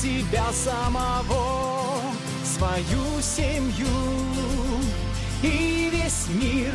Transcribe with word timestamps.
себя 0.00 0.50
самого, 0.52 2.00
свою 2.42 3.20
семью 3.20 3.86
и 5.42 5.90
весь 5.92 6.26
мир 6.28 6.72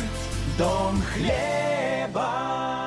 дом 0.56 1.02
хлеба. 1.12 2.85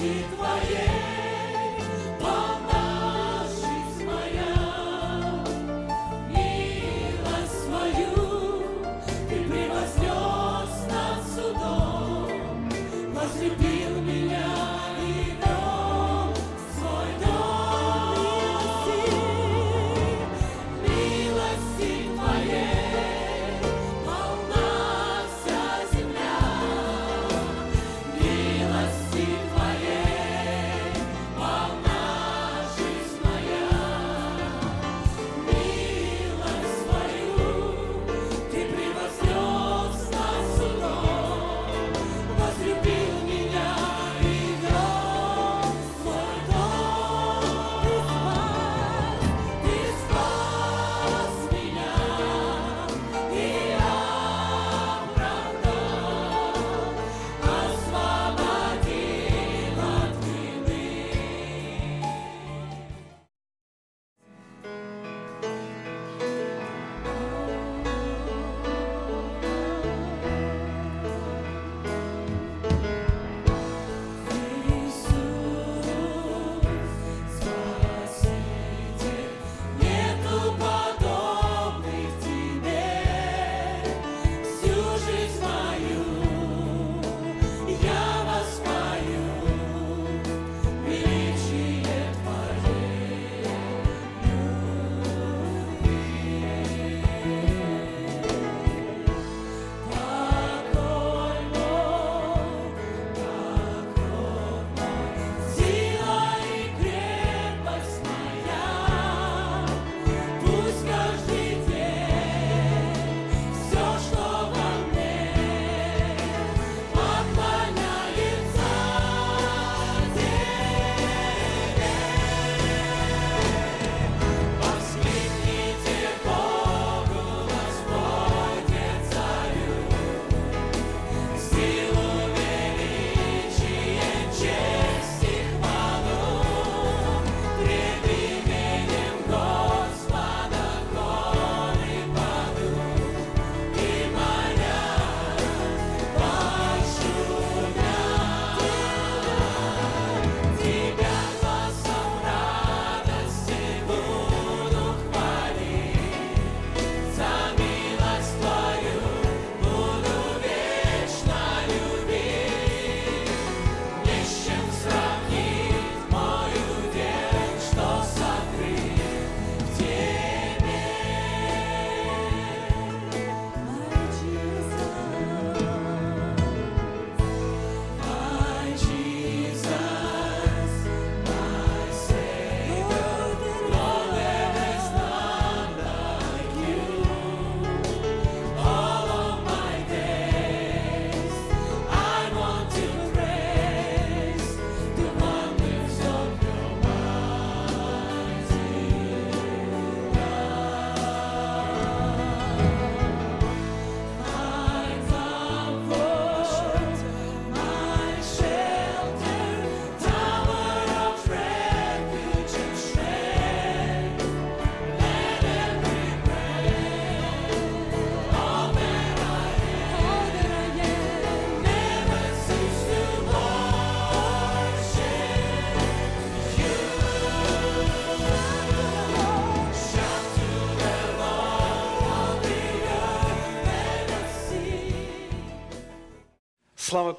Твоей. 0.00 0.99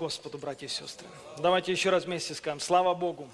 Господу, 0.02 0.40
братья 0.40 0.66
и 0.66 0.70
сестры. 0.70 1.08
Давайте 1.38 1.72
еще 1.72 1.92
раз 1.92 2.06
вместе 2.06 2.34
скажем, 2.34 2.60
слава 2.60 2.96
Богу. 2.96 3.30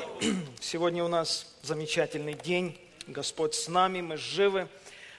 Сегодня 0.60 1.02
у 1.02 1.08
нас 1.08 1.52
замечательный 1.62 2.34
день. 2.34 2.78
Господь 3.08 3.56
с 3.56 3.66
нами, 3.66 4.00
мы 4.00 4.16
живы. 4.16 4.68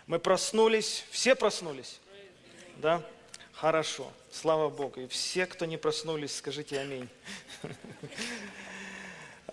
Мы 0.07 0.17
проснулись. 0.17 1.03
Все 1.11 1.35
проснулись? 1.35 1.99
Да? 2.77 3.03
Хорошо. 3.51 4.09
Слава 4.31 4.69
Богу. 4.69 5.01
И 5.01 5.07
все, 5.07 5.45
кто 5.45 5.65
не 5.65 5.75
проснулись, 5.75 6.37
скажите 6.37 6.79
аминь. 6.79 7.09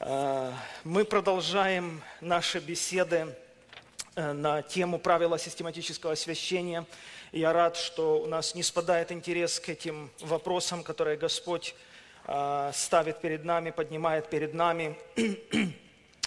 А, 0.01 0.55
мы 0.85 1.05
продолжаем 1.05 2.01
наши 2.21 2.61
беседы 2.61 3.35
э, 4.15 4.33
на 4.33 4.63
тему 4.63 5.01
правила 5.01 5.37
систематического 5.37 6.13
освящения– 6.13 6.87
я 7.33 7.53
рад, 7.53 7.77
что 7.77 8.21
у 8.21 8.27
нас 8.27 8.55
не 8.55 8.63
спадает 8.63 9.13
интерес 9.13 9.61
к 9.61 9.69
этим 9.69 10.11
вопросам, 10.21 10.83
которые 10.83 11.17
Господь 11.17 11.75
э, 12.27 12.71
ставит 12.75 13.21
перед 13.21 13.45
нами, 13.45 13.71
поднимает 13.71 14.31
перед 14.31 14.55
нами. 14.55 14.97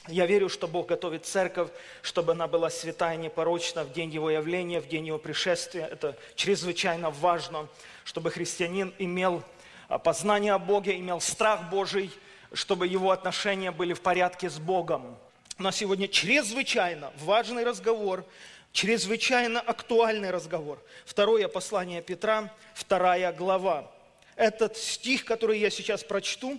Я 0.07 0.25
верю, 0.25 0.50
что 0.50 0.68
Бог 0.68 0.88
готовит 0.88 1.25
церковь, 1.25 1.69
чтобы 2.01 2.31
она 2.31 2.48
была 2.48 2.71
святая, 2.71 3.18
непорочна 3.18 3.83
в 3.83 3.94
день 3.94 4.09
Его 4.09 4.31
явления, 4.31 4.81
в 4.81 4.88
день 4.88 5.07
Его 5.07 5.19
пришествия. 5.19 5.86
Это 5.86 6.18
чрезвычайно 6.36 7.12
важно, 7.12 7.68
чтобы 8.03 8.31
христианин 8.31 8.94
имел 8.98 9.44
а, 9.89 10.00
познание 10.00 10.53
о 10.53 10.59
Боге, 10.59 10.98
имел 10.98 11.21
страх 11.21 11.69
Божий, 11.69 12.12
чтобы 12.51 12.88
его 12.88 13.12
отношения 13.12 13.71
были 13.71 13.94
в 13.94 14.01
порядке 14.01 14.50
с 14.50 14.57
Богом. 14.57 15.15
У 15.59 15.63
нас 15.63 15.75
сегодня 15.77 16.07
чрезвычайно 16.07 17.13
важный 17.19 17.63
разговор 17.63 18.25
Чрезвычайно 18.74 19.60
актуальный 19.60 20.32
разговор. 20.32 20.82
Второе 21.06 21.48
послание 21.50 22.02
Петра, 22.02 22.54
вторая 22.74 23.34
глава. 23.34 23.92
Этот 24.38 24.78
стих, 24.78 25.26
который 25.26 25.60
я 25.60 25.70
сейчас 25.70 26.04
прочту, 26.04 26.58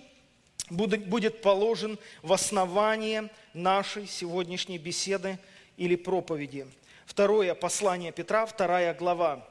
будет 0.69 1.41
положен 1.41 1.97
в 2.21 2.31
основание 2.31 3.29
нашей 3.53 4.07
сегодняшней 4.07 4.77
беседы 4.77 5.39
или 5.75 5.95
проповеди. 5.95 6.67
Второе 7.07 7.55
послание 7.55 8.11
Петра, 8.11 8.45
вторая 8.45 8.93
глава, 8.93 9.47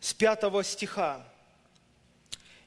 с 0.00 0.14
пятого 0.14 0.62
стиха. 0.62 1.26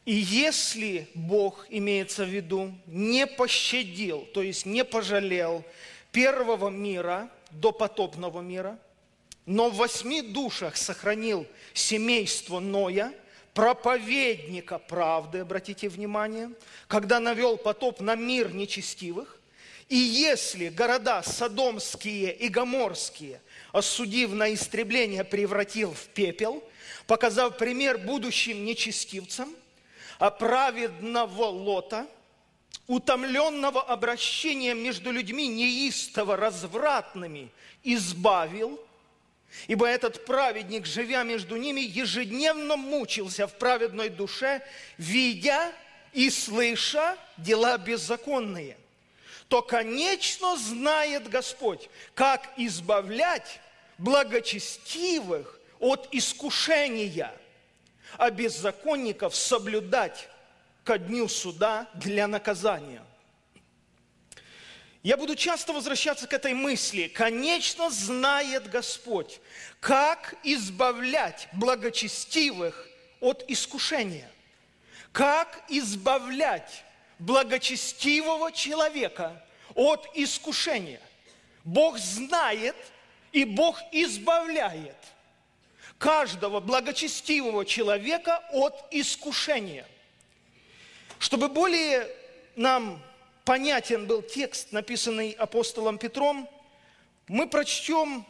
«И 0.04 0.14
если 0.14 1.08
Бог, 1.14 1.66
имеется 1.70 2.26
в 2.26 2.30
виду, 2.30 2.74
не 2.88 3.26
пощадил, 3.26 4.28
то 4.34 4.42
есть 4.42 4.66
не 4.66 4.84
пожалел 4.84 5.64
первого 6.12 6.70
мира– 6.70 7.30
до 7.52 7.72
потопного 7.72 8.42
мира, 8.42 8.78
но 9.46 9.70
в 9.70 9.76
восьми 9.76 10.22
душах 10.22 10.78
сохранил 10.78 11.48
семейство 11.74 12.60
Ноя, 12.60 13.14
проповедника 13.54 14.78
правды, 14.78 15.40
обратите 15.40 15.90
внимание, 15.90 16.52
когда 16.88 17.20
навел 17.20 17.58
потоп 17.58 18.00
на 18.00 18.16
мир 18.16 18.54
нечестивых, 18.54 19.40
и 19.88 19.98
если 19.98 20.70
города 20.70 21.24
Содомские 21.24 22.32
и 22.32 22.48
Гоморские, 22.48 23.42
осудив 23.72 24.34
на 24.34 24.54
истребление, 24.54 25.24
превратил 25.24 25.94
в 25.94 26.08
пепел, 26.10 26.64
показав 27.08 27.58
пример 27.58 27.98
будущим 27.98 28.64
нечестивцам, 28.66 29.56
а 30.20 30.30
праведного 30.30 31.46
Лота– 31.46 32.06
утомленного 32.90 33.84
обращения 33.84 34.74
между 34.74 35.12
людьми 35.12 35.48
неистово 35.48 36.36
развратными 36.36 37.52
избавил, 37.84 38.84
ибо 39.68 39.88
этот 39.88 40.26
праведник, 40.26 40.88
живя 40.88 41.22
между 41.22 41.56
ними, 41.56 41.82
ежедневно 41.82 42.78
мучился 42.78 43.46
в 43.46 43.54
праведной 43.60 44.10
душе, 44.10 44.64
видя 44.98 45.72
и 46.14 46.32
слыша 46.32 47.16
дела 47.38 47.78
беззаконные, 47.78 48.76
то, 49.50 49.62
конечно, 49.62 50.58
знает 50.58 51.30
Господь, 51.30 51.92
как 52.16 52.50
избавлять 52.58 53.60
благочестивых 54.00 55.60
от 55.80 56.08
искушения, 56.12 57.32
а 58.18 58.32
беззаконников 58.32 59.36
соблюдать 59.36 60.28
ко 60.90 60.98
дню 60.98 61.28
суда 61.28 61.88
для 61.94 62.28
наказания. 62.28 63.04
Я 65.04 65.18
буду 65.18 65.36
часто 65.36 65.72
возвращаться 65.72 66.26
к 66.26 66.34
этой 66.34 66.56
мысли. 66.56 67.08
Конечно, 67.08 67.92
знает 67.92 68.72
Господь, 68.72 69.40
как 69.80 70.34
избавлять 70.44 71.48
благочестивых 71.54 72.90
от 73.20 73.46
искушения. 73.48 74.32
Как 75.12 75.64
избавлять 75.70 76.84
благочестивого 77.20 78.52
человека 78.52 79.46
от 79.76 80.10
искушения. 80.16 81.02
Бог 81.64 82.00
знает 82.00 82.76
и 83.32 83.46
Бог 83.46 83.80
избавляет 83.92 84.98
каждого 86.00 86.60
благочестивого 86.60 87.64
человека 87.64 88.44
от 88.52 88.88
искушения– 88.90 89.86
чтобы 91.20 91.50
более 91.50 92.10
нам 92.56 93.02
понятен 93.46 94.08
был 94.08 94.22
текст, 94.22 94.72
написанный 94.72 95.32
апостолом 95.32 95.98
Петром, 95.98 96.50
мы 97.28 97.48
прочтем 97.48 98.26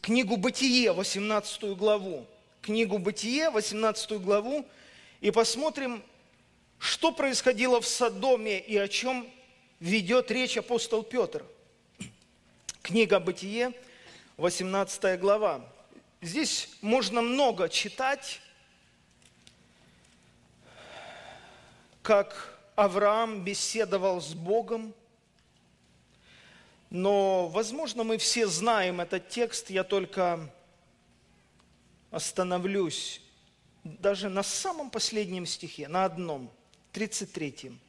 книгу 0.00 0.36
«Бытие», 0.36 0.92
18 0.92 1.76
главу. 1.76 2.26
Книгу 2.62 2.98
«Бытие», 2.98 3.50
18 3.50 4.20
главу, 4.20 4.64
и 5.20 5.30
посмотрим, 5.30 6.02
что 6.78 7.10
происходило 7.10 7.80
в 7.80 7.86
Содоме 7.86 8.60
и 8.60 8.76
о 8.76 8.86
чем 8.86 9.28
ведет 9.80 10.30
речь 10.30 10.56
апостол 10.56 11.02
Петр. 11.02 11.44
Книга 12.82 13.18
«Бытие», 13.18 13.72
18 14.36 15.18
глава. 15.18 15.64
Здесь 16.20 16.68
можно 16.82 17.22
много 17.22 17.68
читать, 17.68 18.40
как 22.06 22.56
Авраам 22.76 23.42
беседовал 23.42 24.20
с 24.20 24.32
Богом. 24.32 24.94
Но, 26.88 27.48
возможно, 27.48 28.04
мы 28.04 28.16
все 28.18 28.46
знаем 28.46 29.00
этот 29.00 29.28
текст, 29.28 29.70
я 29.70 29.82
только 29.82 30.48
остановлюсь 32.12 33.20
даже 33.82 34.28
на 34.28 34.44
самом 34.44 34.88
последнем 34.88 35.46
стихе, 35.46 35.88
на 35.88 36.04
одном, 36.04 36.48
33-м. 36.92 37.80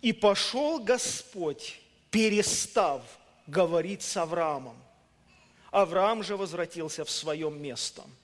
«И 0.00 0.12
пошел 0.12 0.78
Господь, 0.78 1.80
перестав 2.12 3.02
говорить 3.48 4.02
с 4.02 4.16
Авраамом. 4.16 4.76
Авраам 5.72 6.22
же 6.22 6.36
возвратился 6.36 7.04
в 7.04 7.10
свое 7.10 7.50
место– 7.50 8.04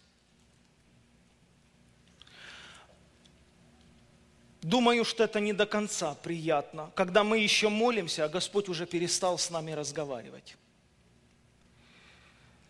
Думаю, 4.66 5.04
что 5.04 5.22
это 5.22 5.38
не 5.38 5.52
до 5.52 5.64
конца 5.64 6.16
приятно, 6.16 6.90
когда 6.96 7.22
мы 7.22 7.38
еще 7.38 7.68
молимся, 7.68 8.24
а 8.24 8.28
Господь 8.28 8.68
уже 8.68 8.84
перестал 8.84 9.38
с 9.38 9.48
нами 9.48 9.70
разговаривать. 9.70 10.56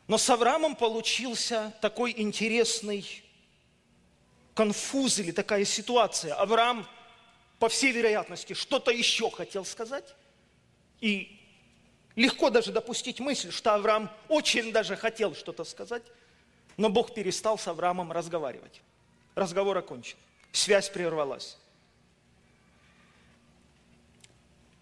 Но 0.06 0.18
с 0.18 0.28
Авраамом 0.28 0.76
получился 0.76 1.72
такой 1.80 2.12
интересный 2.14 3.24
конфуз 4.52 5.20
или 5.20 5.30
такая 5.32 5.64
ситуация. 5.64 6.34
Авраам, 6.34 6.86
по 7.58 7.70
всей 7.70 7.92
вероятности, 7.92 8.52
что-то 8.52 8.90
еще 8.90 9.30
хотел 9.30 9.64
сказать. 9.64 10.14
И 11.00 11.40
легко 12.14 12.50
даже 12.50 12.72
допустить 12.72 13.20
мысль, 13.20 13.50
что 13.50 13.72
Авраам 13.72 14.10
очень 14.28 14.70
даже 14.70 14.96
хотел 14.96 15.34
что-то 15.34 15.64
сказать, 15.64 16.02
но 16.76 16.90
Бог 16.90 17.14
перестал 17.14 17.56
с 17.56 17.66
Авраамом 17.66 18.12
разговаривать. 18.12 18.82
Разговор 19.34 19.78
окончен. 19.78 20.18
Связь 20.52 20.90
прервалась. 20.90 21.56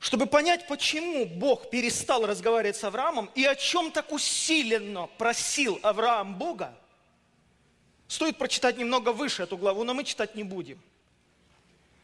Чтобы 0.05 0.27
понять, 0.27 0.67
почему 0.67 1.25
Бог 1.25 1.71
перестал 1.71 2.27
разговаривать 2.27 2.77
с 2.77 2.85
Авраамом 2.85 3.31
и 3.35 3.47
о 3.47 3.55
чем 3.55 3.91
так 3.91 4.13
усиленно 4.13 5.09
просил 5.17 5.81
Авраам 5.83 6.35
Бога, 6.35 6.77
стоит 8.07 8.37
прочитать 8.37 8.77
немного 8.77 9.15
выше 9.15 9.45
эту 9.45 9.57
главу, 9.57 9.83
но 9.83 9.95
мы 9.95 10.05
читать 10.05 10.35
не 10.35 10.45
будем. 10.45 10.79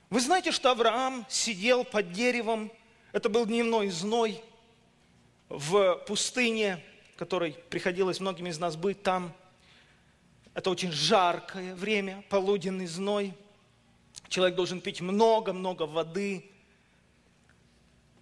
Вы 0.09 0.21
знаете, 0.21 0.51
что 0.51 0.71
Авраам 0.71 1.27
сидел 1.29 1.85
под 1.85 2.11
деревом, 2.11 2.73
это 3.13 3.29
был 3.29 3.45
дневной 3.45 3.91
зной 3.91 4.43
в 5.51 5.97
пустыне, 6.07 6.83
которой 7.17 7.53
приходилось 7.69 8.19
многим 8.19 8.47
из 8.47 8.59
нас 8.59 8.77
быть 8.77 9.03
там. 9.03 9.31
Это 10.55 10.71
очень 10.71 10.91
жаркое 10.91 11.75
время, 11.75 12.25
полуденный 12.31 12.87
зной. 12.87 13.35
Человек 14.31 14.57
должен 14.57 14.81
пить 14.81 15.03
много-много 15.03 15.83
воды, 15.83 16.50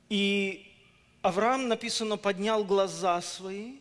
и 0.09 0.69
Авраам, 1.23 1.69
написано, 1.69 2.17
поднял 2.17 2.65
глаза 2.65 3.21
свои. 3.21 3.77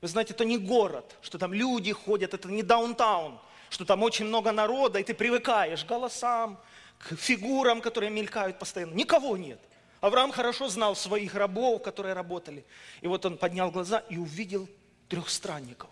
Вы 0.00 0.08
знаете, 0.08 0.34
это 0.34 0.44
не 0.44 0.58
город, 0.58 1.16
что 1.22 1.38
там 1.38 1.52
люди 1.52 1.92
ходят, 1.92 2.34
это 2.34 2.48
не 2.48 2.62
даунтаун. 2.62 3.38
что 3.70 3.84
там 3.84 4.02
очень 4.04 4.26
много 4.26 4.52
народа, 4.52 5.00
и 5.00 5.02
ты 5.02 5.14
привыкаешь 5.14 5.84
к 5.84 5.88
голосам, 5.88 6.60
к 6.98 7.16
фигурам, 7.16 7.80
которые 7.80 8.10
мелькают 8.10 8.58
постоянно. 8.58 8.94
Никого 8.94 9.36
нет. 9.36 9.58
Авраам 10.00 10.30
хорошо 10.30 10.68
знал 10.68 10.94
своих 10.94 11.34
рабов, 11.34 11.82
которые 11.82 12.14
работали. 12.14 12.64
И 13.00 13.08
вот 13.08 13.24
он 13.26 13.36
поднял 13.36 13.70
глаза 13.70 13.98
и 14.10 14.16
увидел 14.16 14.68
трех 15.08 15.28
странников. 15.28 15.90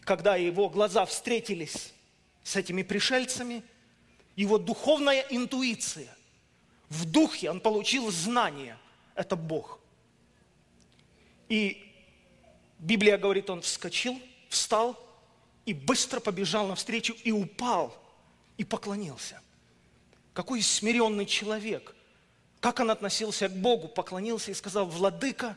Когда 0.00 0.36
его 0.36 0.68
глаза 0.70 1.04
встретились 1.04 1.92
с 2.42 2.56
этими 2.56 2.82
пришельцами, 2.82 3.62
его 4.34 4.56
духовная 4.56 5.26
интуиция, 5.28 6.16
в 6.92 7.06
духе 7.06 7.50
он 7.50 7.60
получил 7.60 8.10
знание, 8.10 8.76
это 9.14 9.34
Бог. 9.34 9.80
И 11.48 11.90
Библия 12.78 13.16
говорит, 13.16 13.48
он 13.48 13.62
вскочил, 13.62 14.20
встал 14.50 14.98
и 15.64 15.72
быстро 15.72 16.20
побежал 16.20 16.66
навстречу 16.66 17.14
и 17.24 17.32
упал, 17.32 17.96
и 18.58 18.64
поклонился. 18.64 19.40
Какой 20.34 20.60
смиренный 20.60 21.24
человек. 21.24 21.94
Как 22.60 22.78
он 22.78 22.90
относился 22.90 23.48
к 23.48 23.56
Богу, 23.56 23.88
поклонился 23.88 24.50
и 24.50 24.54
сказал, 24.54 24.86
«Владыка, 24.86 25.56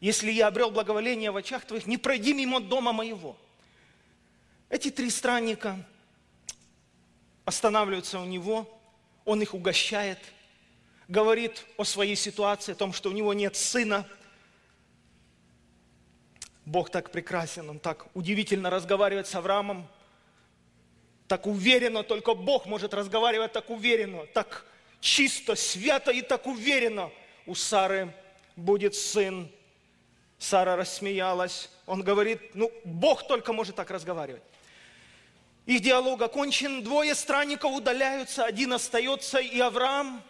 если 0.00 0.30
я 0.30 0.48
обрел 0.48 0.70
благоволение 0.70 1.30
в 1.30 1.36
очах 1.36 1.64
твоих, 1.64 1.86
не 1.86 1.96
пройди 1.96 2.34
мимо 2.34 2.60
дома 2.60 2.92
моего». 2.92 3.36
Эти 4.68 4.90
три 4.90 5.08
странника 5.08 5.84
останавливаются 7.44 8.20
у 8.20 8.24
него, 8.24 8.68
он 9.24 9.40
их 9.40 9.54
угощает, 9.54 10.18
говорит 11.08 11.64
о 11.76 11.84
своей 11.84 12.16
ситуации, 12.16 12.72
о 12.72 12.76
том, 12.76 12.92
что 12.92 13.10
у 13.10 13.12
него 13.12 13.34
нет 13.34 13.56
сына. 13.56 14.06
Бог 16.64 16.90
так 16.90 17.10
прекрасен, 17.10 17.68
он 17.68 17.78
так 17.78 18.06
удивительно 18.14 18.70
разговаривает 18.70 19.26
с 19.26 19.34
Авраамом, 19.34 19.86
так 21.28 21.46
уверенно, 21.46 22.02
только 22.02 22.34
Бог 22.34 22.66
может 22.66 22.94
разговаривать 22.94 23.52
так 23.52 23.70
уверенно, 23.70 24.26
так 24.26 24.66
чисто, 25.00 25.54
свято 25.54 26.10
и 26.10 26.22
так 26.22 26.46
уверенно. 26.46 27.10
У 27.46 27.54
Сары 27.54 28.14
будет 28.56 28.94
сын. 28.94 29.50
Сара 30.38 30.76
рассмеялась. 30.76 31.70
Он 31.86 32.02
говорит, 32.02 32.54
ну, 32.54 32.70
Бог 32.84 33.26
только 33.26 33.52
может 33.52 33.76
так 33.76 33.90
разговаривать. 33.90 34.42
Их 35.66 35.80
диалог 35.80 36.20
окончен, 36.20 36.82
двое 36.82 37.14
странников 37.14 37.72
удаляются, 37.72 38.44
один 38.44 38.74
остается, 38.74 39.38
и 39.38 39.58
Авраам 39.60 40.22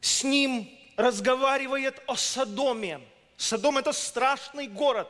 с 0.00 0.24
ним 0.24 0.70
разговаривает 0.96 2.02
о 2.06 2.16
Содоме. 2.16 3.00
Содом– 3.36 3.78
это 3.78 3.92
страшный 3.92 4.66
город, 4.66 5.08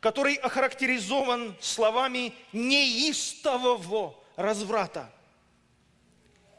который 0.00 0.34
охарактеризован 0.34 1.56
словами 1.60 2.32
неистового 2.52 4.14
разврата. 4.36 5.12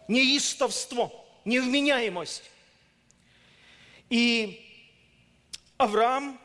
Неистовство, 0.07 1.11
невменяемость. 1.45 2.43
И 4.09 4.67
Авраам 5.77 6.39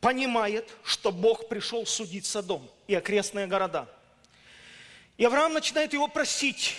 понимает, 0.00 0.68
что 0.82 1.12
Бог 1.12 1.48
пришел 1.48 1.86
судить 1.86 2.26
Содом 2.26 2.68
и 2.86 2.94
окрестные 2.94 3.46
города. 3.46 3.88
И 5.16 5.24
Авраам 5.24 5.52
начинает 5.52 5.92
его 5.92 6.08
просить, 6.08 6.76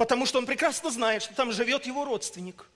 потому 0.00 0.24
что 0.24 0.38
он 0.38 0.46
прекрасно 0.46 0.90
знает, 0.90 1.22
что 1.22 1.34
там 1.34 1.52
живет 1.52 1.84
его 1.84 2.06
родственник. 2.06 2.66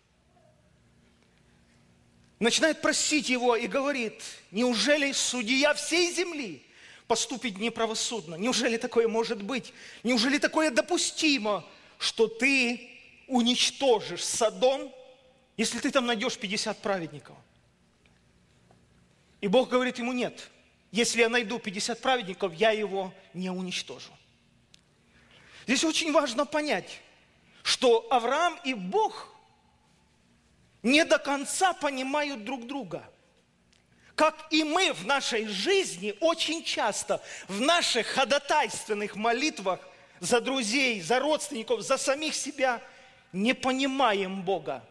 Начинает 2.39 2.83
просить 2.83 3.31
его 3.31 3.57
и 3.57 3.67
говорит, 3.67 4.23
неужели 4.51 5.11
судья 5.13 5.73
всей 5.73 6.13
земли 6.13 6.63
поступит 7.07 7.57
неправосудно? 7.57 8.35
Неужели 8.35 8.77
такое 8.77 9.09
может 9.09 9.43
быть? 9.43 9.73
Неужели 10.03 10.37
такое 10.37 10.71
допустимо, 10.71 11.65
что 11.99 12.29
ты 12.29 12.91
уничтожишь 13.27 14.23
Содом, 14.23 14.93
если 15.57 15.79
ты 15.79 15.91
там 15.91 16.05
найдешь 16.05 16.37
50 16.37 16.83
праведников? 16.83 17.37
И 19.41 19.49
Бог 19.49 19.71
говорит 19.71 19.97
ему, 19.97 20.13
нет, 20.13 20.51
если 20.93 21.21
я 21.21 21.31
найду 21.31 21.59
50 21.59 22.03
праведников, 22.03 22.53
я 22.53 22.73
его 22.73 23.15
не 23.33 23.49
уничтожу. 23.49 24.13
Здесь 25.67 25.85
очень 25.85 26.13
важно 26.13 26.45
понять, 26.45 27.01
что 27.65 28.07
Авраам 28.11 28.61
и 28.63 28.75
Бог 28.75 29.35
не 30.83 31.03
до 31.07 31.19
конца 31.19 31.73
понимают 31.73 32.45
друг 32.45 32.67
друга. 32.67 33.11
Как 34.15 34.47
и 34.51 34.63
мы 34.63 34.93
в 34.93 35.07
нашей 35.07 35.47
жизни 35.47 36.15
очень 36.21 36.63
часто 36.63 37.23
в 37.49 37.63
наших 37.63 38.07
ходатайственных 38.07 39.17
молитвах 39.17 39.81
за 40.21 40.43
друзей, 40.43 41.01
за 41.01 41.19
родственников, 41.21 41.81
за 41.81 41.97
самих 41.97 42.35
себя 42.35 42.83
не 43.33 43.55
понимаем 43.55 44.43
Бога. 44.43 44.85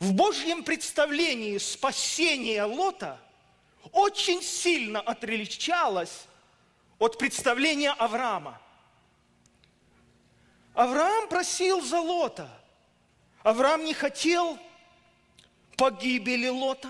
В 0.00 0.14
Божьем 0.14 0.64
представлении 0.64 1.58
спасение 1.58 2.64
Лота 2.64 3.20
очень 3.92 4.42
сильно 4.42 5.02
отличалось 5.02 6.24
от 6.98 7.18
представления 7.18 7.90
Авраама. 7.90 8.58
Авраам 10.78 11.28
просил 11.28 11.80
за 11.80 12.00
Лота. 12.00 12.48
Авраам 13.42 13.84
не 13.84 13.94
хотел 13.94 14.56
погибели 15.76 16.46
Лота, 16.46 16.88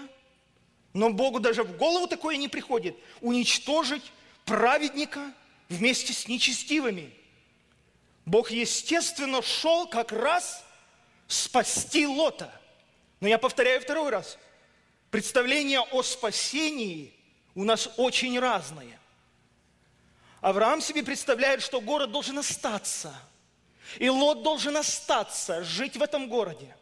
но 0.92 1.08
Богу 1.08 1.40
даже 1.40 1.62
в 1.62 1.74
голову 1.78 2.06
такое 2.06 2.36
не 2.36 2.48
приходит– 2.48 2.94
уничтожить 3.22 4.12
праведника 4.44 5.32
вместе 5.70 6.12
с 6.12 6.28
нечестивыми. 6.28 7.14
Бог, 8.26 8.50
естественно, 8.50 9.40
шел 9.40 9.86
как 9.88 10.12
раз 10.12 10.62
спасти 11.26 12.06
Лота– 12.06 12.52
но 13.20 13.28
я 13.28 13.38
повторяю 13.38 13.80
второй 13.80 14.10
раз. 14.10 14.36
Представление 15.10 15.80
о 15.80 16.02
спасении 16.02 17.14
у 17.54 17.64
нас 17.64 17.88
очень 17.96 18.38
разное. 18.38 19.00
Авраам 20.42 20.82
себе 20.82 21.02
представляет, 21.02 21.62
что 21.62 21.80
город 21.80 22.12
должен 22.12 22.38
остаться. 22.38 23.18
И 23.98 24.08
Лот 24.08 24.42
должен 24.42 24.76
остаться, 24.76 25.64
жить 25.64 25.96
в 25.96 26.02
этом 26.02 26.28
городе. 26.28 26.76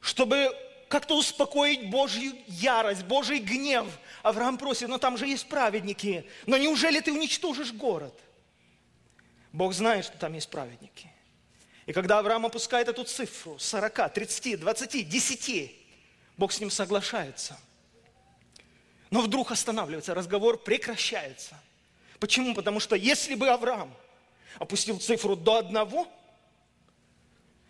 Чтобы 0.00 0.54
как-то 0.88 1.16
успокоить 1.16 1.88
Божью 1.88 2.32
ярость, 2.48 3.04
Божий 3.04 3.38
гнев. 3.38 3.86
Авраам 4.22 4.58
просит, 4.58 4.88
но 4.88 4.98
там 4.98 5.16
же 5.16 5.26
есть 5.26 5.48
праведники. 5.48 6.28
Но 6.46 6.56
неужели 6.56 7.00
ты 7.00 7.12
уничтожишь 7.12 7.72
город? 7.72 8.12
Бог 9.52 9.72
знает, 9.72 10.04
что 10.04 10.18
там 10.18 10.34
есть 10.34 10.50
праведники. 10.50 11.08
И 11.86 11.92
когда 11.92 12.18
Авраам 12.18 12.44
опускает 12.44 12.88
эту 12.88 13.04
цифру 13.04 13.56
40, 13.58 14.12
30, 14.12 14.60
20, 14.60 15.08
10, 15.08 15.72
Бог 16.36 16.52
с 16.52 16.60
ним 16.60 16.70
соглашается. 16.70 17.56
Но 19.10 19.20
вдруг 19.20 19.52
останавливается, 19.52 20.14
разговор 20.14 20.58
прекращается. 20.58 21.56
Почему? 22.18 22.54
Потому 22.54 22.80
что 22.80 22.96
если 22.96 23.34
бы 23.34 23.48
Авраам 23.48 23.94
опустил 24.58 24.98
цифру 24.98 25.36
до 25.36 25.58
одного, 25.58 26.06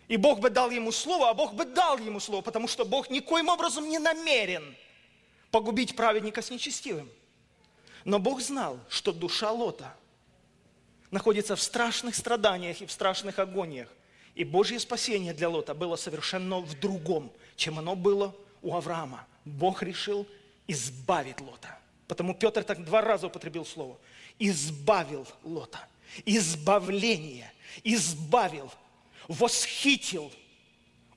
и 0.07 0.17
Бог 0.17 0.39
бы 0.39 0.49
дал 0.49 0.71
ему 0.71 0.91
слово, 0.91 1.29
а 1.29 1.33
Бог 1.33 1.53
бы 1.53 1.65
дал 1.65 1.97
ему 1.97 2.19
слово, 2.19 2.41
потому 2.41 2.67
что 2.67 2.83
Бог 2.83 3.09
никоим 3.09 3.47
образом 3.47 3.87
не 3.87 3.97
намерен 3.97 4.75
погубить 5.51 5.95
праведника 5.95 6.41
с 6.41 6.49
нечестивым. 6.49 7.09
Но 8.03 8.19
Бог 8.19 8.41
знал, 8.41 8.79
что 8.89 9.13
душа 9.13 9.51
Лота 9.51 9.95
находится 11.11 11.55
в 11.55 11.61
страшных 11.61 12.15
страданиях 12.15 12.81
и 12.81 12.85
в 12.85 12.91
страшных 12.91 13.39
агониях. 13.39 13.87
И 14.33 14.43
Божье 14.43 14.79
спасение 14.79 15.33
для 15.33 15.49
Лота 15.49 15.73
было 15.73 15.95
совершенно 15.97 16.59
в 16.59 16.79
другом, 16.79 17.31
чем 17.55 17.79
оно 17.79 17.95
было 17.95 18.35
у 18.61 18.75
Авраама. 18.75 19.27
Бог 19.45 19.83
решил 19.83 20.25
избавить 20.67 21.39
Лота. 21.41 21.77
Потому 22.07 22.33
Петр 22.33 22.63
так 22.63 22.83
два 22.83 23.01
раза 23.01 23.27
употребил 23.27 23.65
слово. 23.65 23.97
Избавил 24.39 25.27
Лота. 25.43 25.87
Избавление. 26.25 27.51
Избавил. 27.83 28.71
Восхитил. 29.27 30.31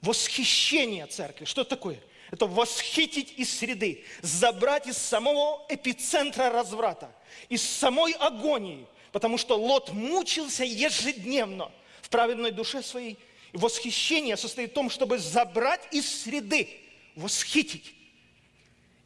Восхищение 0.01 1.07
церкви. 1.07 1.45
Что 1.45 1.63
это 1.63 1.71
такое? 1.71 2.01
Это 2.31 2.47
восхитить 2.47 3.35
из 3.37 3.57
среды. 3.57 4.05
Забрать 4.23 4.87
из 4.87 4.99
самого 4.99 5.65
эпицентра 5.69 6.51
разврата. 6.51 7.15
Из 7.49 7.63
самой 7.63 8.13
агонии. 8.13 8.87
Потому 9.13 9.39
что 9.39 9.57
Лот 9.57 9.93
мучился 9.93 10.65
ежедневно– 10.65 11.71
в 12.05 12.11
праведной 12.11 12.51
душе 12.51 12.83
своей. 12.83 13.19
И 13.53 13.57
восхищение 13.57 14.37
состоит 14.37 14.73
в 14.73 14.75
том, 14.75 14.91
чтобы 14.91 15.19
забрать 15.19 15.81
из 15.91 16.23
среды, 16.23 16.69
восхитить. 17.17 17.95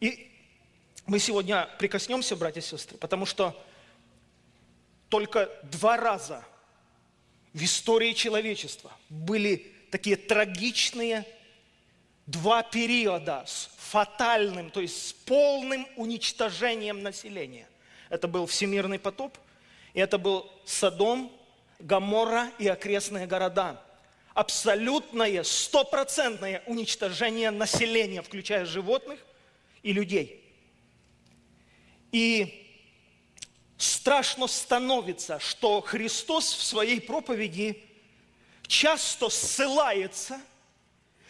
И 0.00 0.28
мы 1.06 1.20
сегодня 1.20 1.68
прикоснемся, 1.78 2.34
братья 2.34 2.60
и 2.60 2.64
сестры, 2.64 2.98
потому 2.98 3.24
что 3.24 3.56
только 5.08 5.50
два 5.64 5.96
раза 5.96 6.44
в 7.52 7.62
истории 7.62 8.12
человечества 8.12 8.92
были 9.08 9.72
такие 9.90 10.16
трагичные 10.16 11.26
два 12.26 12.62
периода 12.62 13.44
с 13.46 13.70
фатальным, 13.78 14.70
то 14.70 14.80
есть 14.80 15.08
с 15.08 15.12
полным 15.12 15.86
уничтожением 15.96 17.02
населения. 17.02 17.66
Это 18.10 18.28
был 18.28 18.46
всемирный 18.46 18.98
потоп, 18.98 19.38
и 19.94 20.00
это 20.00 20.18
был 20.18 20.50
Содом, 20.66 21.32
Гамора 21.78 22.50
и 22.58 22.68
окрестные 22.68 23.26
города. 23.26 23.82
Абсолютное, 24.34 25.42
стопроцентное 25.42 26.62
уничтожение 26.66 27.50
населения, 27.50 28.22
включая 28.22 28.66
животных 28.66 29.18
и 29.82 29.92
людей. 29.92 30.44
И 32.12 32.67
страшно 33.78 34.48
становится, 34.48 35.38
что 35.38 35.80
Христос 35.80 36.52
в 36.52 36.62
своей 36.62 37.00
проповеди 37.00 37.82
часто 38.66 39.30
ссылается 39.30 40.38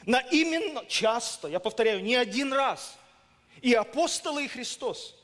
на 0.06 0.20
именно, 0.20 0.84
часто, 0.86 1.48
я 1.48 1.60
повторяю, 1.60 2.02
не 2.02 2.16
один 2.16 2.52
раз, 2.52 2.96
и 3.60 3.74
апостолы, 3.74 4.46
и 4.46 4.48
Христос, 4.48 5.14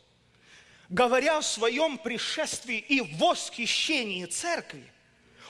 говоря 0.91 1.39
о 1.39 1.43
своем 1.43 1.97
пришествии 1.97 2.79
и 2.79 3.01
восхищении 3.01 4.27
церкви, 4.27 4.93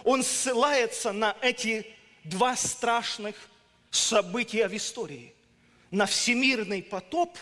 он 0.04 0.22
ссылается 0.22 1.12
на 1.12 1.36
эти 1.40 1.86
два 2.22 2.54
страшных 2.54 3.34
события 3.90 4.68
в 4.68 4.76
истории. 4.76 5.34
На 5.90 6.06
всемирный 6.06 6.82
потоп 6.82 7.36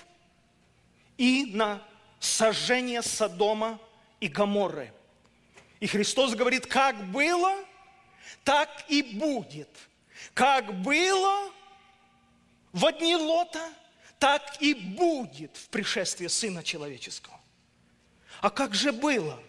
и 1.19 1.51
на 1.53 1.83
сожжение 2.21 3.03
Содома 3.03 3.79
и 4.23 4.29
Гоморры. 4.29 4.93
И 5.81 5.89
Христос 5.89 6.37
говорит, 6.37 6.67
как 6.67 6.97
было, 7.11 7.57
так 8.45 8.85
и 8.89 9.03
будет. 9.03 9.69
Как 10.33 10.73
было 10.83 11.51
в 12.73 12.87
одни 12.87 13.17
Лота, 13.17 13.69
так 14.21 14.63
и 14.63 14.75
будет 14.75 15.57
в 15.57 15.69
пришествии 15.71 16.29
Сына 16.29 16.63
Человеческого. 16.63 17.39
А 18.41 18.51
как 18.51 18.75
же 18.75 18.93
было? 18.93 19.43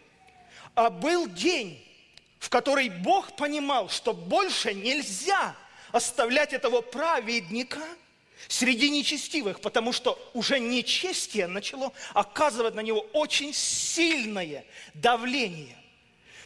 А 0.74 0.90
был 0.90 1.28
день, 1.28 1.80
в 2.40 2.50
который 2.50 2.90
Бог 2.90 3.36
понимал, 3.36 3.90
что 3.90 4.12
больше 4.12 4.74
нельзя 4.74 5.56
оставлять 5.92 6.52
этого 6.52 6.82
праведника 6.82 7.84
среди 8.48 8.90
нечестивых, 8.90 9.62
потому 9.62 9.92
что 9.94 10.20
уже 10.34 10.60
нечестие 10.60 11.48
начало 11.48 11.92
оказывать 12.14 12.76
на 12.76 12.82
него 12.82 13.00
очень 13.14 13.54
сильное 13.54 14.66
давление. 14.94 15.78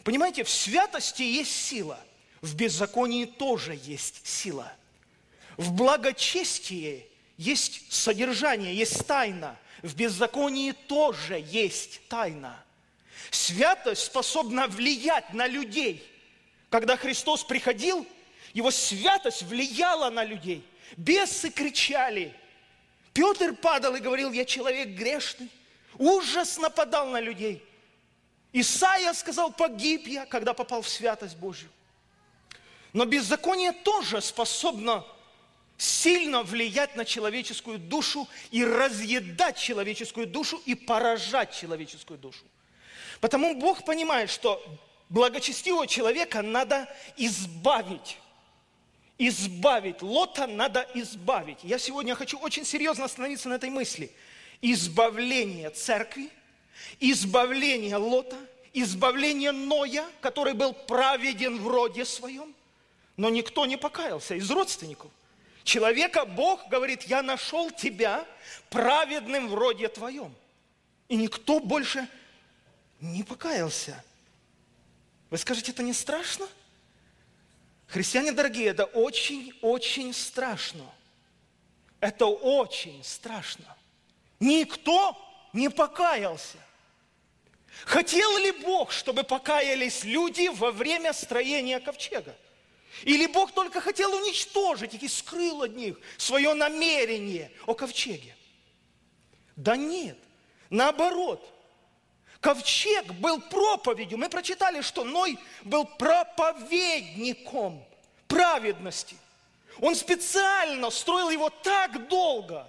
Понимаете, 0.04 0.44
в 0.44 0.50
святости 0.50 1.22
есть 1.22 1.52
сила, 1.52 1.98
в 2.40 2.54
беззаконии 2.54 3.24
тоже 3.24 3.78
есть 3.84 4.26
сила. 4.26 4.72
В 5.56 5.72
благочестии 5.72 7.06
есть 7.36 7.92
содержание, 7.92 8.74
есть 8.74 9.06
тайна– 9.06 9.56
в 9.82 9.94
беззаконии 9.94 10.72
тоже 10.72 11.44
есть 11.50 12.00
тайна. 12.08 12.62
Святость 13.30 14.04
способна 14.04 14.66
влиять 14.66 15.32
на 15.32 15.46
людей. 15.46 16.06
Когда 16.70 16.96
Христос 16.96 17.44
приходил, 17.44 18.06
его 18.54 18.70
святость 18.70 19.42
влияла 19.42 20.10
на 20.10 20.24
людей. 20.24 20.64
Бесы 20.96 21.50
кричали. 21.50 22.34
Петр 23.12 23.54
падал 23.54 23.94
и 23.94 24.00
говорил, 24.00 24.32
я 24.32 24.44
человек 24.44 24.88
грешный. 24.90 25.50
Ужас 25.96 26.58
нападал 26.58 27.08
на 27.08 27.20
людей. 27.20 27.62
Исаия 28.52 29.12
сказал, 29.12 29.52
погиб 29.52 30.06
я, 30.06 30.26
когда 30.26 30.54
попал 30.54 30.82
в 30.82 30.88
святость 30.88 31.36
Божью. 31.36 31.68
Но 32.92 33.04
беззаконие 33.04 33.72
тоже 33.72 34.20
способно 34.20 35.04
сильно 35.76 36.42
влиять 36.42 36.96
на 36.96 37.04
человеческую 37.04 37.78
душу 37.78 38.28
и 38.50 38.64
разъедать 38.64 39.56
человеческую 39.56 40.26
душу 40.26 40.60
и 40.64 40.74
поражать 40.74 41.54
человеческую 41.54 42.18
душу. 42.18 42.44
Потому 43.20 43.54
Бог 43.54 43.84
понимает, 43.84 44.30
что 44.30 44.62
благочестивого 45.08 45.86
человека 45.86 46.42
надо 46.42 46.88
избавить. 47.16 48.18
Избавить. 49.18 50.00
Лота 50.00 50.46
надо 50.46 50.88
избавить. 50.94 51.58
Я 51.62 51.78
сегодня 51.78 52.14
хочу 52.14 52.38
очень 52.38 52.64
серьезно 52.64 53.04
остановиться 53.04 53.48
на 53.48 53.54
этой 53.54 53.70
мысли. 53.70 54.12
Избавление 54.62 55.70
церкви, 55.70 56.30
избавление 57.00 57.96
Лота, 57.96 58.36
избавление 58.72 59.52
Ноя, 59.52 60.04
который 60.20 60.54
был 60.54 60.72
праведен 60.72 61.58
в 61.60 61.66
роде 61.66 62.04
своем, 62.04 62.54
но 63.16 63.28
никто 63.28 63.66
не 63.66 63.76
покаялся 63.76 64.34
из 64.34 64.50
родственников. 64.50 65.10
Человека 65.64 66.24
Бог 66.24 66.68
говорит, 66.68 67.02
я 67.02 67.22
нашел 67.22 67.70
тебя 67.70 68.24
праведным 68.70 69.48
вроде 69.48 69.88
твоем. 69.88 70.34
И 71.08 71.16
никто 71.16 71.60
больше 71.60 72.08
не 73.00 73.22
покаялся. 73.22 74.02
Вы 75.30 75.38
скажете, 75.38 75.72
это 75.72 75.82
не 75.82 75.92
страшно? 75.92 76.48
Христиане 77.88 78.32
дорогие, 78.32 78.66
это 78.68 78.84
очень-очень 78.84 80.12
страшно. 80.12 80.84
Это 82.00 82.26
очень 82.26 83.02
страшно. 83.02 83.76
Никто 84.40 85.16
не 85.52 85.70
покаялся. 85.70 86.58
Хотел 87.84 88.36
ли 88.38 88.52
Бог, 88.52 88.92
чтобы 88.92 89.24
покаялись 89.24 90.04
люди 90.04 90.48
во 90.48 90.70
время 90.70 91.12
строения 91.12 91.80
ковчега? 91.80 92.36
Или 93.04 93.26
Бог 93.26 93.52
только 93.52 93.80
хотел 93.80 94.12
уничтожить 94.14 94.94
их 94.94 95.02
и 95.02 95.08
скрыл 95.08 95.62
от 95.62 95.74
них 95.74 95.98
свое 96.18 96.54
намерение 96.54 97.50
о 97.66 97.74
ковчеге? 97.74 98.36
Да 99.56 99.76
нет, 99.76 100.18
наоборот. 100.70 101.54
Ковчег 102.40 103.12
был 103.14 103.40
проповедью. 103.40 104.18
Мы 104.18 104.28
прочитали, 104.28 104.80
что 104.80 105.04
Ной 105.04 105.38
был 105.64 105.84
проповедником 105.84 107.84
праведности. 108.26 109.16
Он 109.80 109.94
специально 109.94 110.90
строил 110.90 111.30
его 111.30 111.50
так 111.50 112.08
долго. 112.08 112.68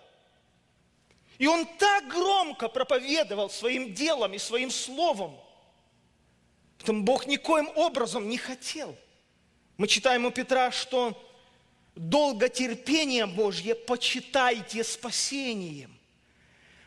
И 1.37 1.47
он 1.47 1.65
так 1.77 2.07
громко 2.07 2.67
проповедовал 2.67 3.49
своим 3.49 3.93
делом 3.93 4.33
и 4.33 4.37
своим 4.37 4.71
словом. 4.71 5.39
Поэтому 6.77 7.03
Бог 7.03 7.27
никоим 7.27 7.69
образом 7.75 8.27
не 8.27 8.37
хотел– 8.37 8.95
мы 9.79 9.87
читаем 9.87 10.25
у 10.25 10.31
Петра, 10.31 10.71
что 10.71 11.17
долготерпение 11.95 13.25
Божье 13.25 13.75
почитайте 13.75 14.83
спасением. 14.83 15.97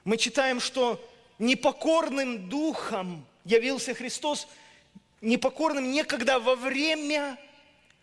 Мы 0.04 0.18
читаем, 0.18 0.60
что 0.60 1.02
непокорным 1.42 2.48
духом 2.48 3.26
явился 3.44 3.94
Христос, 3.94 4.48
непокорным 5.20 5.90
некогда 5.90 6.38
во 6.38 6.54
время 6.54 7.38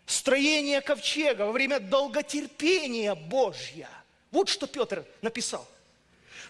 строения 0.06 0.80
ковчега, 0.80 1.42
во 1.42 1.52
время 1.52 1.80
долготерпения 1.80 3.14
Божья. 3.14 3.88
Вот 4.30 4.48
что 4.48 4.66
Петр 4.66 5.04
написал– 5.22 5.66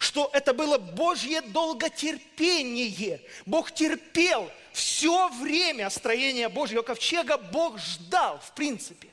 что 0.00 0.30
это 0.32 0.54
было 0.54 0.78
Божье 0.78 1.42
долготерпение. 1.42 3.20
Бог 3.44 3.70
терпел 3.70 4.50
все 4.72 5.28
время 5.28 5.90
строения 5.90 6.48
Божьего 6.48 6.80
ковчега, 6.80 7.36
Бог 7.36 7.78
ждал, 7.78 8.40
в 8.40 8.52
принципе. 8.54 9.08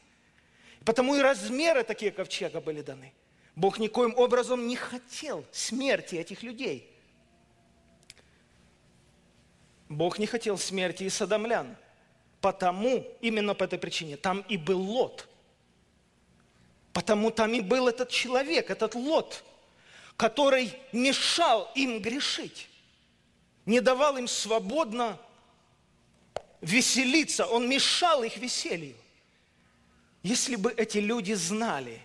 Потому 0.85 1.15
и 1.15 1.19
размеры 1.19 1.83
такие 1.83 2.11
ковчега 2.11 2.61
были 2.61 2.81
даны. 2.81 3.11
Бог 3.53 3.79
никоим 3.79 4.13
образом 4.15 4.65
не 4.65 4.77
хотел 4.77 5.43
смерти 5.51 6.15
этих 6.15 6.41
людей. 6.41 6.89
Бог 9.89 10.19
не 10.19 10.25
хотел 10.25 10.57
смерти 10.57 11.03
и 11.03 11.09
садомлян. 11.09 11.75
Потому, 12.41 13.05
именно 13.21 13.55
по 13.55 13.63
этой 13.63 13.79
причине, 13.79 14.15
там 14.17 14.41
и 14.47 14.57
был 14.57 14.79
Лот. 14.79 15.27
Потому 16.93 17.31
там 17.31 17.53
и 17.53 17.61
был 17.61 17.87
этот 17.87 18.09
человек, 18.09 18.69
этот 18.69 18.95
Лот– 18.95 19.43
который 20.17 20.73
мешал 20.91 21.71
им 21.75 22.01
грешить, 22.01 22.67
не 23.65 23.79
давал 23.79 24.17
им 24.17 24.27
свободно 24.27 25.19
веселиться, 26.59 27.45
он 27.45 27.69
мешал 27.69 28.23
их 28.23 28.37
веселью. 28.37 28.95
Если 30.23 30.55
бы 30.55 30.73
эти 30.75 30.97
люди 30.97 31.33
знали, 31.33 32.01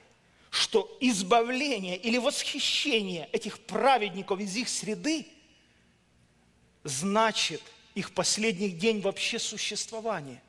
что 0.50 0.94
избавление 1.00 1.96
или 1.96 2.18
восхищение 2.18 3.28
этих 3.32 3.58
праведников 3.60 4.38
из 4.38 4.54
их 4.54 4.68
среды 4.68 5.26
значит 6.84 7.62
их 7.94 8.12
последний 8.12 8.70
день 8.70 9.00
вообще 9.00 9.38
существования. 9.38 10.42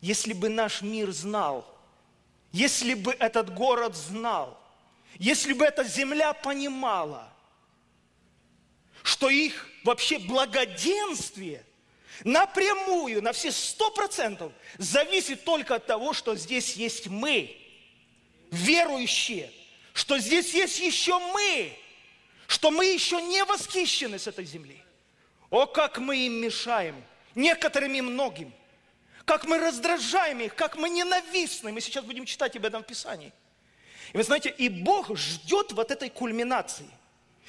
Если 0.00 0.32
бы 0.32 0.48
наш 0.48 0.82
мир 0.82 1.10
знал, 1.12 1.66
если 2.52 2.94
бы 2.94 3.12
этот 3.12 3.54
город 3.54 3.96
знал, 3.96 4.58
если 5.18 5.52
бы 5.52 5.64
эта 5.64 5.84
земля 5.84 6.32
понимала, 6.32 7.32
что 9.02 9.30
их 9.30 9.68
вообще 9.84 10.18
благоденствие 10.18 11.64
напрямую, 12.24 13.22
на 13.22 13.32
все 13.32 13.50
сто 13.50 13.90
процентов 13.90 14.52
зависит 14.78 15.44
только 15.44 15.76
от 15.76 15.86
того, 15.86 16.12
что 16.12 16.36
здесь 16.36 16.74
есть 16.74 17.08
мы, 17.08 17.56
верующие, 18.50 19.50
что 19.92 20.18
здесь 20.18 20.54
есть 20.54 20.78
еще 20.78 21.18
мы, 21.18 21.76
что 22.46 22.70
мы 22.70 22.86
еще 22.86 23.20
не 23.22 23.44
восхищены 23.44 24.18
с 24.18 24.26
этой 24.26 24.44
земли. 24.44 24.82
О, 25.52 25.66
как 25.66 25.98
мы 25.98 26.16
им 26.16 26.40
мешаем, 26.40 27.04
некоторым 27.34 27.92
и 27.92 28.00
многим. 28.00 28.52
Как 29.26 29.44
мы 29.44 29.58
раздражаем 29.58 30.40
их, 30.40 30.54
как 30.54 30.76
мы 30.76 30.88
ненавистны. 30.88 31.70
Мы 31.72 31.82
сейчас 31.82 32.04
будем 32.06 32.24
читать 32.24 32.56
об 32.56 32.64
этом 32.64 32.82
в 32.82 32.86
Писании. 32.86 33.34
И 34.14 34.16
вы 34.16 34.22
знаете, 34.22 34.48
и 34.48 34.70
Бог 34.70 35.14
ждет 35.14 35.72
вот 35.72 35.90
этой 35.90 36.08
кульминации. 36.08 36.88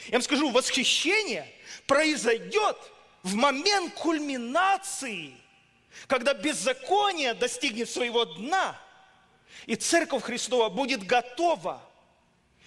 Я 0.07 0.13
вам 0.13 0.21
скажу, 0.21 0.51
восхищение 0.51 1.49
произойдет 1.87 2.77
в 3.23 3.35
момент 3.35 3.93
кульминации, 3.93 5.33
когда 6.07 6.33
беззаконие 6.33 7.33
достигнет 7.33 7.89
своего 7.89 8.25
дна, 8.25 8.77
и 9.65 9.77
Церковь 9.77 10.23
Христова 10.23 10.67
будет 10.67 11.05
готова 11.05 11.81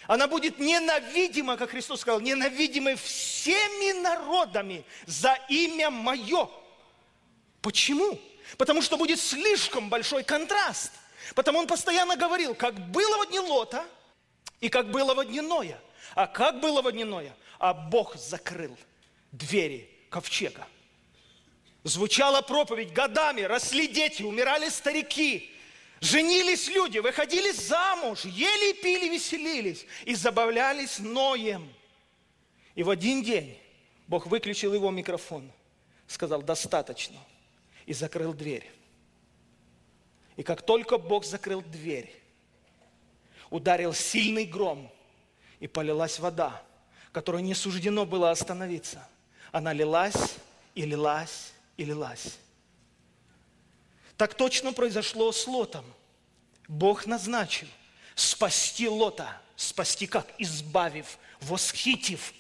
она 0.07 0.29
будет 0.29 0.59
ненавидима, 0.59 1.57
как 1.57 1.71
Христос 1.71 2.01
сказал, 2.01 2.21
ненавидимой 2.21 2.97
всеми 2.97 3.93
народами 4.01 4.85
за 5.07 5.39
имя 5.49 5.91
Мое. 5.91 6.49
Почему? 7.61 8.19
Потому 8.57 8.83
что 8.83 8.97
будет 8.97 9.21
слишком 9.21 9.89
большой 9.89 10.23
контраст. 10.23 10.93
Потому 11.35 11.59
он 11.59 11.67
постоянно 11.67 12.17
говорил, 12.17 12.55
как 12.55 12.79
было 12.91 13.25
в 13.25 13.29
дни 13.29 13.41
Лота 13.41 13.85
и 14.61 14.69
как 14.69 14.91
было 14.91 15.15
в 15.15 15.25
дни 15.25 15.41
Ноя. 15.41 15.81
А 16.15 16.29
как 16.29 16.61
было 16.61 16.83
в 16.83 16.93
дни 16.93 17.05
Ноя? 17.05 17.35
А 17.59 17.75
Бог 17.75 18.15
закрыл 18.15 18.77
двери 19.33 19.91
ковчега. 20.09 20.67
Звучала 21.83 22.43
проповедь 22.43 22.93
годами, 22.93 23.43
росли 23.43 23.89
дети, 23.89 24.23
умирали 24.23 24.69
старики, 24.69 25.53
женились 26.01 26.69
люди, 26.69 26.99
выходили 26.99 27.51
замуж, 27.53 28.25
ели, 28.25 28.73
пили, 28.81 29.09
веселились 29.09 29.87
и 30.05 30.15
забавлялись 30.15 30.99
Ноем. 30.99 31.73
И 32.75 32.83
в 32.83 32.91
один 32.91 33.23
день 33.23 33.59
Бог 34.07 34.27
выключил 34.27 34.75
его 34.75 34.91
микрофон, 34.91 35.51
сказал, 36.07 36.43
достаточно, 36.43 37.19
и 37.87 37.93
закрыл 37.93 38.35
дверь. 38.35 38.71
И 40.37 40.43
как 40.43 40.63
только 40.63 40.99
Бог 40.99 41.25
закрыл 41.25 41.63
дверь, 41.63 42.15
ударил 43.51 43.95
сильный 43.95 44.45
гром, 44.45 44.91
и 45.61 45.67
полилась 45.67 46.19
вода, 46.19 46.63
которой 47.13 47.43
не 47.43 47.55
суждено 47.55 48.05
было 48.05 48.31
остановиться. 48.31 49.09
Она 49.53 49.73
лилась 49.73 50.37
и 50.75 50.83
лилась 50.85 51.53
и 51.77 51.85
лилась. 51.85 52.39
Так 54.17 54.35
точно 54.35 54.73
произошло 54.73 55.31
с 55.33 55.47
Лотом. 55.47 55.85
Бог 56.69 57.07
назначил 57.07 57.69
спасти 58.15 58.89
Лота. 58.89 59.41
Спасти 59.57 60.07
как? 60.07 60.27
Избавив, 60.39 61.19
восхитив. 61.41 62.33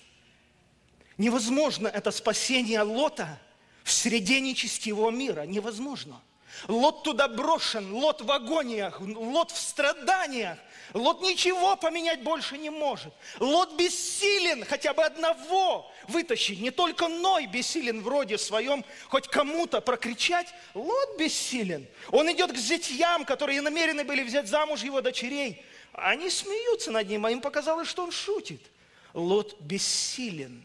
Невозможно 1.18 1.88
это 1.88 2.10
спасение 2.10 2.82
Лота 2.82 3.38
в 3.84 3.92
среде 3.92 4.40
нечестивого 4.40 5.10
мира. 5.10 5.42
Невозможно. 5.42 6.20
Лот 6.68 7.02
туда 7.02 7.28
брошен, 7.28 7.92
Лот 7.92 8.22
в 8.22 8.30
агониях, 8.30 9.00
Лот 9.00 9.50
в 9.50 9.58
страданиях. 9.58 10.58
Лот 10.94 11.20
ничего 11.20 11.76
поменять 11.76 12.22
больше 12.22 12.58
не 12.58 12.70
может. 12.70 13.12
Лот 13.40 13.74
бессилен 13.74 14.64
хотя 14.64 14.94
бы 14.94 15.04
одного 15.04 15.90
вытащить. 16.08 16.60
Не 16.60 16.70
только 16.70 17.08
Ной 17.08 17.46
бессилен 17.46 18.02
в 18.02 18.08
роде 18.08 18.38
своем, 18.38 18.84
хоть 19.08 19.28
кому-то 19.28 19.80
прокричать. 19.80 20.48
Лот 20.74 21.18
бессилен. 21.18 21.86
Он 22.10 22.30
идет 22.32 22.52
к 22.52 22.56
зятьям, 22.56 23.24
которые 23.24 23.60
намерены 23.60 24.04
были 24.04 24.22
взять 24.22 24.48
замуж 24.48 24.82
его 24.82 25.00
дочерей. 25.00 25.64
Они 25.92 26.30
смеются 26.30 26.90
над 26.90 27.08
ним, 27.08 27.26
а 27.26 27.30
им 27.30 27.40
показалось, 27.40 27.88
что 27.88 28.04
он 28.04 28.12
шутит. 28.12 28.62
Лот 29.12 29.60
бессилен 29.60 30.64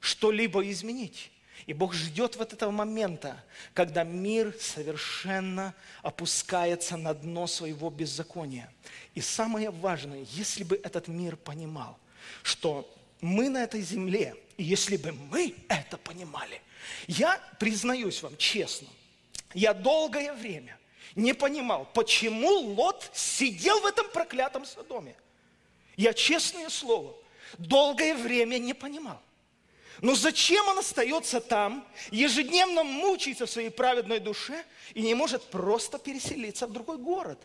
что-либо 0.00 0.68
изменить. 0.70 1.30
И 1.70 1.72
Бог 1.72 1.94
ждет 1.94 2.34
вот 2.34 2.52
этого 2.52 2.72
момента, 2.72 3.40
когда 3.74 4.02
мир 4.02 4.52
совершенно 4.58 5.72
опускается 6.02 6.96
на 6.96 7.14
дно 7.14 7.46
своего 7.46 7.90
беззакония. 7.90 8.68
И 9.14 9.20
самое 9.20 9.70
важное, 9.70 10.26
если 10.32 10.64
бы 10.64 10.80
этот 10.82 11.06
мир 11.06 11.36
понимал, 11.36 11.96
что 12.42 12.92
мы 13.20 13.48
на 13.48 13.62
этой 13.62 13.82
земле, 13.82 14.34
и 14.56 14.64
если 14.64 14.96
бы 14.96 15.12
мы 15.12 15.54
это 15.68 15.96
понимали, 15.96 16.60
я 17.06 17.40
признаюсь 17.60 18.20
вам 18.20 18.36
честно, 18.36 18.88
я 19.54 19.72
долгое 19.72 20.32
время 20.32 20.76
не 21.14 21.34
понимал, 21.34 21.88
почему 21.94 22.50
Лот 22.50 23.08
сидел 23.14 23.78
в 23.78 23.86
этом 23.86 24.10
проклятом 24.10 24.66
Содоме. 24.66 25.14
Я, 25.96 26.14
честное 26.14 26.68
слово, 26.68 27.14
долгое 27.58 28.16
время 28.16 28.58
не 28.58 28.74
понимал. 28.74 29.22
Но 30.02 30.14
зачем 30.14 30.66
он 30.68 30.78
остается 30.78 31.40
там, 31.40 31.86
ежедневно 32.10 32.84
мучается 32.84 33.46
в 33.46 33.50
своей 33.50 33.70
праведной 33.70 34.18
душе 34.18 34.64
и 34.94 35.02
не 35.02 35.14
может 35.14 35.44
просто 35.50 35.98
переселиться 35.98 36.66
в 36.66 36.72
другой 36.72 36.96
город? 36.96 37.38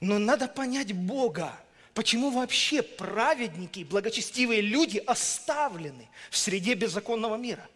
Но 0.00 0.18
надо 0.18 0.46
понять 0.46 0.92
Бога. 0.92 1.58
Почему 1.94 2.30
вообще 2.30 2.82
праведники, 2.82 3.82
благочестивые 3.84 4.60
люди 4.60 4.98
оставлены 4.98 6.10
в 6.30 6.36
среде 6.36 6.74
беззаконного 6.74 7.36
мира? 7.36 7.66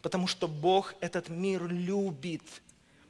Потому 0.00 0.26
что 0.26 0.48
Бог 0.48 0.94
этот 1.00 1.28
мир 1.28 1.66
любит. 1.66 2.42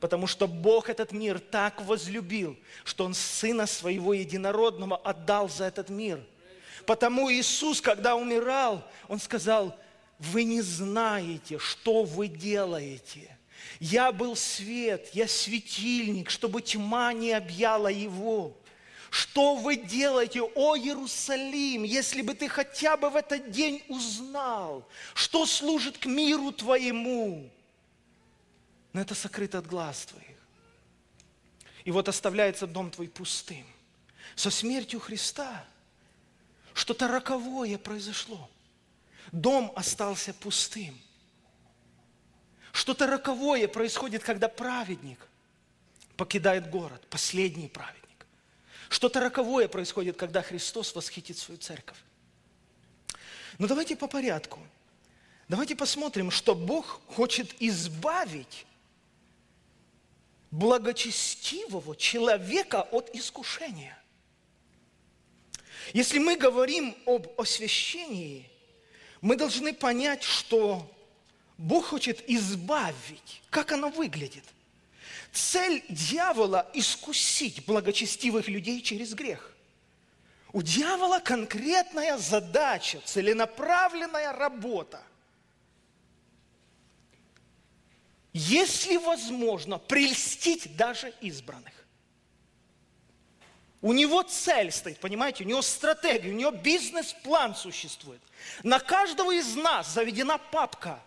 Потому 0.00 0.26
что 0.26 0.48
Бог 0.48 0.88
этот 0.88 1.12
мир 1.12 1.38
так 1.38 1.80
возлюбил, 1.82 2.58
что 2.82 3.04
Он 3.04 3.14
Сына 3.14 3.66
Своего 3.66 4.12
Единородного 4.12 4.96
отдал 4.96 5.48
за 5.48 5.66
этот 5.66 5.88
мир– 5.88 6.20
Потому 6.86 7.30
Иисус, 7.30 7.80
когда 7.80 8.16
умирал, 8.16 8.86
Он 9.08 9.18
сказал, 9.18 9.78
вы 10.18 10.44
не 10.44 10.60
знаете, 10.60 11.58
что 11.58 12.04
вы 12.04 12.28
делаете. 12.28 13.36
Я 13.80 14.12
был 14.12 14.36
свет, 14.36 15.10
я 15.12 15.26
светильник, 15.26 16.30
чтобы 16.30 16.62
тьма 16.62 17.12
не 17.12 17.32
объяла 17.32 17.88
его. 17.88 18.56
Что 19.10 19.56
вы 19.56 19.76
делаете, 19.76 20.42
о 20.42 20.76
Иерусалим, 20.76 21.82
если 21.82 22.22
бы 22.22 22.34
ты 22.34 22.48
хотя 22.48 22.96
бы 22.96 23.10
в 23.10 23.16
этот 23.16 23.50
день 23.50 23.82
узнал, 23.88 24.88
что 25.12 25.44
служит 25.44 25.98
к 25.98 26.06
миру 26.06 26.50
твоему? 26.52 27.50
Но 28.92 29.00
это 29.00 29.14
сокрыто 29.14 29.58
от 29.58 29.66
глаз 29.66 30.06
твоих. 30.06 30.38
И 31.84 31.90
вот 31.90 32.08
оставляется 32.08 32.66
дом 32.66 32.90
твой 32.90 33.08
пустым. 33.08 33.66
Со 34.34 34.50
смертью 34.50 35.00
Христа– 35.00 35.66
что-то 36.74 37.08
роковое 37.08 37.78
произошло. 37.78 38.48
Дом 39.30 39.72
остался 39.76 40.34
пустым. 40.34 40.98
Что-то 42.72 43.06
роковое 43.06 43.68
происходит, 43.68 44.22
когда 44.22 44.48
праведник 44.48 45.28
покидает 46.16 46.70
город, 46.70 47.06
последний 47.08 47.68
праведник. 47.68 48.26
Что-то 48.88 49.20
роковое 49.20 49.68
происходит, 49.68 50.16
когда 50.16 50.42
Христос 50.42 50.94
восхитит 50.94 51.38
свою 51.38 51.58
церковь. 51.58 51.98
Но 53.58 53.66
давайте 53.66 53.96
по 53.96 54.06
порядку. 54.06 54.60
Давайте 55.48 55.76
посмотрим, 55.76 56.30
что 56.30 56.54
Бог 56.54 57.00
хочет 57.06 57.54
избавить 57.60 58.66
благочестивого 60.50 61.96
человека 61.96 62.82
от 62.82 63.14
искушения. 63.14 64.01
Если 65.92 66.18
мы 66.18 66.36
говорим 66.36 66.96
об 67.06 67.28
освящении, 67.38 68.48
мы 69.20 69.36
должны 69.36 69.74
понять, 69.74 70.22
что 70.22 70.90
Бог 71.58 71.86
хочет 71.86 72.28
избавить. 72.28 73.42
Как 73.50 73.72
оно 73.72 73.90
выглядит? 73.90 74.44
Цель 75.32 75.84
дьявола– 75.88 76.70
искусить 76.74 77.64
благочестивых 77.66 78.48
людей 78.48 78.80
через 78.80 79.14
грех. 79.14 79.54
У 80.52 80.62
дьявола 80.62 81.20
конкретная 81.20 82.18
задача, 82.18 83.00
целенаправленная 83.04 84.32
работа. 84.32 85.02
Если 88.34 88.96
возможно, 88.96 89.78
прельстить 89.78 90.76
даже 90.76 91.12
избранных. 91.20 91.72
У 93.82 93.92
него 93.92 94.22
цель 94.22 94.70
стоит, 94.70 94.98
понимаете, 95.00 95.44
у 95.44 95.46
него 95.46 95.60
стратегия, 95.60 96.30
у 96.30 96.34
него 96.34 96.52
бизнес-план 96.52 97.54
существует. 97.54 98.20
На 98.62 98.78
каждого 98.78 99.32
из 99.32 99.56
нас 99.56 99.92
заведена 99.92 100.38
папка. 100.38 101.00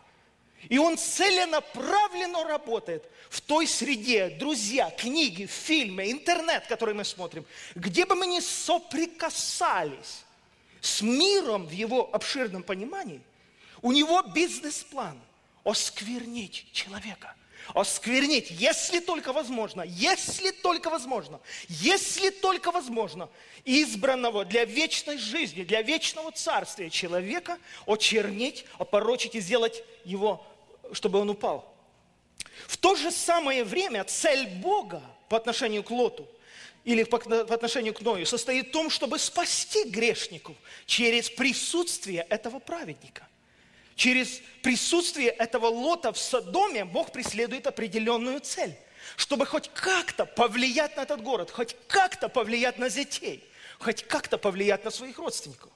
И 0.67 0.77
он 0.77 0.97
целенаправленно 0.97 2.43
работает 2.43 3.09
в 3.29 3.39
той 3.39 3.67
среде, 3.67 4.29
друзья, 4.29 4.89
книги, 4.89 5.45
фильмы, 5.45 6.11
интернет, 6.11 6.67
который 6.67 6.93
мы 6.93 7.05
смотрим, 7.05 7.45
где 7.75 8.05
бы 8.05 8.15
мы 8.15 8.27
ни 8.27 8.39
соприкасались 8.39 10.23
с 10.81 11.01
миром 11.01 11.67
в 11.67 11.71
его 11.71 12.09
обширном 12.13 12.63
понимании, 12.63 13.21
у 13.81 13.91
него 13.91 14.21
бизнес-план– 14.21 15.19
осквернить 15.65 16.67
человека, 16.71 17.35
осквернить, 17.73 18.51
если 18.51 18.99
только 18.99 19.33
возможно, 19.33 19.81
если 19.81 20.51
только 20.51 20.89
возможно, 20.89 21.39
если 21.67 22.29
только 22.29 22.71
возможно, 22.71 23.29
избранного 23.63 24.45
для 24.45 24.65
вечной 24.65 25.17
жизни, 25.17 25.63
для 25.63 25.81
вечного 25.81 26.31
царствия 26.31 26.89
человека 26.89 27.57
очернить, 27.85 28.65
опорочить 28.77 29.35
и 29.35 29.39
сделать 29.39 29.83
его, 30.03 30.45
чтобы 30.91 31.19
он 31.19 31.29
упал. 31.29 31.73
В 32.67 32.77
то 32.77 32.95
же 32.95 33.11
самое 33.11 33.63
время 33.63 34.03
цель 34.03 34.47
Бога 34.47 35.01
по 35.29 35.37
отношению 35.37 35.83
к 35.83 35.91
Лоту 35.91 36.27
или 36.83 37.03
по, 37.03 37.17
отношению 37.17 37.93
к 37.93 38.01
Ною 38.01 38.25
состоит 38.25 38.67
в 38.67 38.71
том, 38.71 38.89
чтобы 38.89 39.19
спасти 39.19 39.83
грешников 39.85 40.55
через 40.85 41.29
присутствие 41.29 42.25
этого 42.29 42.59
праведника. 42.59 43.27
Через 43.95 44.41
присутствие 44.61 45.29
этого 45.29 45.67
Лота 45.67 46.11
в 46.11 46.17
Содоме 46.17 46.83
Бог 46.85 47.11
преследует 47.11 47.65
определенную 47.65 48.41
цель, 48.41 48.77
чтобы 49.15 49.45
хоть 49.45 49.69
как-то 49.73 50.25
повлиять 50.25 50.97
на 50.97 51.01
этот 51.01 51.21
город, 51.21 51.49
хоть 51.49 51.75
как-то 51.87 52.27
повлиять 52.27 52.77
на 52.77 52.89
детей, 52.89 53.43
хоть 53.79 54.03
как-то 54.03 54.37
повлиять 54.37 54.83
на 54.83 54.91
своих 54.91 55.17
родственников. 55.17 55.71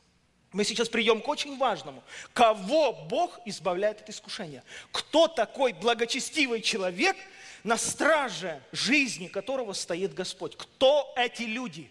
Мы 0.52 0.64
сейчас 0.64 0.90
придем 0.90 1.22
к 1.22 1.28
очень 1.28 1.58
важному. 1.58 2.04
Кого 2.34 2.92
Бог 2.92 3.40
избавляет 3.46 4.02
от 4.02 4.10
искушения? 4.10 4.64
Кто 4.92 5.28
такой 5.28 5.74
благочестивый 5.74 6.62
человек, 6.62 7.16
на 7.64 7.78
страже 7.78 8.62
жизни 8.72 9.28
которого 9.28 9.74
стоит 9.74 10.14
Господь? 10.14 10.58
Кто 10.58 11.14
эти 11.16 11.44
люди? 11.44 11.90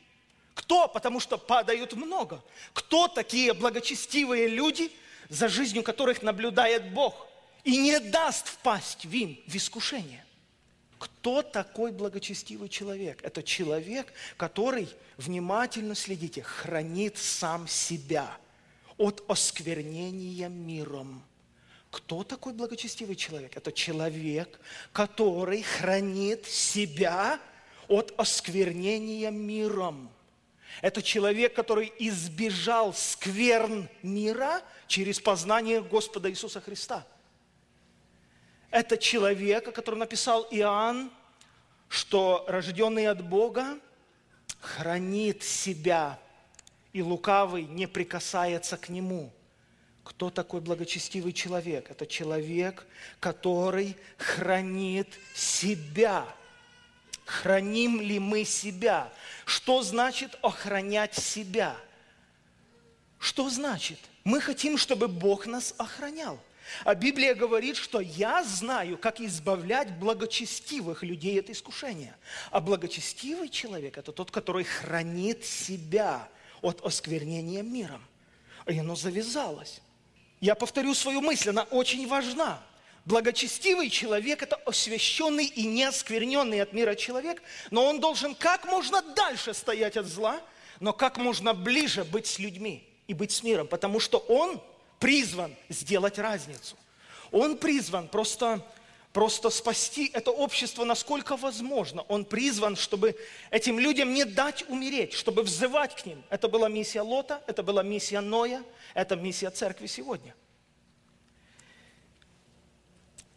Кто? 0.55 0.89
Потому 0.89 1.21
что 1.21 1.39
падают 1.39 1.93
много. 1.93 2.43
Кто 2.73 3.07
такие 3.07 3.55
благочестивые 3.55 4.49
люди, 4.49 4.91
за 5.29 5.49
жизнью 5.49 5.83
которых 5.83 6.23
наблюдает 6.23 6.93
Бог 6.93 7.27
и 7.65 7.77
не 7.77 7.99
даст 8.01 8.49
впасть 8.49 9.05
в 9.05 9.13
им 9.13 9.41
в 9.47 9.55
искушение? 9.55 10.25
Кто 10.99 11.43
такой 11.43 11.93
благочестивый 11.93 12.69
человек? 12.69 13.23
Это 13.23 13.43
человек, 13.43 14.13
который, 14.37 14.89
внимательно 15.17 15.95
следите, 15.95 16.43
хранит 16.43 17.19
сам 17.19 17.69
себя– 17.69 18.37
от 18.99 19.25
осквернения 19.29 20.49
миром. 20.49 21.23
Кто 21.91 22.23
такой 22.25 22.53
благочестивый 22.53 23.17
человек? 23.17 23.57
Это 23.57 23.73
человек, 23.73 24.61
который 24.93 25.63
хранит 25.63 26.45
себя 26.47 27.41
от 27.87 28.13
осквернения 28.19 29.31
миром. 29.31 30.11
Это 30.81 31.03
человек, 31.03 31.55
который 31.55 31.93
избежал 31.99 32.95
скверн 32.95 33.89
мира 34.03 34.63
через 34.87 35.21
познание 35.21 35.83
Господа 35.83 36.31
Иисуса 36.31 36.61
Христа. 36.61 37.07
Это 38.71 38.97
человек, 38.97 39.69
о 39.69 39.73
котором 39.73 40.01
написал 40.01 40.47
Иоанн, 40.51 41.11
что 41.89 42.45
рожденный 42.49 43.09
от 43.09 43.27
Бога 43.27 43.79
хранит 44.61 45.43
себя 45.43 46.19
и 46.93 47.03
лукавый 47.03 47.65
не 47.65 47.87
прикасается 47.87 48.77
к 48.77 48.89
нему. 48.89 49.33
Кто 50.05 50.31
такой 50.31 50.61
благочестивый 50.61 51.33
человек? 51.33 51.91
Это 51.91 52.07
человек, 52.07 52.87
который 53.21 53.97
хранит 54.17 55.09
себя. 55.35 56.27
Храним 57.29 58.01
ли 58.01 58.19
мы 58.19 58.45
себя? 58.45 59.13
Что 59.45 59.83
значит 59.83 60.39
охранять 60.41 61.15
себя? 61.15 61.77
Что 63.19 63.51
значит? 63.51 63.99
Мы 64.25 64.41
хотим, 64.41 64.79
чтобы 64.79 65.09
Бог 65.09 65.47
нас 65.47 65.75
охранял. 65.77 66.41
А 66.85 66.95
Библия 66.95 67.35
говорит, 67.35 67.77
что 67.77 68.01
я 68.01 68.43
знаю, 68.45 68.97
как 68.97 69.21
избавлять 69.21 69.93
благочестивых 69.99 71.03
людей 71.03 71.39
от 71.39 71.51
искушения. 71.51 72.17
А 72.51 72.61
благочестивый 72.61 73.51
человек– 73.51 73.99
это 73.99 74.11
тот, 74.11 74.31
который 74.31 74.65
хранит 74.65 75.45
себя 75.45 76.31
от 76.63 76.81
осквернения 76.81 77.63
миром. 77.63 78.03
И 78.67 78.79
оно 78.79 78.97
завязалось. 78.97 79.83
Я 80.41 80.55
повторю 80.55 80.95
свою 80.95 81.21
мысль, 81.21 81.51
она 81.51 81.65
очень 81.65 82.09
важна. 82.09 82.63
Благочестивый 83.09 83.89
человек– 83.89 84.43
это 84.43 84.57
освященный 84.67 85.47
и 85.47 85.65
не 85.65 85.85
оскверненный 85.85 86.61
от 86.61 86.75
мира 86.75 86.95
человек, 86.95 87.43
но 87.71 87.87
он 87.87 88.01
должен 88.01 88.35
как 88.35 88.67
можно 88.67 89.01
дальше 89.01 89.55
стоять 89.55 89.97
от 89.97 90.05
зла, 90.05 90.43
но 90.79 90.93
как 90.93 91.17
можно 91.17 91.55
ближе 91.55 92.05
быть 92.05 92.27
с 92.27 92.39
людьми 92.39 92.87
и 93.07 93.15
быть 93.15 93.33
с 93.33 93.43
миром, 93.43 93.67
потому 93.67 93.99
что 93.99 94.19
он 94.19 94.61
призван 94.99 95.57
сделать 95.71 96.19
разницу. 96.19 96.77
Он 97.33 97.57
призван 97.57 98.09
просто 98.09 98.63
просто 99.15 99.49
спасти 99.49 100.11
это 100.13 100.31
общество 100.31 100.85
насколько 100.85 101.39
возможно. 101.39 102.03
Он 102.09 102.27
призван, 102.27 102.77
чтобы 102.77 103.17
этим 103.51 103.79
людям 103.79 104.13
не 104.13 104.27
дать 104.27 104.69
умереть, 104.69 105.15
чтобы 105.15 105.45
взывать 105.45 105.97
к 105.97 106.05
ним. 106.05 106.23
Это 106.29 106.47
была 106.47 106.69
миссия 106.69 107.01
Лота, 107.01 107.43
это 107.47 107.63
была 107.63 107.83
миссия 107.83 108.21
Ноя, 108.21 108.63
это 108.93 109.17
миссия 109.17 109.49
церкви 109.49 109.87
сегодня. 109.87 110.35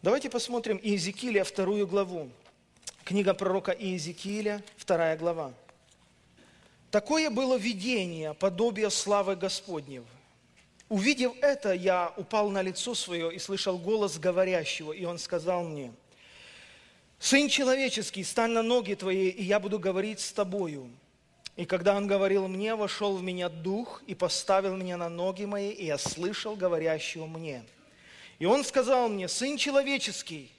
Давайте 0.02 0.28
посмотрим 0.28 0.78
Иезекииля, 0.82 1.44
вторую 1.44 1.86
главу. 1.86 2.28
Книга 3.04 3.34
пророка 3.34 3.72
Иезекииля, 3.72 4.62
вторая 4.76 5.16
глава. 5.16 5.54
Такое 6.90 7.30
было 7.30 7.56
видение, 7.56 8.34
подобие 8.34 8.90
славы 8.90 9.36
Господнев– 9.36 10.04
Увидев 10.92 11.32
это, 11.40 11.72
я 11.72 12.12
упал 12.18 12.50
на 12.50 12.60
лицо 12.60 12.94
свое 12.94 13.34
и 13.34 13.38
слышал 13.38 13.78
голос 13.78 14.18
говорящего, 14.18 14.92
и 14.92 15.06
он 15.06 15.18
сказал 15.18 15.64
мне, 15.64 15.90
«Сын 17.18 17.48
человеческий, 17.48 18.22
стань 18.24 18.50
на 18.50 18.62
ноги 18.62 18.92
твои, 18.92 19.30
и 19.30 19.42
я 19.42 19.58
буду 19.58 19.78
говорить 19.78 20.20
с 20.20 20.30
тобою». 20.34 20.90
И 21.56 21.64
когда 21.64 21.96
он 21.96 22.06
говорил 22.06 22.46
мне, 22.46 22.74
вошел 22.74 23.16
в 23.16 23.22
меня 23.22 23.48
дух 23.48 24.02
и 24.06 24.14
поставил 24.14 24.76
меня 24.76 24.98
на 24.98 25.08
ноги 25.08 25.46
мои, 25.46 25.70
и 25.70 25.86
я 25.86 25.96
слышал 25.96 26.56
говорящего 26.56 27.24
мне. 27.24 27.64
И 28.42 28.44
он 28.44 28.64
сказал 28.64 29.08
мне, 29.08 29.28
«Сын 29.28 29.56
человеческий, 29.56 30.50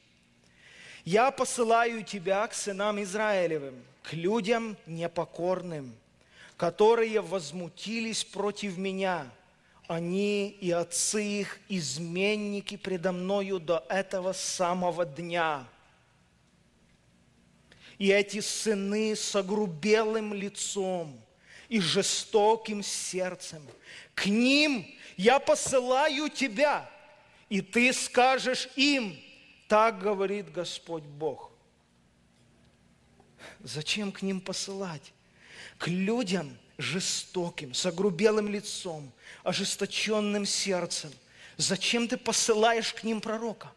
я 1.04 1.32
посылаю 1.32 2.06
тебя 2.06 2.48
к 2.48 2.54
сынам 2.54 3.04
Израилевым, 3.04 3.76
к 4.04 4.14
людям 4.14 4.78
непокорным, 4.86 5.94
которые 6.56 7.20
возмутились 7.20 8.24
против 8.24 8.78
меня– 8.78 9.30
они 9.88 10.48
и 10.48 10.72
отцы 10.72 11.42
их 11.42 11.60
изменники 11.68 12.78
предо 12.78 13.12
мною 13.12 13.60
до 13.60 13.86
этого 13.90 14.32
самого 14.32 15.06
дня. 15.06 15.68
И 17.98 18.08
эти 18.08 18.40
сыны 18.40 19.14
с 19.14 19.36
огрубелым 19.36 20.34
лицом 20.34 21.20
и 21.68 21.82
жестоким 21.82 22.82
сердцем, 22.82 23.62
к 24.16 24.28
ним 24.28 24.88
я 25.18 25.38
посылаю 25.40 26.30
тебя, 26.30 26.90
и 27.54 27.62
ты 27.62 27.94
скажешь 27.94 28.68
им, 28.76 29.16
так 29.68 30.00
говорит 30.00 30.52
Господь 30.52 31.04
Бог. 31.04 31.52
Зачем 33.60 34.12
к 34.12 34.24
ним 34.24 34.42
посылать? 34.42 35.14
К 35.78 35.88
людям 35.88 36.58
жестоким, 36.80 37.76
с 37.76 37.86
огрубелым 37.86 38.48
лицом– 38.48 39.12
ожесточенным 39.44 40.48
сердцем. 40.48 41.12
Зачем 41.58 42.08
ты 42.08 42.18
посылаешь 42.18 42.92
к 42.92 43.04
ним 43.04 43.22
пророка? 43.22 43.72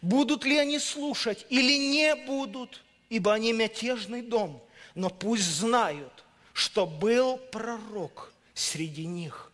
Будут 0.00 0.44
ли 0.44 0.56
они 0.56 0.78
слушать 0.78 1.44
или 1.48 1.76
не 1.76 2.14
будут, 2.14 2.84
ибо 3.08 3.34
они 3.34 3.52
мятежный 3.52 4.22
дом. 4.22 4.64
Но 4.94 5.10
пусть 5.10 5.42
знают, 5.42 6.24
что 6.52 6.86
был 6.86 7.36
пророк 7.36 8.32
среди 8.54 9.06
них. 9.06 9.50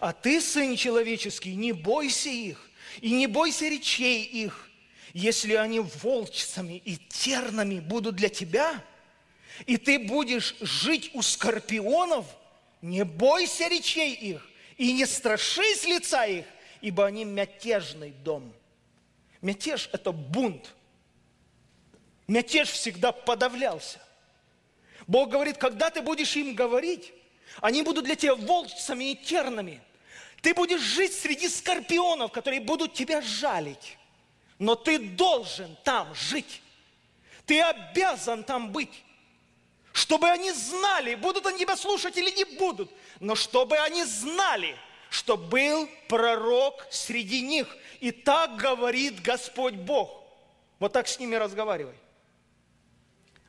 А 0.00 0.12
ты, 0.12 0.40
Сын 0.40 0.76
Человеческий, 0.76 1.54
не 1.54 1.72
бойся 1.72 2.28
их 2.28 2.70
и 3.00 3.12
не 3.12 3.26
бойся 3.26 3.68
речей 3.68 4.22
их, 4.24 4.70
если 5.12 5.54
они 5.54 5.80
волчцами 5.80 6.82
и 6.84 6.96
тернами 6.96 7.80
будут 7.80 8.16
для 8.16 8.28
тебя, 8.28 8.82
и 9.66 9.76
ты 9.76 9.98
будешь 9.98 10.56
жить 10.60 11.10
у 11.14 11.22
скорпионов– 11.22 12.26
не 12.86 13.04
бойся 13.04 13.68
речей 13.68 14.14
их 14.14 14.48
и 14.76 14.92
не 14.92 15.06
страшись 15.06 15.84
лица 15.84 16.24
их, 16.26 16.44
ибо 16.80 17.06
они 17.06 17.24
мятежный 17.24 18.10
дом. 18.10 18.52
Мятеж– 19.40 19.88
это 19.92 20.12
бунт. 20.12 20.74
Мятеж 22.26 22.70
всегда 22.70 23.12
подавлялся. 23.12 24.00
Бог 25.06 25.30
говорит, 25.30 25.58
когда 25.58 25.90
ты 25.90 26.02
будешь 26.02 26.34
им 26.36 26.54
говорить, 26.54 27.12
они 27.60 27.82
будут 27.82 28.04
для 28.04 28.16
тебя 28.16 28.34
волчцами 28.34 29.12
и 29.12 29.14
тернами. 29.16 29.80
Ты 30.46 30.54
будешь 30.54 30.80
жить 30.80 31.12
среди 31.12 31.48
скорпионов, 31.48 32.30
которые 32.30 32.60
будут 32.60 32.94
тебя 32.94 33.20
жалить. 33.20 33.98
Но 34.60 34.76
ты 34.76 35.00
должен 35.00 35.76
там 35.82 36.14
жить. 36.14 36.62
Ты 37.46 37.60
обязан 37.60 38.44
там 38.44 38.70
быть 38.70 39.02
чтобы 39.92 40.28
они 40.28 40.52
знали, 40.52 41.16
будут 41.16 41.46
они 41.46 41.58
тебя 41.58 41.74
слушать 41.76 42.16
или 42.18 42.30
не 42.30 42.44
будут, 42.44 42.92
но 43.18 43.34
чтобы 43.34 43.78
они 43.78 44.04
знали, 44.04 44.76
что 45.10 45.38
был 45.38 45.88
пророк 46.06 46.86
среди 46.90 47.40
них. 47.40 47.76
И 48.00 48.12
так 48.12 48.56
говорит 48.56 49.22
Господь 49.22 49.74
Бог. 49.74 50.22
Вот 50.78 50.92
так 50.92 51.08
с 51.08 51.18
ними 51.18 51.34
разговаривай. 51.34 51.96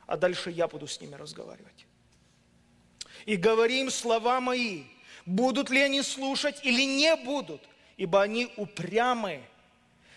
А 0.06 0.16
дальше 0.16 0.50
я 0.50 0.66
буду 0.66 0.88
с 0.88 1.00
ними 1.00 1.14
разговаривать. 1.14 1.86
И 3.26 3.36
говори 3.36 3.82
им 3.82 3.90
слова 3.90 4.40
мои, 4.40 4.84
будут 5.28 5.68
ли 5.68 5.80
они 5.82 6.02
слушать 6.02 6.60
или 6.62 6.82
не 6.82 7.14
будут, 7.16 7.60
ибо 7.96 8.22
они 8.22 8.50
упрямые. 8.56 9.42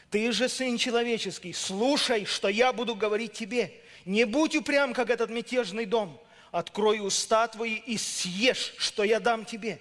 Ты 0.10 0.32
же, 0.32 0.50
Сын 0.50 0.78
Человеческий, 0.78 1.54
слушай, 1.54 2.26
что 2.26 2.48
я 2.48 2.74
буду 2.74 2.96
говорить 2.96 3.34
тебе. 3.34 3.74
Не 4.06 4.26
будь 4.26 4.56
упрям, 4.56 4.94
как 4.94 5.10
этот 5.10 5.30
мятежный 5.30 5.86
дом. 5.86 6.20
Открой 6.52 7.06
уста 7.06 7.48
твои 7.48 7.76
и 7.76 7.98
съешь, 7.98 8.74
что 8.78 9.04
я 9.04 9.20
дам 9.20 9.46
тебе. 9.46 9.80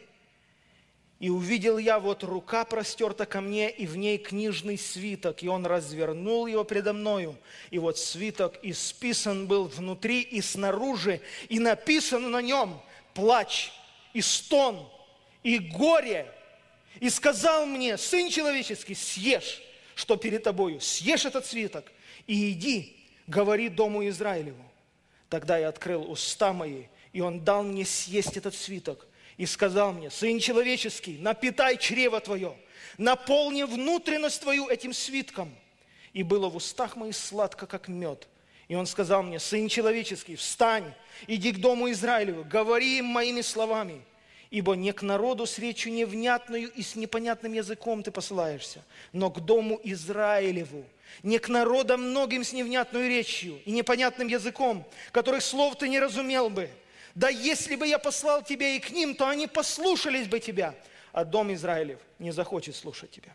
И 1.20 1.30
увидел 1.30 1.78
я, 1.78 1.98
вот 2.00 2.24
рука 2.24 2.64
простерта 2.64 3.26
ко 3.26 3.40
мне, 3.40 3.70
и 3.70 3.86
в 3.86 3.96
ней 3.96 4.18
книжный 4.18 4.78
свиток, 4.78 5.42
и 5.42 5.48
он 5.48 5.66
развернул 5.66 6.46
его 6.46 6.64
предо 6.64 6.92
мною. 6.92 7.36
И 7.70 7.78
вот 7.78 7.98
свиток 7.98 8.58
исписан 8.62 9.46
был 9.46 9.66
внутри 9.66 10.22
и 10.22 10.40
снаружи, 10.40 11.20
и 11.48 11.58
написано 11.58 12.28
на 12.28 12.40
нем 12.40 12.80
плач, 13.14 13.70
и 14.12 14.22
стон, 14.22 14.88
и 15.42 15.58
горе. 15.58 16.32
И 16.98 17.08
сказал 17.08 17.66
мне, 17.66 17.96
сын 17.96 18.30
человеческий, 18.30 18.94
съешь, 18.94 19.62
что 19.94 20.16
перед 20.16 20.42
тобою, 20.42 20.80
съешь 20.80 21.24
этот 21.24 21.46
свиток, 21.46 21.90
и 22.26 22.52
иди, 22.52 22.96
говори 23.26 23.68
дому 23.68 24.06
Израилеву. 24.08 24.64
Тогда 25.28 25.58
я 25.58 25.68
открыл 25.68 26.10
уста 26.10 26.52
мои, 26.52 26.84
и 27.12 27.20
он 27.20 27.44
дал 27.44 27.62
мне 27.62 27.84
съесть 27.84 28.36
этот 28.36 28.54
свиток 28.54 29.06
и 29.36 29.46
сказал 29.46 29.92
мне, 29.92 30.10
Сын 30.10 30.38
человеческий, 30.38 31.16
напитай 31.18 31.78
чрево 31.78 32.20
твое, 32.20 32.56
наполни 32.98 33.62
внутренность 33.62 34.42
твою 34.42 34.68
этим 34.68 34.92
свитком. 34.92 35.56
И 36.12 36.22
было 36.22 36.48
в 36.48 36.56
устах 36.56 36.96
моих 36.96 37.16
сладко, 37.16 37.66
как 37.66 37.88
мед. 37.88 38.28
И 38.68 38.74
он 38.74 38.86
сказал 38.86 39.22
мне, 39.22 39.38
Сын 39.38 39.68
человеческий, 39.68 40.36
встань, 40.36 40.92
иди 41.26 41.52
к 41.52 41.58
дому 41.58 41.90
Израилеву, 41.90 42.44
говори 42.44 42.98
им 42.98 43.06
моими 43.06 43.40
словами, 43.40 44.02
ибо 44.50 44.74
не 44.74 44.92
к 44.92 45.02
народу 45.02 45.46
с 45.46 45.58
речью 45.58 45.92
невнятную 45.92 46.70
и 46.72 46.82
с 46.82 46.96
непонятным 46.96 47.52
языком 47.52 48.02
ты 48.02 48.10
посылаешься, 48.10 48.84
но 49.12 49.30
к 49.30 49.40
дому 49.40 49.80
Израилеву, 49.84 50.84
не 51.22 51.38
к 51.38 51.48
народам 51.48 52.10
многим 52.10 52.44
с 52.44 52.52
невнятной 52.52 53.08
речью 53.08 53.60
и 53.64 53.70
непонятным 53.70 54.28
языком, 54.28 54.86
которых 55.12 55.42
слов 55.42 55.76
ты 55.76 55.88
не 55.88 56.00
разумел 56.00 56.50
бы, 56.50 56.68
да 57.14 57.28
если 57.28 57.76
бы 57.76 57.86
я 57.86 57.98
послал 57.98 58.42
тебя 58.42 58.68
и 58.68 58.78
к 58.78 58.90
ним, 58.90 59.14
то 59.14 59.28
они 59.28 59.46
послушались 59.46 60.28
бы 60.28 60.40
тебя. 60.40 60.74
А 61.12 61.24
дом 61.24 61.52
Израилев 61.52 61.98
не 62.18 62.30
захочет 62.30 62.76
слушать 62.76 63.10
тебя, 63.10 63.34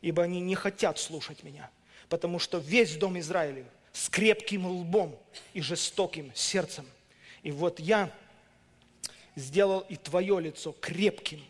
ибо 0.00 0.22
они 0.22 0.40
не 0.40 0.54
хотят 0.54 0.98
слушать 0.98 1.42
меня, 1.42 1.70
потому 2.08 2.38
что 2.38 2.58
весь 2.58 2.96
дом 2.96 3.18
Израилев 3.18 3.66
с 3.92 4.08
крепким 4.08 4.66
лбом 4.66 5.18
и 5.54 5.60
жестоким 5.60 6.30
сердцем. 6.34 6.86
И 7.42 7.50
вот 7.50 7.80
я 7.80 8.10
сделал 9.36 9.80
и 9.80 9.96
твое 9.96 10.40
лицо 10.40 10.72
крепким 10.80 11.42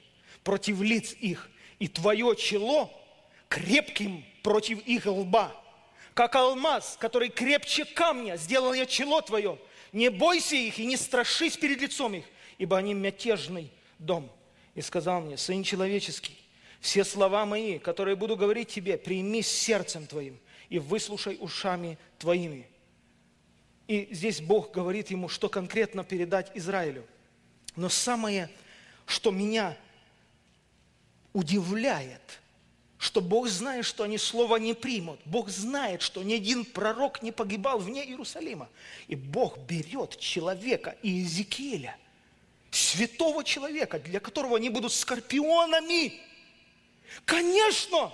против 0.45 0.81
лиц 0.83 1.15
их, 1.21 1.49
и 1.79 1.89
твое 1.89 2.37
чело 2.37 2.91
крепким 3.49 4.25
против 4.43 4.85
их 4.87 5.07
лба. 5.07 5.53
Как 6.15 6.35
алмаз, 6.35 6.97
который 7.01 7.29
крепче 7.29 7.85
камня, 7.85 8.37
сделал 8.37 8.73
я 8.75 8.87
чело 8.87 9.21
твое, 9.21 9.59
не 9.93 10.11
бойся 10.11 10.57
их 10.57 10.79
и 10.79 10.87
не 10.87 10.97
страшись 10.97 11.57
перед 11.57 11.81
лицом 11.81 12.15
их, 12.15 12.25
ибо 12.59 12.77
они 12.77 12.95
мятежный 12.95 13.71
дом. 13.99 14.31
И 14.75 14.83
сказал 14.83 15.21
мне, 15.21 15.37
Сын 15.37 15.63
человеческий, 15.63 16.37
все 16.81 17.05
слова 17.05 17.47
мои, 17.47 17.79
которые 17.79 18.17
буду 18.17 18.37
говорить 18.37 18.69
тебе, 18.69 18.99
прими 18.99 19.43
сердцем 19.43 20.07
твоим 20.07 20.39
и 20.69 20.79
выслушай 20.79 21.37
ушами 21.41 21.99
твоими. 22.19 22.67
И 23.89 24.09
здесь 24.11 24.41
Бог 24.41 24.73
говорит 24.73 25.11
ему, 25.11 25.29
что 25.29 25.49
конкретно 25.49 26.03
передать 26.03 26.51
Израилю. 26.55 27.05
Но 27.77 27.89
самое, 27.89 28.51
что 29.07 29.31
меня 29.31 29.77
удивляет– 31.33 32.41
что 32.99 33.21
Бог 33.21 33.49
знает, 33.49 33.85
что 33.85 34.05
они 34.05 34.19
слова 34.19 34.57
не 34.57 34.75
примут. 34.75 35.21
Бог 35.25 35.51
знает, 35.51 36.03
что 36.03 36.23
ни 36.23 36.35
один 36.35 36.65
пророк 36.65 37.23
не 37.23 37.31
погибал 37.31 37.79
вне 37.79 38.05
Иерусалима. 38.05 38.69
И 39.07 39.15
Бог 39.15 39.59
берет 39.59 40.19
человека 40.19 40.97
Иезекииля, 41.03 41.97
святого 42.71 43.45
человека, 43.45 43.99
для 43.99 44.19
которого 44.19 44.57
они 44.57 44.71
будут 44.71 44.93
скорпионами. 44.93 46.21
Конечно, 47.25 48.13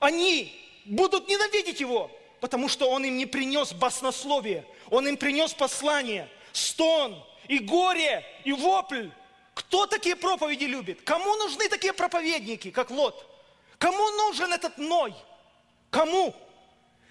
они 0.00 0.52
будут 0.84 1.28
ненавидеть 1.28 1.80
его, 1.80 2.10
потому 2.40 2.68
что 2.68 2.90
он 2.90 3.04
им 3.04 3.16
не 3.16 3.26
принес 3.26 3.72
баснословие, 3.72 4.66
он 4.90 5.06
им 5.06 5.16
принес 5.16 5.54
послание, 5.54 6.28
стон 6.52 7.24
и 7.48 7.58
горе, 7.58 8.24
и 8.44 8.52
вопль. 8.52 9.08
Кто 9.54 9.86
такие 9.86 10.16
проповеди 10.16 10.64
любит? 10.64 11.02
Кому 11.02 11.36
нужны 11.36 11.68
такие 11.68 11.92
проповедники, 11.92 12.70
как 12.70 12.90
Лот? 12.90 13.30
Кому 13.78 14.10
нужен 14.10 14.52
этот 14.52 14.78
Ной? 14.78 15.14
Кому? 15.90 16.34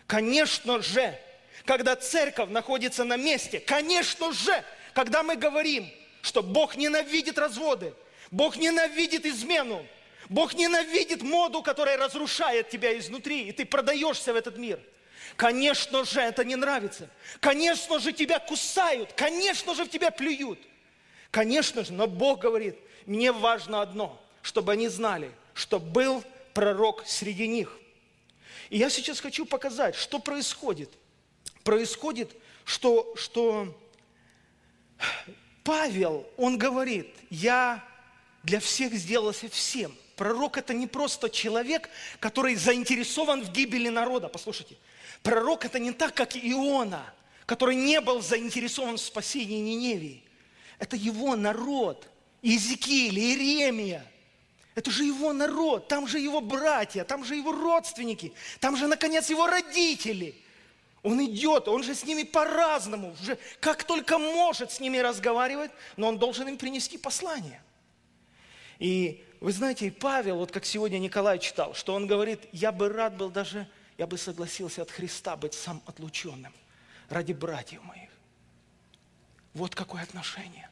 Конечно 0.07 0.81
же, 0.81 1.17
когда 1.65 1.95
церковь 1.95 2.49
находится 2.49 3.03
на 3.03 3.15
месте, 3.15 3.59
конечно 3.59 4.33
же, 4.33 4.63
когда 4.93 5.23
мы 5.23 5.35
говорим, 5.35 5.89
что 6.21 6.43
Бог 6.43 6.75
ненавидит 6.75 7.37
разводы, 7.37 7.93
Бог 8.31 8.57
ненавидит 8.57 9.25
измену, 9.25 9.85
Бог 10.29 10.53
ненавидит 10.53 11.21
моду, 11.21 11.61
которая 11.61 11.97
разрушает 11.97 12.69
тебя 12.69 12.97
изнутри, 12.97 13.47
и 13.47 13.51
ты 13.51 13.65
продаешься 13.65 14.33
в 14.33 14.35
этот 14.35 14.57
мир. 14.57 14.79
Конечно 15.35 16.05
же, 16.05 16.19
это 16.21 16.43
не 16.43 16.55
нравится. 16.55 17.09
Конечно 17.39 17.99
же, 17.99 18.13
тебя 18.13 18.39
кусают. 18.39 19.13
Конечно 19.13 19.75
же, 19.75 19.85
в 19.85 19.89
тебя 19.89 20.11
плюют. 20.11 20.59
Конечно 21.31 21.83
же, 21.83 21.93
но 21.93 22.07
Бог 22.07 22.41
говорит, 22.41 22.77
мне 23.05 23.31
важно 23.31 23.81
одно, 23.81 24.21
чтобы 24.41 24.73
они 24.73 24.87
знали, 24.87 25.31
что 25.53 25.79
был 25.79 26.23
пророк 26.53 27.03
среди 27.07 27.47
них. 27.47 27.77
И 28.69 28.77
я 28.77 28.89
сейчас 28.89 29.19
хочу 29.19 29.45
показать, 29.45 29.95
что 29.95 30.19
происходит. 30.19 30.91
Происходит, 31.63 32.35
что, 32.65 33.13
что 33.15 33.75
Павел, 35.63 36.27
он 36.37 36.57
говорит, 36.57 37.13
я 37.29 37.83
для 38.43 38.59
всех 38.59 38.93
сделался 38.93 39.49
всем. 39.49 39.95
Пророк 40.15 40.57
это 40.57 40.73
не 40.73 40.85
просто 40.85 41.29
человек, 41.29 41.89
который 42.19 42.55
заинтересован 42.55 43.43
в 43.43 43.51
гибели 43.51 43.89
народа. 43.89 44.27
Послушайте, 44.27 44.77
пророк 45.23 45.65
это 45.65 45.79
не 45.79 45.91
так, 45.91 46.13
как 46.13 46.37
Иона, 46.37 47.03
который 47.45 47.75
не 47.75 47.99
был 48.01 48.21
заинтересован 48.21 48.97
в 48.97 49.01
спасении 49.01 49.59
Ниневии. 49.59 50.23
Это 50.77 50.95
его 50.95 51.35
народ, 51.35 52.07
Иезекииль, 52.41 53.17
Иеремия– 53.17 54.05
это 54.75 54.89
же 54.89 55.03
его 55.03 55.33
народ, 55.33 55.87
там 55.87 56.07
же 56.07 56.19
его 56.19 56.41
братья, 56.41 57.03
там 57.03 57.23
же 57.23 57.35
его 57.35 57.51
родственники, 57.51 58.33
там 58.59 58.75
же, 58.75 58.87
наконец, 58.87 59.29
его 59.29 59.45
родители. 59.45 60.35
Он 61.03 61.23
идет, 61.25 61.67
он 61.67 61.83
же 61.83 61.93
с 61.93 62.05
ними 62.05 62.23
по-разному, 62.23 63.15
уже 63.21 63.37
как 63.59 63.83
только 63.83 64.17
может 64.17 64.71
с 64.71 64.79
ними 64.79 64.97
разговаривать, 64.97 65.71
но 65.97 66.07
он 66.07 66.17
должен 66.17 66.47
им 66.47 66.57
принести 66.57 66.97
послание. 66.97 67.61
И 68.79 69.23
вы 69.41 69.51
знаете, 69.51 69.91
Павел, 69.91 70.37
вот 70.37 70.51
как 70.51 70.65
сегодня 70.65 70.97
Николай 70.97 71.37
читал, 71.39 71.75
что 71.75 71.93
он 71.93 72.07
говорит, 72.07 72.39
я 72.51 72.71
бы 72.71 72.89
рад 72.89 73.15
был 73.15 73.29
даже, 73.29 73.67
я 73.97 74.07
бы 74.07 74.17
согласился 74.17 74.81
от 74.81 74.91
Христа 74.91 75.35
быть 75.35 75.53
сам 75.53 75.81
отлученным 75.85 76.53
ради 77.09 77.33
братьев 77.33 77.83
моих. 77.83 78.09
Вот 79.53 79.75
какое 79.75 80.01
отношение. 80.01 80.69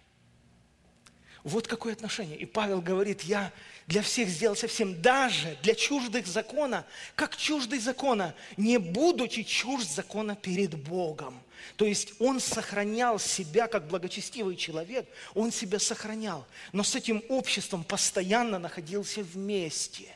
Вот 1.43 1.67
какое 1.67 1.93
отношение. 1.93 2.38
И 2.38 2.45
Павел 2.45 2.82
говорит, 2.82 3.24
я 3.24 3.51
для 3.88 4.03
всех 4.03 4.30
сделал 4.30 4.55
совсем, 4.55 5.01
даже 5.01 5.57
для 5.63 5.74
чуждых 5.74 6.28
закона, 6.28 6.86
как 7.15 7.36
чуждый 7.36 7.80
закона, 7.80 8.36
не 8.57 8.78
будучи 8.78 9.41
чужд 9.43 9.89
закона 9.89 10.36
перед 10.36 10.76
Богом. 10.76 11.41
То 11.78 11.86
есть 11.86 12.13
он 12.19 12.39
сохранял 12.39 13.17
себя 13.19 13.67
как 13.67 13.88
благочестивый 13.88 14.55
человек, 14.55 15.07
он 15.34 15.51
себя 15.51 15.80
сохранял, 15.80 16.45
но 16.74 16.84
с 16.84 16.95
этим 16.95 17.24
обществом 17.30 17.84
постоянно 17.84 18.59
находился 18.59 19.24
вместе. 19.24 20.15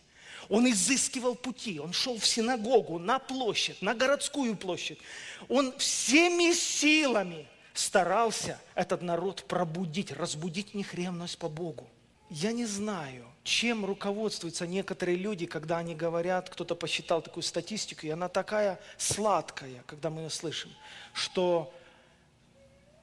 Он 0.49 0.69
изыскивал 0.69 1.35
пути, 1.35 1.79
он 1.79 1.93
шел 1.93 2.17
в 2.19 2.25
синагогу, 2.25 2.99
на 2.99 3.19
площадь, 3.19 3.81
на 3.81 3.93
городскую 3.93 4.55
площадь. 4.55 4.99
Он 5.49 5.75
всеми 5.77 6.53
силами 6.53 7.47
старался 7.73 8.59
этот 8.73 9.01
народ 9.01 9.43
пробудить, 9.47 10.11
разбудить 10.11 10.73
в 10.73 10.93
ревность 10.93 11.37
по 11.37 11.49
Богу. 11.49 11.87
Я 12.29 12.51
не 12.51 12.65
знаю, 12.65 13.25
чем 13.43 13.85
руководствуются 13.85 14.65
некоторые 14.65 15.17
люди, 15.17 15.45
когда 15.45 15.77
они 15.77 15.93
говорят, 15.93 16.49
кто-то 16.49 16.75
посчитал 16.75 17.21
такую 17.21 17.43
статистику, 17.43 18.07
и 18.07 18.09
она 18.09 18.29
такая 18.29 18.79
сладкая, 18.97 19.83
когда 19.85 20.09
мы 20.09 20.23
ее 20.23 20.29
слышим, 20.31 20.71
что 21.13 21.71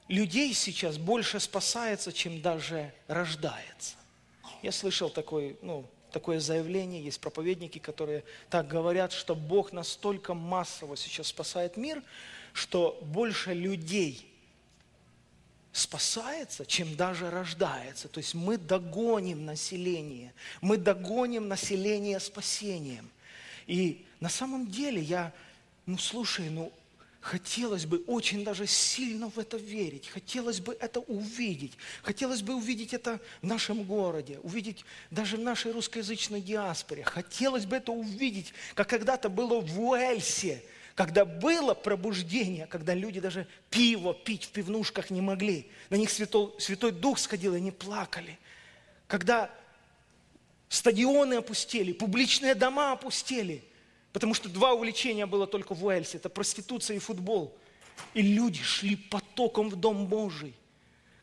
людей 0.09 0.53
сейчас 0.53 0.97
больше 0.97 1.39
спасается, 1.39 2.11
чем 2.11 2.41
даже 2.41 2.93
рождается. 3.07 3.95
Я 4.61 4.71
слышал 4.71 5.09
такой, 5.09 5.57
ну, 5.61 5.85
такое 6.13 6.39
заявление, 6.39 7.03
есть 7.03 7.19
проповедники, 7.19 7.79
которые 7.79 8.23
так 8.49 8.67
говорят, 8.67 9.11
что 9.11 9.35
Бог 9.35 9.73
настолько 9.73 10.33
массово 10.33 10.95
сейчас 10.95 11.27
спасает 11.27 11.75
мир, 11.75 12.01
что 12.53 12.97
больше 13.01 13.53
людей 13.53 14.29
спасается, 15.73 16.65
чем 16.65 16.95
даже 16.95 17.29
рождается. 17.31 18.07
То 18.07 18.19
есть 18.19 18.35
мы 18.35 18.57
догоним 18.57 19.43
население, 19.43 20.33
мы 20.61 20.77
догоним 20.77 21.47
население 21.47 22.19
спасением. 22.19 23.09
И 23.65 24.05
на 24.19 24.29
самом 24.29 24.69
деле 24.69 25.01
я, 25.01 25.33
ну 25.87 25.97
слушай, 25.97 26.49
ну 26.49 26.71
хотелось 27.23 27.85
бы 27.85 28.03
очень 28.05 28.43
даже 28.43 28.67
сильно 28.67 29.29
в 29.29 29.39
это 29.39 29.55
верить, 29.55 30.09
хотелось 30.09 30.59
бы 30.59 30.77
это 30.77 30.99
увидеть, 30.99 31.71
хотелось 32.01 32.41
бы 32.41 32.53
увидеть 32.53 32.93
это 32.93 33.21
в 33.41 33.47
нашем 33.47 33.83
городе, 33.83 34.39
увидеть 34.43 34.83
даже 35.09 35.37
в 35.37 35.39
нашей 35.39 35.71
русскоязычной 35.71 36.41
диаспоре, 36.41 37.03
хотелось 37.03 37.65
бы 37.65 37.77
это 37.77 37.93
увидеть, 37.93 38.53
как 38.75 38.89
когда-то 38.89 39.29
было 39.29 39.61
в 39.61 39.81
Уэльсе, 39.81 40.61
когда 40.95 41.23
было 41.23 41.73
пробуждение, 41.73 42.67
когда 42.67 42.93
люди 42.93 43.21
даже 43.21 43.47
пиво 43.69 44.13
пить 44.13 44.43
в 44.43 44.49
пивнушках 44.49 45.09
не 45.09 45.21
могли, 45.21 45.71
на 45.89 45.95
них 45.95 46.09
Святой, 46.09 46.51
Святой 46.59 46.91
Дух 46.91 47.17
сходил, 47.17 47.53
и 47.53 47.57
они 47.57 47.71
плакали. 47.71 48.37
Когда 49.07 49.49
стадионы 50.67 51.35
опустели, 51.35 51.93
публичные 51.93 52.53
дома 52.53 52.91
опустели– 52.91 53.63
Потому 54.13 54.35
что 54.35 54.47
два 54.47 54.73
увлечения 54.73 55.25
было 55.25 55.47
только 55.47 55.73
в 55.73 55.83
Уэльсе. 55.83 56.17
Это 56.17 56.29
проституция 56.29 56.95
и 56.95 56.99
футбол. 56.99 57.57
И 58.13 58.21
люди 58.21 58.61
шли 58.61 58.95
потоком 58.95 59.69
в 59.69 59.75
Дом 59.75 60.05
Божий. 60.05 60.53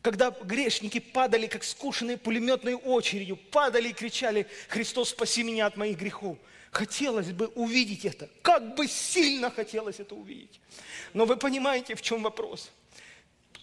Когда 0.02 0.30
грешники 0.30 0.98
падали, 0.98 1.46
как 1.46 1.62
скушенные 1.62 2.16
пулеметной 2.16 2.74
очередью, 2.74 3.36
падали 3.36 3.90
и 3.90 3.92
кричали, 3.92 4.46
«Христос, 4.68 5.10
спаси 5.10 5.42
меня 5.42 5.66
от 5.66 5.76
моих 5.76 5.98
грехов!» 5.98 6.36
Хотелось 6.70 7.32
бы 7.32 7.48
увидеть 7.48 8.04
это. 8.04 8.28
Как 8.42 8.74
бы 8.76 8.86
сильно 8.86 9.50
хотелось 9.50 9.98
это 9.98 10.14
увидеть. 10.14 10.60
Но 11.14 11.26
вы 11.26 11.36
понимаете, 11.36 11.96
в 11.96 12.02
чем 12.02 12.22
вопрос? 12.22 12.70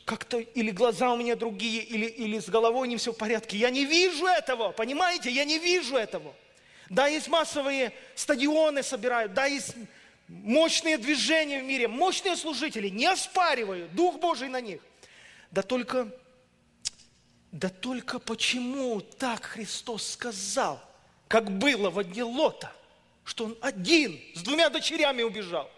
Как-то 0.03 0.39
или 0.39 0.71
глаза 0.71 1.13
у 1.13 1.17
меня 1.17 1.35
другие, 1.35 1.83
или, 1.83 2.05
или 2.05 2.39
с 2.39 2.49
головой 2.49 2.87
не 2.87 2.97
все 2.97 3.13
в 3.13 3.17
порядке. 3.17 3.57
Я 3.57 3.69
не 3.69 3.85
вижу 3.85 4.25
этого, 4.25 4.71
понимаете? 4.71 5.31
Я 5.31 5.45
не 5.45 5.57
вижу 5.57 5.95
этого. 5.95 6.33
Да, 6.89 7.07
есть 7.07 7.27
массовые 7.27 7.93
стадионы 8.15 8.83
собирают, 8.83 9.33
да, 9.33 9.45
есть 9.45 9.75
мощные 10.27 10.97
движения 10.97 11.61
в 11.61 11.65
мире, 11.65 11.87
мощные 11.87 12.35
служители, 12.35 12.89
не 12.89 13.05
оспариваю, 13.05 13.89
Дух 13.89 14.19
Божий 14.19 14.49
на 14.49 14.61
них. 14.61 14.81
Да 15.51 15.61
только, 15.61 16.09
да 17.51 17.69
только 17.69 18.19
почему 18.19 19.01
так 19.01 19.43
Христос 19.43 20.11
сказал, 20.11 20.81
как 21.27 21.49
было 21.51 21.89
в 21.89 22.03
дне 22.03 22.23
Лота, 22.23 22.71
что 23.23 23.45
он 23.45 23.57
один 23.61 24.19
с 24.33 24.41
двумя 24.41 24.69
дочерями 24.69 25.23
убежал. 25.23 25.69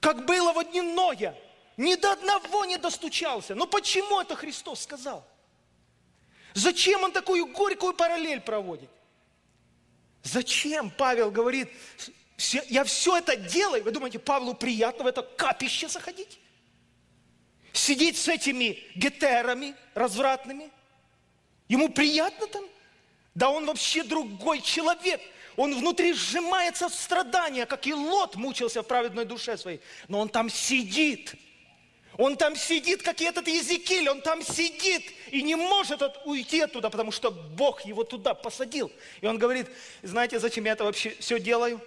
Как 0.00 0.26
было 0.26 0.52
в 0.52 0.64
дни 0.70 0.80
Ноя, 0.80 1.34
ни 1.76 1.94
до 1.94 2.12
одного 2.12 2.64
не 2.64 2.76
достучался. 2.76 3.54
Но 3.54 3.66
почему 3.66 4.20
это 4.20 4.34
Христос 4.34 4.82
сказал? 4.82 5.24
Зачем 6.54 7.02
он 7.02 7.12
такую 7.12 7.46
горькую 7.46 7.94
параллель 7.94 8.40
проводит? 8.40 8.90
Зачем 10.22 10.90
Павел 10.90 11.30
говорит, 11.30 11.68
я 12.68 12.84
все 12.84 13.18
это 13.18 13.36
делаю, 13.36 13.82
вы 13.82 13.90
думаете, 13.90 14.18
Павлу 14.18 14.54
приятно 14.54 15.04
в 15.04 15.06
это 15.06 15.22
капище 15.22 15.88
заходить? 15.88 16.38
Сидеть 17.72 18.18
с 18.18 18.28
этими 18.28 18.78
гетерами 18.94 19.74
развратными? 19.94 20.70
Ему 21.68 21.88
приятно 21.88 22.46
там? 22.46 22.64
Да 23.34 23.48
он 23.50 23.64
вообще 23.64 24.04
другой 24.04 24.60
человек. 24.60 25.20
Он 25.56 25.74
внутри 25.74 26.12
сжимается 26.12 26.86
от 26.86 26.94
страдания, 26.94 27.66
как 27.66 27.86
и 27.86 27.94
Лот 27.94 28.36
мучился 28.36 28.82
в 28.82 28.86
праведной 28.86 29.24
душе 29.24 29.56
своей. 29.56 29.80
Но 30.08 30.20
он 30.20 30.28
там 30.28 30.50
сидит– 30.50 31.34
он 32.18 32.36
там 32.36 32.56
сидит, 32.56 33.02
как 33.02 33.20
и 33.20 33.24
этот 33.24 33.48
Езекиль, 33.48 34.08
он 34.08 34.20
там 34.20 34.42
сидит 34.42 35.02
и 35.30 35.42
не 35.42 35.54
может 35.54 36.02
от, 36.02 36.26
уйти 36.26 36.60
оттуда, 36.60 36.90
потому 36.90 37.10
что 37.10 37.30
Бог 37.30 37.82
его 37.86 38.04
туда 38.04 38.34
посадил. 38.34 38.92
И 39.20 39.26
он 39.26 39.38
говорит, 39.38 39.68
знаете, 40.02 40.38
зачем 40.38 40.64
я 40.64 40.72
это 40.72 40.84
вообще 40.84 41.16
все 41.18 41.40
делаю? 41.40 41.80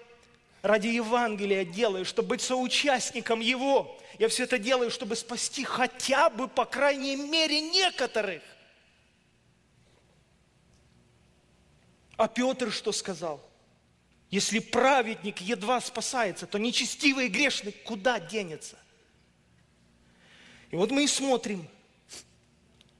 Ради 0.63 0.87
Евангелия 0.87 1.63
делаю, 1.63 2.05
чтобы 2.05 2.29
быть 2.29 2.41
соучастником 2.41 3.39
Его. 3.39 3.99
Я 4.17 4.29
все 4.29 4.45
это 4.45 4.57
делаю, 4.57 4.89
чтобы 4.89 5.15
спасти 5.15 5.63
хотя 5.63 6.31
бы, 6.31 6.47
по 6.47 6.65
крайней 6.65 7.15
мере, 7.15 7.61
некоторых. 7.61 8.41
А 12.17 12.27
Петр 12.27 12.71
что 12.71 12.91
сказал? 12.91 13.39
Если 14.31 14.57
праведник 14.57 15.39
едва 15.39 15.79
спасается, 15.81 16.47
то 16.47 16.57
нечестивый 16.57 17.27
грешник 17.27 17.83
куда 17.83 18.19
денется? 18.19 18.77
И 20.71 20.75
вот 20.75 20.91
мы 20.91 21.03
и 21.03 21.07
смотрим, 21.07 21.67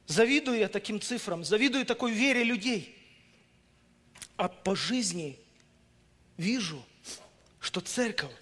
завидую 0.06 0.58
я 0.58 0.68
таким 0.68 1.00
цифрам, 1.00 1.44
завидую 1.44 1.84
такой 1.84 2.12
вере 2.12 2.44
людей. 2.44 2.96
А 4.36 4.48
по 4.48 4.76
жизни 4.76 5.38
вижу, 6.36 6.82
что 7.60 7.80
церковь 7.80 8.32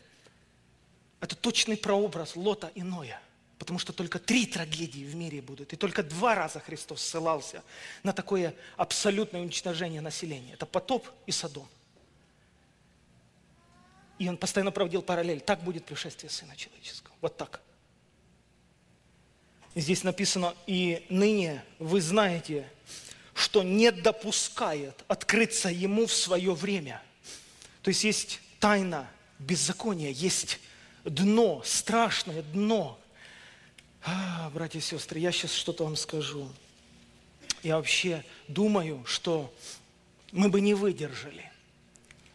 –это 1.20 1.36
точный 1.36 1.76
прообраз 1.76 2.36
Лота 2.36 2.70
и 2.74 2.82
Ноя. 2.82 3.20
Потому 3.58 3.78
что 3.78 3.92
только 3.92 4.18
три 4.18 4.46
трагедии 4.46 5.04
в 5.04 5.14
мире 5.14 5.40
будут. 5.40 5.72
И 5.72 5.76
только 5.76 6.02
два 6.02 6.34
раза 6.34 6.60
Христос 6.60 7.00
ссылался 7.00 7.62
на 8.02 8.12
такое 8.12 8.54
абсолютное 8.76 9.40
уничтожение 9.40 10.00
населения. 10.00 10.54
Это 10.54 10.66
потоп 10.66 11.08
и 11.26 11.32
Содом. 11.32 11.66
И 14.18 14.28
он 14.28 14.36
постоянно 14.36 14.70
проводил 14.70 15.02
параллель. 15.02 15.40
Так 15.40 15.62
будет 15.62 15.84
пришествие 15.86 16.30
Сына 16.30 16.56
Человеческого. 16.56 17.14
Вот 17.20 17.36
так. 17.36 17.62
Здесь 19.74 20.04
написано, 20.04 20.54
и 20.66 21.04
ныне 21.08 21.64
вы 21.80 22.00
знаете, 22.00 22.68
что 23.34 23.64
не 23.64 23.90
допускает 23.90 25.04
открыться 25.08 25.68
ему 25.68 26.06
в 26.06 26.12
свое 26.12 26.54
время. 26.54 27.02
То 27.82 27.88
есть 27.88 28.04
есть 28.04 28.40
тайна 28.60 29.10
беззакония, 29.40 30.10
есть 30.10 30.60
дно, 31.04 31.60
страшное 31.64 32.42
дно. 32.42 33.00
А, 34.04 34.48
братья 34.50 34.78
и 34.78 34.82
сестры, 34.82 35.18
я 35.18 35.32
сейчас 35.32 35.52
что-то 35.52 35.84
вам 35.84 35.96
скажу. 35.96 36.48
Я 37.64 37.76
вообще 37.76 38.24
думаю, 38.46 39.04
что 39.06 39.52
мы 40.30 40.50
бы 40.50 40.60
не 40.60 40.74
выдержали. 40.74 41.50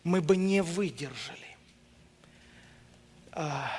Мы 0.04 0.22
бы 0.22 0.36
не 0.36 0.62
выдержали. 0.62 1.58
А, 3.32 3.72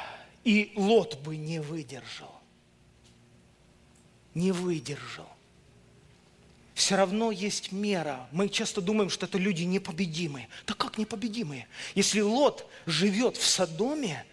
и 0.44 0.72
Лот 0.76 1.18
бы 1.18 1.36
не 1.36 1.60
выдержал 1.60 2.39
не 4.34 4.52
выдержал. 4.52 5.28
Все 6.74 6.96
равно 6.96 7.30
есть 7.30 7.72
мера. 7.72 8.28
Мы 8.32 8.48
часто 8.48 8.80
думаем, 8.80 9.10
что 9.10 9.26
это 9.26 9.36
люди 9.36 9.64
непобедимые. 9.64 10.48
Да 10.66 10.74
как 10.74 10.96
непобедимые? 10.96 11.68
Если 11.94 12.20
Лот 12.20 12.66
живет 12.86 13.36
в 13.36 13.46
Содоме, 13.46 14.24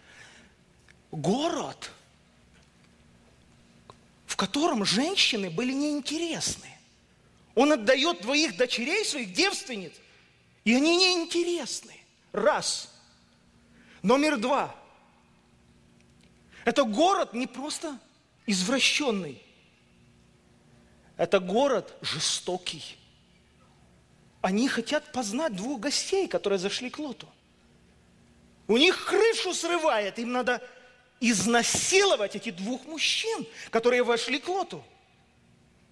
город, 1.11 1.91
в 4.25 4.35
котором 4.35 4.85
женщины 4.85 5.49
были 5.49 5.73
неинтересны. 5.73 6.69
Он 7.55 7.71
отдает 7.73 8.21
двоих 8.21 8.55
дочерей, 8.55 9.03
своих 9.03 9.33
девственниц, 9.33 9.93
и 10.63 10.75
они 10.75 10.95
неинтересны. 10.95 11.95
Раз. 12.31 12.93
Номер 14.03 14.37
два. 14.37 14.75
Это 16.65 16.83
город 16.83 17.33
не 17.33 17.47
просто 17.47 17.99
извращенный, 18.45 19.41
это 21.18 21.39
город 21.39 21.95
жестокий. 22.01 22.97
Они 24.41 24.68
хотят 24.68 25.11
познать 25.11 25.55
двух 25.55 25.82
гостей, 25.82 26.28
которые 26.28 26.59
зашли 26.59 26.89
к 26.89 26.99
Лоту. 26.99 27.28
У 28.68 28.78
них 28.78 29.05
крышу 29.05 29.53
срывает, 29.53 30.20
им 30.20 30.32
надо 30.32 30.61
изнасиловать 31.20 32.36
этих 32.36 32.55
двух 32.55 32.86
мужчин, 32.86 33.47
которые 33.72 34.03
вошли 34.03 34.39
к 34.39 34.47
Лоту. 34.47 34.84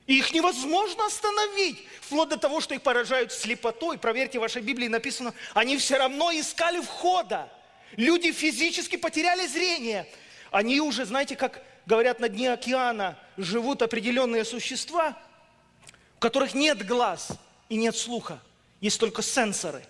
И 0.05 0.19
их 0.19 0.33
невозможно 0.33 1.07
остановить, 1.07 1.83
вплоть 2.01 2.29
до 2.29 2.37
того, 2.37 2.61
что 2.61 2.75
их 2.75 2.83
поражают 2.83 3.31
слепотой. 3.31 3.97
Проверьте, 3.97 4.37
в 4.37 4.41
вашей 4.41 4.61
Библии 4.61 4.87
написано, 4.87 5.33
они 5.55 5.77
все 5.77 5.97
равно 5.97 6.31
искали 6.31 6.79
входа. 6.79 7.51
Люди 7.95 8.31
физически 8.31 8.97
потеряли 8.97 9.47
зрение. 9.47 10.07
Они 10.51 10.79
уже, 10.79 11.05
знаете, 11.05 11.35
как 11.35 11.63
говорят, 11.87 12.19
на 12.19 12.29
дне 12.29 12.53
океана 12.53 13.17
живут 13.37 13.81
определенные 13.81 14.45
существа, 14.45 15.17
у 16.17 16.19
которых 16.19 16.53
нет 16.53 16.85
глаз 16.85 17.29
и 17.69 17.75
нет 17.75 17.95
слуха, 17.95 18.41
есть 18.81 18.99
только 18.99 19.21
сенсоры. 19.21 19.83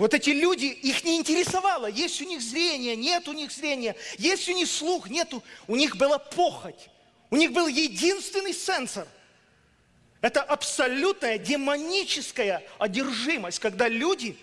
Вот 0.00 0.14
эти 0.14 0.30
люди, 0.30 0.64
их 0.64 1.04
не 1.04 1.18
интересовало, 1.18 1.86
есть 1.86 2.22
у 2.22 2.24
них 2.24 2.40
зрение, 2.40 2.96
нет 2.96 3.28
у 3.28 3.34
них 3.34 3.52
зрения, 3.52 3.94
есть 4.16 4.48
у 4.48 4.52
них 4.52 4.66
слух, 4.66 5.10
нету. 5.10 5.42
У 5.66 5.76
них 5.76 5.96
была 5.96 6.18
похоть, 6.18 6.88
у 7.28 7.36
них 7.36 7.52
был 7.52 7.66
единственный 7.66 8.54
сенсор. 8.54 9.06
Это 10.22 10.42
абсолютная 10.42 11.36
демоническая 11.36 12.62
одержимость, 12.78 13.58
когда 13.58 13.88
люди 13.88 14.38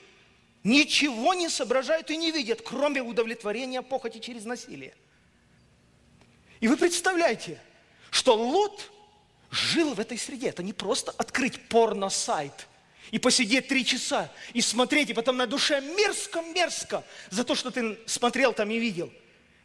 ничего 0.64 1.34
не 1.34 1.50
соображают 1.50 2.12
и 2.12 2.18
не 2.18 2.32
видят, 2.32 2.62
кроме 2.62 3.02
удовлетворения 3.02 3.82
похоти 3.82 4.20
через 4.20 4.46
насилие. 4.46 4.94
И 6.60 6.68
вы 6.68 6.78
представляете, 6.78 7.62
что 8.10 8.36
Лот 8.36 8.92
жил 9.52 9.94
в 9.94 10.00
этой 10.00 10.18
среде. 10.18 10.50
Это 10.50 10.64
не 10.64 10.74
просто 10.74 11.12
открыть 11.12 11.60
порно-сайт 11.70 12.68
и 13.12 13.20
посидеть 13.20 13.68
три 13.68 13.86
часа 13.86 14.30
и 14.54 14.62
смотреть, 14.62 15.10
и 15.10 15.14
потом 15.14 15.38
на 15.38 15.48
душе 15.48 15.80
мерзко-мерзко 15.82 17.04
за 17.30 17.44
то, 17.44 17.56
что 17.56 17.72
ты 17.72 17.98
смотрел 18.06 18.54
там 18.54 18.70
и 18.72 18.80
видел. 18.80 19.12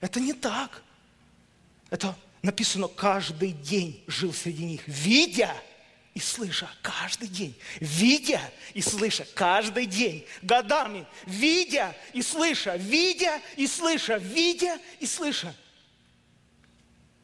Это 0.01 0.21
не 0.21 0.33
так. 0.33 0.83
Это 1.91 2.17
написано, 2.43 2.89
каждый 2.89 3.53
день 3.53 4.03
жил 4.07 4.33
среди 4.33 4.65
них, 4.65 4.83
видя 4.87 5.55
и 6.15 6.21
слыша 6.21 6.69
каждый 6.83 7.29
день, 7.29 7.55
видя 7.81 8.41
и 8.75 8.83
слыша 8.83 9.27
каждый 9.35 9.87
день, 9.87 10.27
годами, 10.43 11.07
видя 11.27 11.97
и 12.13 12.23
слыша, 12.23 12.77
видя 12.77 13.41
и 13.57 13.67
слыша, 13.67 14.17
видя 14.19 14.79
и 15.01 15.07
слыша. 15.07 15.55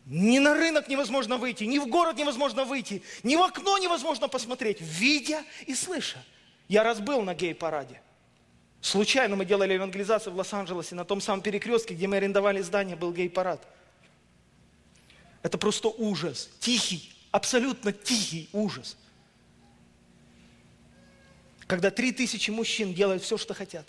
Ни 0.08 0.38
на 0.38 0.54
рынок 0.54 0.88
невозможно 0.88 1.36
выйти, 1.36 1.64
ни 1.64 1.78
в 1.78 1.86
город 1.86 2.16
невозможно 2.16 2.64
выйти, 2.64 3.02
ни 3.22 3.36
в 3.36 3.42
окно 3.42 3.76
невозможно 3.76 4.26
посмотреть, 4.26 4.80
видя 4.80 5.44
и 5.66 5.74
слыша. 5.74 6.24
Я 6.66 6.82
раз 6.82 6.98
был 6.98 7.20
на 7.20 7.34
гей-параде. 7.34 8.00
Случайно 8.80 9.36
мы 9.36 9.44
делали 9.44 9.74
евангелизацию 9.74 10.32
в 10.32 10.36
Лос-Анджелесе, 10.36 10.94
на 10.94 11.04
том 11.04 11.20
самом 11.20 11.42
перекрестке, 11.42 11.94
где 11.94 12.06
мы 12.06 12.16
арендовали 12.16 12.62
здание, 12.62 12.96
был 12.96 13.12
гей-парад. 13.12 13.66
Это 15.42 15.58
просто 15.58 15.88
ужас, 15.88 16.48
тихий, 16.58 17.12
абсолютно 17.30 17.92
тихий 17.92 18.48
ужас. 18.54 18.96
Когда 21.66 21.90
три 21.90 22.12
тысячи 22.12 22.50
мужчин 22.50 22.94
делают 22.94 23.22
все, 23.22 23.36
что 23.36 23.52
хотят. 23.52 23.86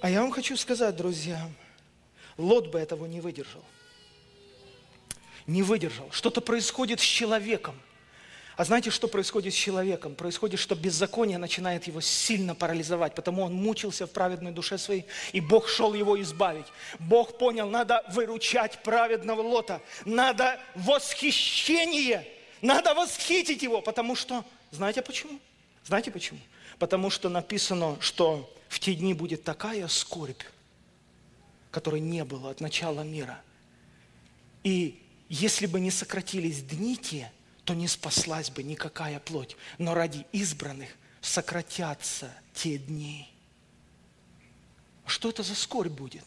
А 0.00 0.08
я 0.08 0.22
вам 0.22 0.30
хочу 0.30 0.56
сказать, 0.56 0.96
друзья, 0.96 1.50
Лот 2.38 2.68
бы 2.68 2.78
этого 2.78 3.06
не 3.06 3.20
выдержал. 3.20 3.64
Не 5.46 5.62
выдержал. 5.62 6.10
Что-то 6.10 6.40
происходит 6.40 7.00
с 7.00 7.04
человеком. 7.04 7.80
А 8.56 8.64
знаете, 8.64 8.90
что 8.90 9.06
происходит 9.06 9.52
с 9.52 9.56
человеком? 9.56 10.14
Происходит, 10.14 10.58
что 10.58 10.74
беззаконие 10.74 11.36
начинает 11.36 11.86
его 11.86 12.00
сильно 12.00 12.54
парализовать, 12.54 13.14
потому 13.14 13.42
он 13.42 13.52
мучился 13.52 14.06
в 14.06 14.10
праведной 14.10 14.50
душе 14.50 14.78
своей, 14.78 15.04
и 15.32 15.40
Бог 15.40 15.68
шел 15.68 15.92
его 15.92 16.20
избавить. 16.22 16.66
Бог 16.98 17.36
понял, 17.36 17.68
надо 17.68 18.02
выручать 18.12 18.82
праведного 18.82 19.42
Лота, 19.42 19.82
надо 20.06 20.58
восхищение, 20.74 22.26
надо 22.62 22.94
восхитить 22.94 23.62
его, 23.62 23.82
потому 23.82 24.16
что, 24.16 24.42
знаете 24.70 25.02
почему? 25.02 25.38
Знаете 25.84 26.10
почему? 26.10 26.40
Потому 26.78 27.10
что 27.10 27.28
написано, 27.28 27.98
что 28.00 28.50
в 28.68 28.80
те 28.80 28.94
дни 28.94 29.12
будет 29.12 29.44
такая 29.44 29.86
скорбь, 29.88 30.42
которой 31.76 32.00
не 32.00 32.24
было 32.24 32.52
от 32.52 32.62
начала 32.62 33.02
мира. 33.02 33.38
И 34.64 35.04
если 35.28 35.66
бы 35.66 35.78
не 35.78 35.90
сократились 35.90 36.62
дни 36.62 36.96
те, 36.96 37.30
то 37.64 37.74
не 37.74 37.86
спаслась 37.86 38.48
бы 38.48 38.62
никакая 38.62 39.20
плоть. 39.20 39.58
Но 39.76 39.92
ради 39.92 40.24
избранных 40.32 40.88
сократятся 41.20 42.32
те 42.54 42.78
дни. 42.78 43.28
Что 45.04 45.28
это 45.28 45.42
за 45.42 45.54
скорбь 45.54 45.92
будет? 45.92 46.24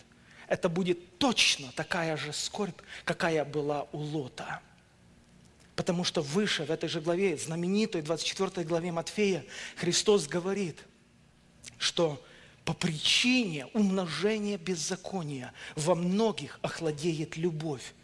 Это 0.48 0.70
будет 0.70 1.18
точно 1.18 1.72
такая 1.72 2.16
же 2.16 2.32
скорбь, 2.32 2.80
какая 3.04 3.44
была 3.44 3.88
у 3.92 3.98
Лота. 3.98 4.62
Потому 5.76 6.04
что 6.04 6.22
выше, 6.22 6.64
в 6.64 6.70
этой 6.70 6.90
же 6.90 7.02
главе, 7.02 7.38
знаменитой 7.38 8.04
24 8.04 8.68
главе 8.68 8.92
Матфея, 8.92 9.44
Христос 9.78 10.28
говорит, 10.28 10.78
что 11.80 12.24
по 12.70 12.76
причине 12.76 13.66
умножения 13.74 14.56
беззакония 14.60 15.54
во 15.76 15.96
многих 15.96 16.60
охладеет 16.62 17.36
любовь. 17.36 17.96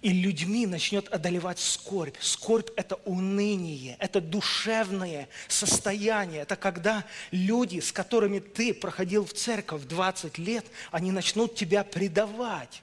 И 0.00 0.08
людьми 0.08 0.66
начнет 0.66 1.06
одолевать 1.08 1.58
скорбь. 1.58 2.16
Скорбь– 2.18 2.70
это 2.76 2.94
уныние, 3.04 3.98
это 3.98 4.22
душевное 4.22 5.28
состояние. 5.48 6.40
Это 6.40 6.56
когда 6.56 7.04
люди, 7.30 7.80
с 7.80 7.92
которыми 7.92 8.38
ты 8.38 8.72
проходил 8.72 9.26
в 9.26 9.34
церковь 9.34 9.82
20 9.82 10.38
лет, 10.38 10.64
они 10.90 11.12
начнут 11.12 11.54
тебя 11.54 11.84
предавать. 11.84 12.82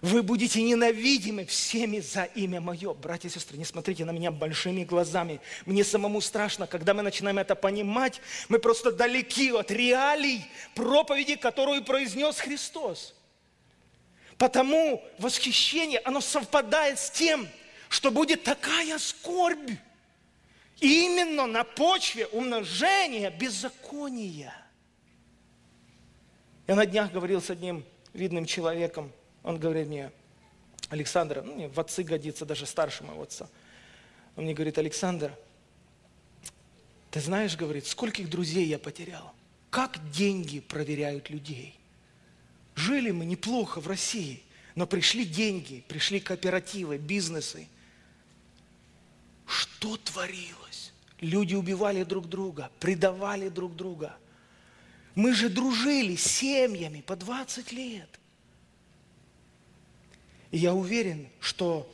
Вы 0.00 0.22
будете 0.22 0.62
ненавидимы 0.62 1.44
всеми 1.44 1.98
за 1.98 2.24
имя 2.24 2.60
Мое. 2.60 2.94
Братья 2.94 3.28
и 3.28 3.30
сестры, 3.30 3.58
не 3.58 3.64
смотрите 3.64 4.04
на 4.04 4.12
меня 4.12 4.30
большими 4.30 4.84
глазами. 4.84 5.40
Мне 5.66 5.82
самому 5.82 6.20
страшно, 6.20 6.66
когда 6.66 6.94
мы 6.94 7.02
начинаем 7.02 7.38
это 7.38 7.56
понимать, 7.56 8.20
мы 8.48 8.60
просто 8.60 8.92
далеки 8.92 9.50
от 9.50 9.70
реалий 9.70 10.44
проповеди, 10.74 11.34
которую 11.34 11.84
произнес 11.84 12.38
Христос. 12.38 13.14
Потому 14.36 15.02
восхищение, 15.18 16.00
оно 16.04 16.20
совпадает 16.20 17.00
с 17.00 17.10
тем, 17.10 17.48
что 17.88 18.12
будет 18.12 18.44
такая 18.44 18.98
скорбь. 18.98 19.70
Именно 20.80 21.46
на 21.46 21.64
почве 21.64 22.28
умножения 22.28 23.30
беззакония. 23.30 24.54
Я 26.68 26.76
на 26.76 26.86
днях 26.86 27.10
говорил 27.10 27.42
с 27.42 27.50
одним 27.50 27.84
видным 28.12 28.46
человеком, 28.46 29.12
он 29.48 29.58
говорит 29.58 29.86
мне, 29.86 30.12
Александр, 30.90 31.42
ну, 31.42 31.54
мне 31.54 31.68
в 31.68 31.80
отцы 31.80 32.02
годится, 32.02 32.44
даже 32.44 32.66
старше 32.66 33.02
моего 33.02 33.22
отца. 33.22 33.48
Он 34.36 34.44
мне 34.44 34.52
говорит, 34.52 34.76
Александр, 34.76 35.32
ты 37.10 37.20
знаешь, 37.20 37.56
говорит, 37.56 37.86
скольких 37.86 38.28
друзей 38.28 38.66
я 38.66 38.78
потерял? 38.78 39.32
Как 39.70 40.10
деньги 40.10 40.60
проверяют 40.60 41.30
людей? 41.30 41.74
Жили 42.74 43.10
мы 43.10 43.24
неплохо 43.24 43.80
в 43.80 43.88
России, 43.88 44.42
но 44.74 44.86
пришли 44.86 45.24
деньги, 45.24 45.82
пришли 45.88 46.20
кооперативы, 46.20 46.98
бизнесы. 46.98 47.68
Что 49.46 49.96
творилось? 49.96 50.92
Люди 51.20 51.54
убивали 51.54 52.04
друг 52.04 52.28
друга, 52.28 52.70
предавали 52.80 53.48
друг 53.48 53.74
друга. 53.74 54.14
Мы 55.14 55.32
же 55.32 55.48
дружили 55.48 56.16
семьями 56.16 57.00
по 57.00 57.16
20 57.16 57.72
лет. 57.72 58.18
И 60.50 60.58
я 60.58 60.74
уверен, 60.74 61.28
что 61.40 61.90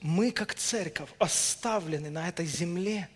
мы, 0.00 0.32
как 0.32 0.54
церковь, 0.54 1.10
оставлены 1.18 2.10
на 2.10 2.28
этой 2.28 2.46
земле, 2.46 3.08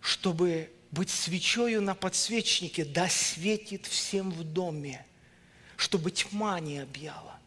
чтобы 0.00 0.70
быть 0.90 1.10
свечою 1.10 1.82
на 1.82 1.94
подсвечнике, 1.94 2.84
да 2.84 3.08
светит 3.08 3.86
всем 3.86 4.30
в 4.30 4.42
доме, 4.42 5.04
чтобы 5.76 6.10
тьма 6.10 6.60
не 6.60 6.78
объяла. 6.78 7.38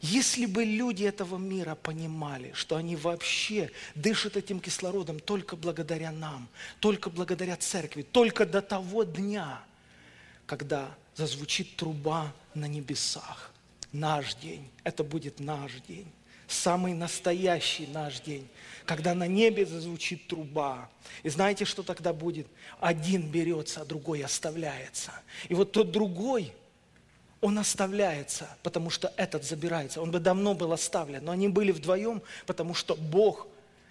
Если 0.00 0.44
бы 0.44 0.64
люди 0.64 1.04
этого 1.04 1.38
мира 1.38 1.74
понимали, 1.74 2.52
что 2.52 2.76
они 2.76 2.94
вообще 2.94 3.70
дышат 3.94 4.36
этим 4.36 4.60
кислородом 4.60 5.18
только 5.18 5.56
благодаря 5.56 6.12
нам, 6.12 6.48
только 6.80 7.08
благодаря 7.08 7.56
церкви, 7.56 8.02
только 8.02 8.44
до 8.44 8.60
того 8.60 9.04
дня, 9.04 9.64
когда 10.44 10.94
зазвучит 11.16 11.76
труба 11.76 12.34
на 12.54 12.66
небесах, 12.66 13.53
наш 13.94 14.34
день. 14.34 14.68
Это 14.82 15.04
будет 15.04 15.40
наш 15.40 15.72
день. 15.88 16.10
Самый 16.46 16.92
настоящий 16.92 17.86
наш 17.86 18.20
день. 18.20 18.46
Когда 18.84 19.14
на 19.14 19.26
небе 19.26 19.64
зазвучит 19.64 20.26
труба. 20.26 20.90
И 21.22 21.30
знаете, 21.30 21.64
что 21.64 21.82
тогда 21.82 22.12
будет? 22.12 22.46
Один 22.80 23.30
берется, 23.30 23.80
а 23.80 23.84
другой 23.84 24.22
оставляется. 24.22 25.12
И 25.48 25.54
вот 25.54 25.72
тот 25.72 25.90
другой, 25.90 26.52
он 27.40 27.58
оставляется, 27.58 28.48
потому 28.62 28.90
что 28.90 29.12
этот 29.16 29.44
забирается. 29.44 30.02
Он 30.02 30.10
бы 30.10 30.18
давно 30.18 30.54
был 30.54 30.72
оставлен, 30.72 31.24
но 31.24 31.32
они 31.32 31.48
были 31.48 31.72
вдвоем, 31.72 32.22
потому 32.46 32.74
что 32.74 32.94
Бог 32.96 33.46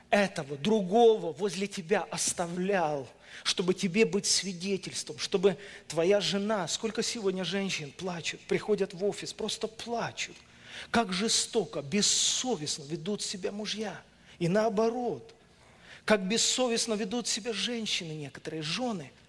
этого, 0.10 0.58
другого 0.58 1.34
возле 1.34 1.66
тебя 1.66 2.04
оставлял, 2.12 3.08
чтобы 3.44 3.74
тебе 3.74 4.06
быть 4.06 4.26
свидетельством, 4.26 5.18
чтобы 5.18 5.58
твоя 5.88 6.22
жена, 6.22 6.68
сколько 6.68 7.02
сегодня 7.02 7.44
женщин 7.44 7.92
плачут, 7.92 8.40
приходят 8.42 8.94
в 8.94 9.04
офис, 9.04 9.34
просто 9.34 9.68
плачут, 9.68 10.36
как 10.92 11.12
жестоко, 11.12 11.82
бессовестно 11.82 12.84
ведут 12.84 13.22
себя 13.22 13.52
мужья. 13.52 14.00
И 14.40 14.48
наоборот, 14.48 15.34
как 16.06 16.28
бессовестно 16.28 16.94
ведут 16.94 17.28
себя 17.28 17.54
женщины 17.54 18.12
некоторые, 18.12 18.62
жены– 18.62 19.12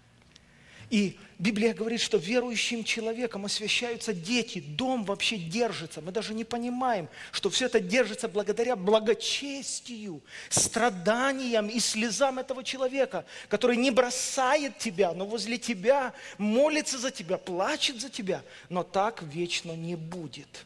и 0.90 1.18
Библия 1.38 1.74
говорит, 1.74 2.00
что 2.00 2.16
верующим 2.16 2.84
человеком 2.84 3.44
освящаются 3.44 4.12
дети, 4.12 4.60
дом 4.60 5.04
вообще 5.04 5.36
держится. 5.36 6.00
Мы 6.00 6.12
даже 6.12 6.32
не 6.34 6.44
понимаем, 6.44 7.08
что 7.32 7.50
все 7.50 7.66
это 7.66 7.80
держится 7.80 8.28
благодаря 8.28 8.76
благочестию, 8.76 10.22
страданиям 10.48 11.68
и 11.68 11.80
слезам 11.80 12.38
этого 12.38 12.62
человека, 12.62 13.24
который 13.48 13.76
не 13.76 13.90
бросает 13.90 14.78
тебя, 14.78 15.12
но 15.12 15.26
возле 15.26 15.58
тебя 15.58 16.12
молится 16.38 16.98
за 16.98 17.10
тебя, 17.10 17.38
плачет 17.38 18.00
за 18.00 18.10
тебя. 18.10 18.42
Но 18.68 18.82
так 18.82 19.22
вечно 19.22 19.72
не 19.72 19.96
будет. 19.96 20.64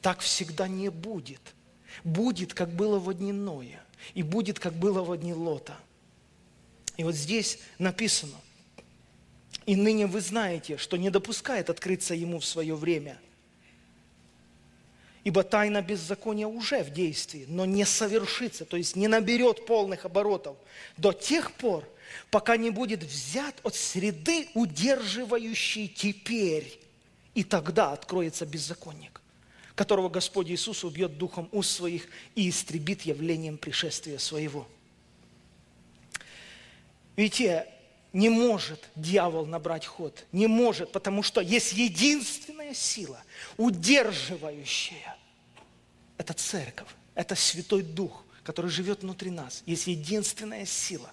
Так 0.00 0.20
всегда 0.20 0.66
не 0.66 0.88
будет. 0.88 1.40
будет, 2.04 2.54
как 2.54 2.70
было 2.70 2.98
в 2.98 3.12
дни 3.14 3.32
Ноя, 3.32 3.84
и 4.14 4.22
будет, 4.22 4.58
как 4.58 4.72
было 4.72 5.02
в 5.02 5.16
дни 5.16 5.34
Лота. 5.34 5.76
И 6.96 7.04
вот 7.04 7.14
здесь 7.14 7.58
написано, 7.78 8.34
и 9.66 9.76
ныне 9.76 10.06
вы 10.06 10.20
знаете, 10.20 10.76
что 10.76 10.96
не 10.96 11.10
допускает 11.10 11.70
открыться 11.70 12.14
ему 12.14 12.38
в 12.38 12.44
свое 12.44 12.74
время– 12.74 13.18
Ибо 15.24 15.44
тайна 15.44 15.82
беззакония 15.82 16.48
уже 16.48 16.82
в 16.82 16.90
действии, 16.92 17.44
но 17.48 17.64
не 17.64 17.84
совершится, 17.84 18.64
то 18.64 18.76
есть 18.76 18.96
не 18.96 19.06
наберет 19.06 19.66
полных 19.66 20.04
оборотов 20.04 20.56
до 20.96 21.12
тех 21.12 21.52
пор, 21.52 21.88
пока 22.30 22.56
не 22.56 22.70
будет 22.70 23.04
взят 23.04 23.54
от 23.62 23.76
среды, 23.76 24.48
удерживающей 24.54 25.86
теперь. 25.86 26.80
И 27.34 27.44
тогда 27.44 27.92
откроется 27.92 28.44
беззаконник, 28.44 29.20
которого 29.76 30.08
Господь 30.08 30.50
Иисус 30.50 30.82
убьет 30.82 31.18
духом 31.18 31.48
уст 31.52 31.70
своих 31.70 32.08
и 32.34 32.48
истребит 32.48 33.02
явлением 33.02 33.58
пришествия 33.58 34.18
своего. 34.18 34.66
Видите, 37.14 37.68
не 38.12 38.28
может 38.28 38.88
дьявол 38.94 39.46
набрать 39.46 39.86
ход. 39.86 40.24
Не 40.32 40.46
может, 40.46 40.92
потому 40.92 41.22
что 41.22 41.40
есть 41.40 41.72
единственная 41.72 42.74
сила, 42.74 43.22
удерживающая. 43.56 45.16
Это 46.18 46.34
церковь, 46.34 46.88
это 47.14 47.34
Святой 47.34 47.82
Дух, 47.82 48.24
который 48.44 48.70
живет 48.70 49.02
внутри 49.02 49.30
нас. 49.30 49.62
Есть 49.64 49.86
единственная 49.86 50.66
сила, 50.66 51.10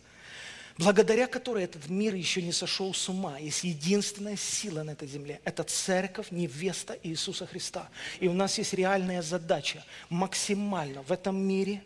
благодаря 0.78 1.28
которой 1.28 1.64
этот 1.64 1.88
мир 1.88 2.14
еще 2.16 2.42
не 2.42 2.52
сошел 2.52 2.94
с 2.94 3.08
ума. 3.08 3.38
Есть 3.40 3.64
единственная 3.64 4.36
сила 4.36 4.84
на 4.84 4.92
этой 4.92 5.08
земле. 5.08 5.40
Это 5.46 5.64
церковь, 5.64 6.32
невеста 6.32 6.98
Иисуса 7.02 7.48
Христа. 7.48 7.90
И 8.20 8.28
у 8.28 8.34
нас 8.34 8.58
есть 8.58 8.74
реальная 8.74 9.22
задача 9.22 9.86
максимально 10.10 11.02
в 11.04 11.12
этом 11.14 11.38
мире 11.38 11.82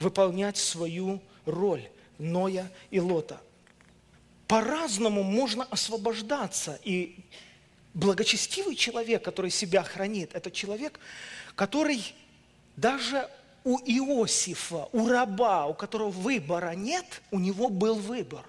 выполнять 0.00 0.56
свою 0.56 1.22
роль 1.44 1.88
Ноя 2.18 2.70
и 2.90 2.98
Лота 2.98 3.40
по-разному 4.48 5.22
можно 5.22 5.64
освобождаться. 5.64 6.78
И 6.84 7.16
благочестивый 7.94 8.76
человек, 8.76 9.24
который 9.24 9.50
себя 9.50 9.82
хранит, 9.82 10.34
это 10.34 10.50
человек, 10.50 11.00
который 11.54 12.14
даже 12.76 13.28
у 13.64 13.78
Иосифа, 13.78 14.88
у 14.92 15.08
раба, 15.08 15.66
у 15.66 15.74
которого 15.74 16.10
выбора 16.10 16.74
нет, 16.74 17.22
у 17.30 17.38
него 17.38 17.68
был 17.68 17.96
выбор. 17.96 18.44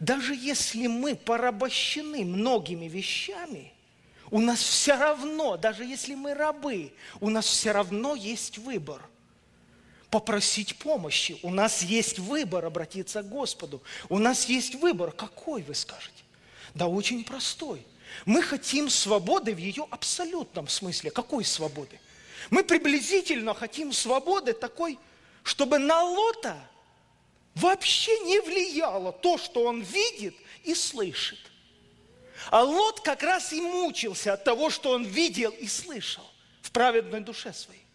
Даже 0.00 0.34
если 0.34 0.86
мы 0.86 1.14
порабощены 1.14 2.24
многими 2.24 2.86
вещами, 2.86 3.72
у 4.30 4.40
нас 4.40 4.60
все 4.60 4.96
равно, 4.96 5.56
даже 5.56 5.84
если 5.84 6.14
мы 6.14 6.34
рабы, 6.34 6.92
у 7.20 7.30
нас 7.30 7.46
все 7.46 7.72
равно 7.72 8.14
есть 8.14 8.58
выбор– 8.58 9.02
попросить 10.10 10.76
помощи. 10.76 11.38
У 11.42 11.50
нас 11.50 11.82
есть 11.82 12.18
выбор 12.18 12.64
обратиться 12.64 13.22
к 13.22 13.28
Господу. 13.28 13.82
У 14.08 14.18
нас 14.18 14.46
есть 14.46 14.74
выбор. 14.76 15.12
Какой, 15.12 15.62
вы 15.62 15.74
скажете? 15.74 16.24
Да 16.74 16.86
очень 16.86 17.24
простой. 17.24 17.84
Мы 18.24 18.42
хотим 18.42 18.88
свободы 18.88 19.54
в 19.54 19.58
ее 19.58 19.86
абсолютном 19.90 20.68
смысле. 20.68 21.10
Какой 21.10 21.44
свободы? 21.44 22.00
Мы 22.50 22.64
приблизительно 22.64 23.54
хотим 23.54 23.92
свободы 23.92 24.52
такой, 24.52 24.98
чтобы 25.42 25.78
на 25.78 26.02
Лота 26.02 26.56
вообще 27.54 28.18
не 28.20 28.40
влияло 28.40 29.12
то, 29.12 29.36
что 29.38 29.64
он 29.64 29.82
видит 29.82 30.34
и 30.64 30.74
слышит. 30.74 31.38
А 32.50 32.62
Лот 32.62 33.00
как 33.00 33.22
раз 33.22 33.52
и 33.52 33.60
мучился 33.60 34.34
от 34.34 34.44
того, 34.44 34.70
что 34.70 34.90
он 34.90 35.04
видел 35.04 35.50
и 35.50 35.66
слышал 35.66 36.24
в 36.62 36.70
праведной 36.70 37.20
душе 37.20 37.52
своей. 37.52 37.87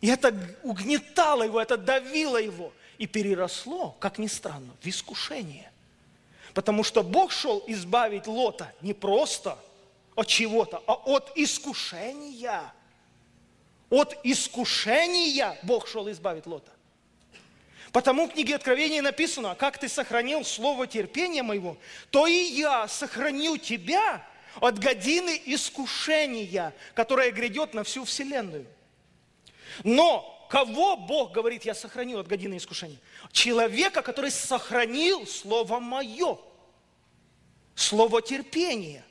И 0.00 0.08
это 0.08 0.34
угнетало 0.62 1.42
его, 1.42 1.60
это 1.60 1.76
давило 1.76 2.36
его. 2.36 2.72
И 2.98 3.06
переросло, 3.06 3.96
как 4.00 4.18
ни 4.18 4.26
странно, 4.26 4.74
в 4.80 4.86
искушение. 4.86 5.70
Потому 6.54 6.82
что 6.82 7.02
Бог 7.02 7.30
шел 7.30 7.62
избавить 7.66 8.26
Лота 8.26 8.72
не 8.80 8.92
просто 8.92 9.58
от 10.14 10.26
чего-то, 10.26 10.82
а 10.86 10.94
от 10.94 11.32
искушения. 11.36 12.72
От 13.90 14.16
искушения 14.24 15.56
Бог 15.62 15.86
шел 15.86 16.10
избавить 16.10 16.46
Лота. 16.46 16.72
Потому 17.92 18.26
в 18.26 18.32
книге 18.32 18.56
Откровения 18.56 19.00
написано, 19.00 19.54
как 19.54 19.78
ты 19.78 19.88
сохранил 19.88 20.44
слово 20.44 20.86
терпения 20.86 21.42
моего, 21.42 21.78
то 22.10 22.26
и 22.26 22.34
я 22.34 22.86
сохраню 22.88 23.56
тебя 23.56 24.26
от 24.60 24.78
годины 24.78 25.40
искушения, 25.46 26.74
которая 26.94 27.30
грядет 27.30 27.74
на 27.74 27.84
всю 27.84 28.04
вселенную. 28.04 28.66
Но 29.84 30.46
кого 30.50 30.96
Бог 30.96 31.32
говорит, 31.32 31.64
я 31.64 31.74
сохранил 31.74 32.20
от 32.20 32.26
годины 32.26 32.56
искушения? 32.56 32.98
Человека, 33.32 34.02
который 34.02 34.30
сохранил 34.30 35.26
Слово 35.26 35.78
Мое, 35.80 36.38
Слово 37.74 38.22
терпения. 38.22 39.04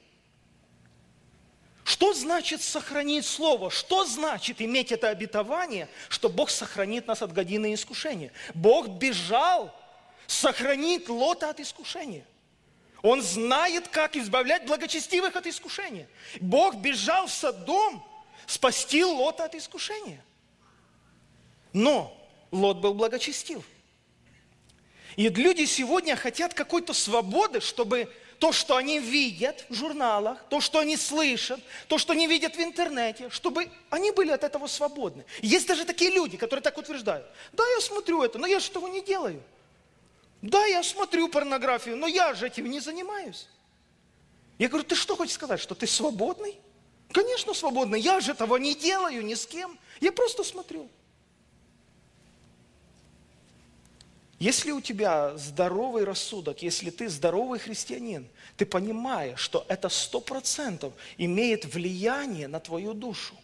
Что 1.87 2.13
значит 2.13 2.61
сохранить 2.61 3.25
Слово? 3.25 3.71
Что 3.71 4.03
значит 4.03 4.61
иметь 4.61 4.91
это 4.91 5.07
обетование, 5.07 5.87
что 6.09 6.27
Бог 6.27 6.49
сохранит 6.49 7.07
нас 7.07 7.21
от 7.21 7.31
годины 7.31 7.73
искушения? 7.73 8.33
Бог 8.53 8.89
бежал 8.89 9.73
сохранить 10.27 11.07
Лота 11.07 11.49
от 11.49 11.61
искушения. 11.61 12.25
Он 13.01 13.21
знает, 13.21 13.87
как 13.87 14.17
избавлять 14.17 14.65
благочестивых 14.65 15.35
от 15.37 15.47
искушения. 15.47 16.09
Бог 16.41 16.75
бежал 16.75 17.27
в 17.27 17.31
Содом 17.31 18.03
спасти 18.45 19.05
Лота 19.05 19.45
от 19.45 19.55
искушения. 19.55 20.21
Но 21.73 22.15
Лот 22.51 22.77
был 22.77 22.93
благочестив. 22.93 23.63
И 25.15 25.29
люди 25.29 25.65
сегодня 25.65 26.15
хотят 26.15 26.53
какой-то 26.53 26.93
свободы, 26.93 27.59
чтобы 27.59 28.13
то, 28.39 28.51
что 28.51 28.75
они 28.75 28.99
видят 28.99 29.65
в 29.69 29.73
журналах, 29.73 30.43
то, 30.49 30.61
что 30.61 30.79
они 30.79 30.95
слышат, 30.95 31.59
то, 31.87 31.97
что 31.97 32.13
они 32.13 32.27
видят 32.27 32.55
в 32.55 32.59
интернете, 32.59 33.29
чтобы 33.31 33.71
они 33.89 34.11
были 34.11 34.29
от 34.31 34.43
этого 34.43 34.67
свободны. 34.67 35.25
Есть 35.41 35.67
даже 35.67 35.85
такие 35.85 36.11
люди, 36.11 36.37
которые 36.37 36.61
так 36.61 36.77
утверждают. 36.77 37.25
Да, 37.53 37.63
я 37.67 37.81
смотрю 37.81 38.21
это, 38.21 38.37
но 38.37 38.45
я 38.45 38.59
же 38.59 38.69
этого 38.69 38.87
не 38.87 39.01
делаю. 39.01 39.41
Да, 40.43 40.63
я 40.65 40.83
смотрю 40.83 41.29
порнографию, 41.29 41.97
но 41.97 42.05
я 42.05 42.35
же 42.35 42.47
этим 42.47 42.69
не 42.69 42.79
занимаюсь. 42.79 43.47
Я 44.59 44.69
говорю, 44.69 44.83
ты 44.83 44.95
что 44.95 45.15
хочешь 45.15 45.33
сказать, 45.33 45.59
что 45.59 45.73
ты 45.73 45.87
свободный? 45.87 46.57
Конечно, 47.11 47.53
свободный. 47.53 47.99
Я 47.99 48.19
же 48.19 48.31
этого 48.31 48.57
не 48.57 48.75
делаю 48.75 49.25
ни 49.25 49.33
с 49.33 49.47
кем. 49.47 49.77
Я 49.99 50.11
просто 50.11 50.43
смотрю. 50.43 50.89
Если 54.39 54.71
у 54.71 54.81
тебя 54.81 55.35
здоровый 55.35 56.03
рассудок, 56.03 56.61
если 56.61 56.91
ты 56.91 57.09
здоровый 57.09 57.57
христианин, 57.57 58.27
ты 58.55 58.67
понимаешь, 58.67 59.39
что 59.39 59.65
это 59.67 59.89
сто 59.89 60.21
процентов 60.21 60.93
имеет 61.17 61.65
влияние 61.65 62.47
на 62.47 62.59
твою 62.59 62.93
душу. 62.93 63.35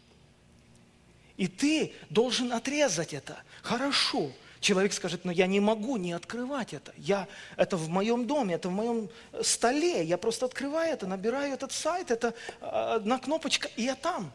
И 1.36 1.48
ты 1.48 1.94
должен 2.12 2.54
отрезать 2.54 3.14
это. 3.14 3.42
Хорошо. 3.64 4.32
Человек 4.60 4.94
скажет, 4.94 5.26
но 5.26 5.32
я 5.32 5.48
не 5.48 5.60
могу 5.60 5.98
не 5.98 6.14
открывать 6.14 6.74
это. 6.74 6.94
Я, 6.96 7.28
это 7.58 7.76
в 7.76 7.90
моем 7.90 8.28
доме, 8.28 8.56
это 8.56 8.70
в 8.70 8.72
моем 8.72 9.10
столе. 9.42 10.06
Я 10.06 10.18
просто 10.18 10.46
открываю 10.46 10.94
это, 10.94 11.08
набираю 11.08 11.54
этот 11.54 11.72
сайт, 11.72 12.12
это 12.12 12.36
одна 12.62 13.18
кнопочка, 13.18 13.68
и 13.76 13.84
я 13.84 13.96
там. 13.96 14.32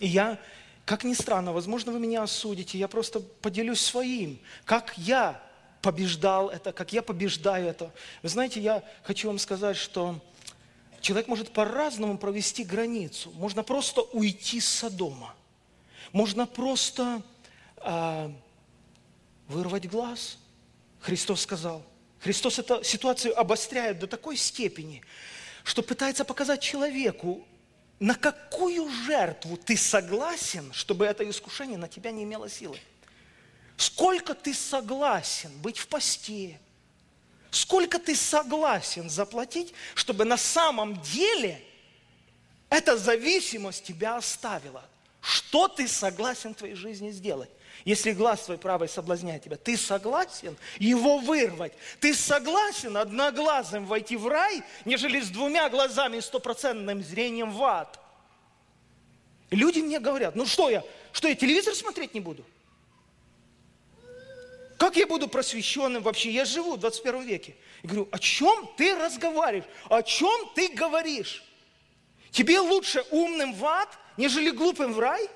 И 0.00 0.08
я, 0.08 0.38
как 0.84 1.04
ни 1.04 1.14
странно, 1.14 1.52
возможно, 1.52 1.92
вы 1.92 2.00
меня 2.00 2.24
осудите, 2.24 2.76
я 2.78 2.88
просто 2.88 3.20
поделюсь 3.20 3.80
своим, 3.80 4.38
как 4.66 4.92
я 4.98 5.40
побеждал 5.82 6.48
это, 6.48 6.72
как 6.72 6.92
я 6.92 7.02
побеждаю 7.02 7.68
это. 7.68 7.92
Вы 8.22 8.28
знаете, 8.28 8.60
я 8.60 8.82
хочу 9.02 9.28
вам 9.28 9.38
сказать, 9.38 9.76
что 9.76 10.20
человек 11.00 11.28
может 11.28 11.52
по-разному 11.52 12.18
провести 12.18 12.64
границу. 12.64 13.30
Можно 13.32 13.62
просто 13.62 14.02
уйти 14.02 14.60
с 14.60 14.68
Содома. 14.68 15.34
Можно 16.12 16.46
просто 16.46 17.22
а, 17.78 18.32
вырвать 19.46 19.88
глаз. 19.88 20.38
Христос 21.00 21.42
сказал. 21.42 21.84
Христос 22.20 22.58
эту 22.58 22.82
ситуацию 22.82 23.38
обостряет 23.38 24.00
до 24.00 24.06
такой 24.06 24.36
степени, 24.36 25.02
что 25.62 25.82
пытается 25.82 26.24
показать 26.24 26.60
человеку, 26.60 27.46
на 28.00 28.14
какую 28.14 28.88
жертву 29.06 29.56
ты 29.56 29.76
согласен, 29.76 30.72
чтобы 30.72 31.04
это 31.04 31.28
искушение 31.28 31.78
на 31.78 31.88
тебя 31.88 32.10
не 32.10 32.24
имело 32.24 32.48
силы. 32.48 32.78
Сколько 33.78 34.34
ты 34.34 34.52
согласен 34.52 35.52
быть 35.62 35.78
в 35.78 35.86
посте? 35.86 36.58
Сколько 37.52 38.00
ты 38.00 38.16
согласен 38.16 39.08
заплатить, 39.08 39.72
чтобы 39.94 40.24
на 40.24 40.36
самом 40.36 41.00
деле 41.00 41.62
эта 42.70 42.98
зависимость 42.98 43.84
тебя 43.84 44.16
оставила? 44.16 44.84
Что 45.20 45.68
ты 45.68 45.86
согласен 45.86 46.54
в 46.54 46.58
твоей 46.58 46.74
жизни 46.74 47.12
сделать? 47.12 47.50
Если 47.84 48.10
глаз 48.10 48.46
твой 48.46 48.58
правый 48.58 48.88
соблазняет 48.88 49.44
тебя, 49.44 49.56
ты 49.56 49.76
согласен 49.76 50.56
его 50.80 51.18
вырвать? 51.18 51.72
Ты 52.00 52.14
согласен 52.14 52.96
одноглазым 52.96 53.86
войти 53.86 54.16
в 54.16 54.26
рай, 54.26 54.64
нежели 54.86 55.20
с 55.20 55.28
двумя 55.28 55.68
глазами 55.70 56.16
и 56.16 56.20
стопроцентным 56.20 57.00
зрением 57.04 57.52
в 57.52 57.62
ад? 57.62 58.00
Люди 59.50 59.78
мне 59.78 60.00
говорят, 60.00 60.34
ну 60.34 60.46
что 60.46 60.68
я, 60.68 60.82
Что 61.12 61.28
я 61.28 61.36
телевизор 61.36 61.76
смотреть 61.76 62.12
не 62.12 62.20
буду? 62.20 62.44
Как 64.78 64.96
я 64.96 65.08
буду 65.08 65.26
просвещенным 65.28 66.04
вообще? 66.04 66.30
Я 66.30 66.44
живу 66.44 66.76
в 66.76 66.78
21 66.78 67.22
веке. 67.22 67.56
Я 67.82 67.90
говорю, 67.90 68.08
о 68.12 68.18
чем 68.18 68.70
ты 68.76 68.94
разговариваешь? 68.94 69.68
О 69.90 70.02
чем 70.02 70.50
ты 70.54 70.68
говоришь? 70.68 71.44
Тебе 72.30 72.60
лучше 72.60 73.04
умным 73.10 73.54
в 73.54 73.64
ад, 73.66 73.88
нежели 74.16 74.50
глупым 74.50 74.92
в 74.92 75.00
рай? 75.00 75.28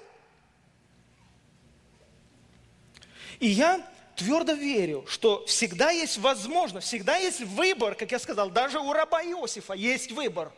И 3.40 3.48
я 3.48 3.84
твердо 4.14 4.52
верю, 4.52 5.04
что 5.08 5.44
всегда 5.46 5.90
есть 5.90 6.18
возможность, 6.18 6.86
всегда 6.86 7.16
есть 7.16 7.40
выбор, 7.40 7.96
как 7.96 8.12
я 8.12 8.20
сказал, 8.20 8.48
даже 8.48 8.78
у 8.78 8.92
раба 8.92 9.24
Иосифа 9.24 9.72
есть 9.72 10.12
выбор. 10.12 10.52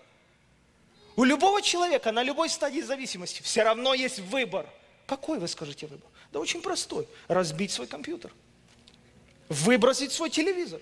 У 1.16 1.24
любого 1.24 1.62
человека 1.62 2.12
на 2.12 2.22
любой 2.22 2.50
стадии 2.50 2.82
зависимости 2.82 3.40
все 3.40 3.62
равно 3.62 3.94
есть 3.94 4.18
выбор. 4.18 4.66
Какой 5.06 5.38
вы 5.38 5.48
скажете 5.48 5.86
выбор? 5.86 6.10
Да 6.32 6.40
очень 6.40 6.60
простой. 6.60 7.08
Разбить 7.28 7.70
свой 7.70 7.86
компьютер. 7.86 8.30
Выбросить 9.48 10.12
свой 10.12 10.30
телевизор. 10.30 10.80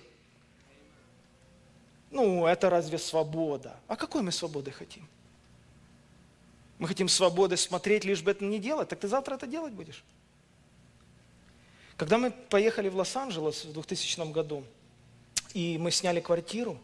Ну, 2.11 2.45
это 2.45 2.69
разве 2.69 2.97
свобода? 2.97 3.75
А 3.87 3.95
какой 3.95 4.21
мы 4.21 4.31
свободы 4.31 4.71
хотим? 4.71 5.07
Мы 6.77 6.87
хотим 6.87 7.07
свободы 7.07 7.57
смотреть, 7.57 8.05
лишь 8.05 8.21
бы 8.21 8.31
это 8.31 8.45
не 8.45 8.59
делать. 8.59 8.89
Так 8.89 8.99
ты 8.99 9.07
завтра 9.07 9.35
это 9.35 9.47
делать 9.47 9.73
будешь? 9.73 10.03
Когда 11.97 12.17
мы 12.17 12.31
поехали 12.31 12.89
в 12.89 12.95
Лос-Анджелес 12.95 13.65
в 13.65 13.73
2000 13.73 14.31
году, 14.31 14.63
и 15.53 15.77
мы 15.77 15.91
сняли 15.91 16.19
квартиру 16.19 16.79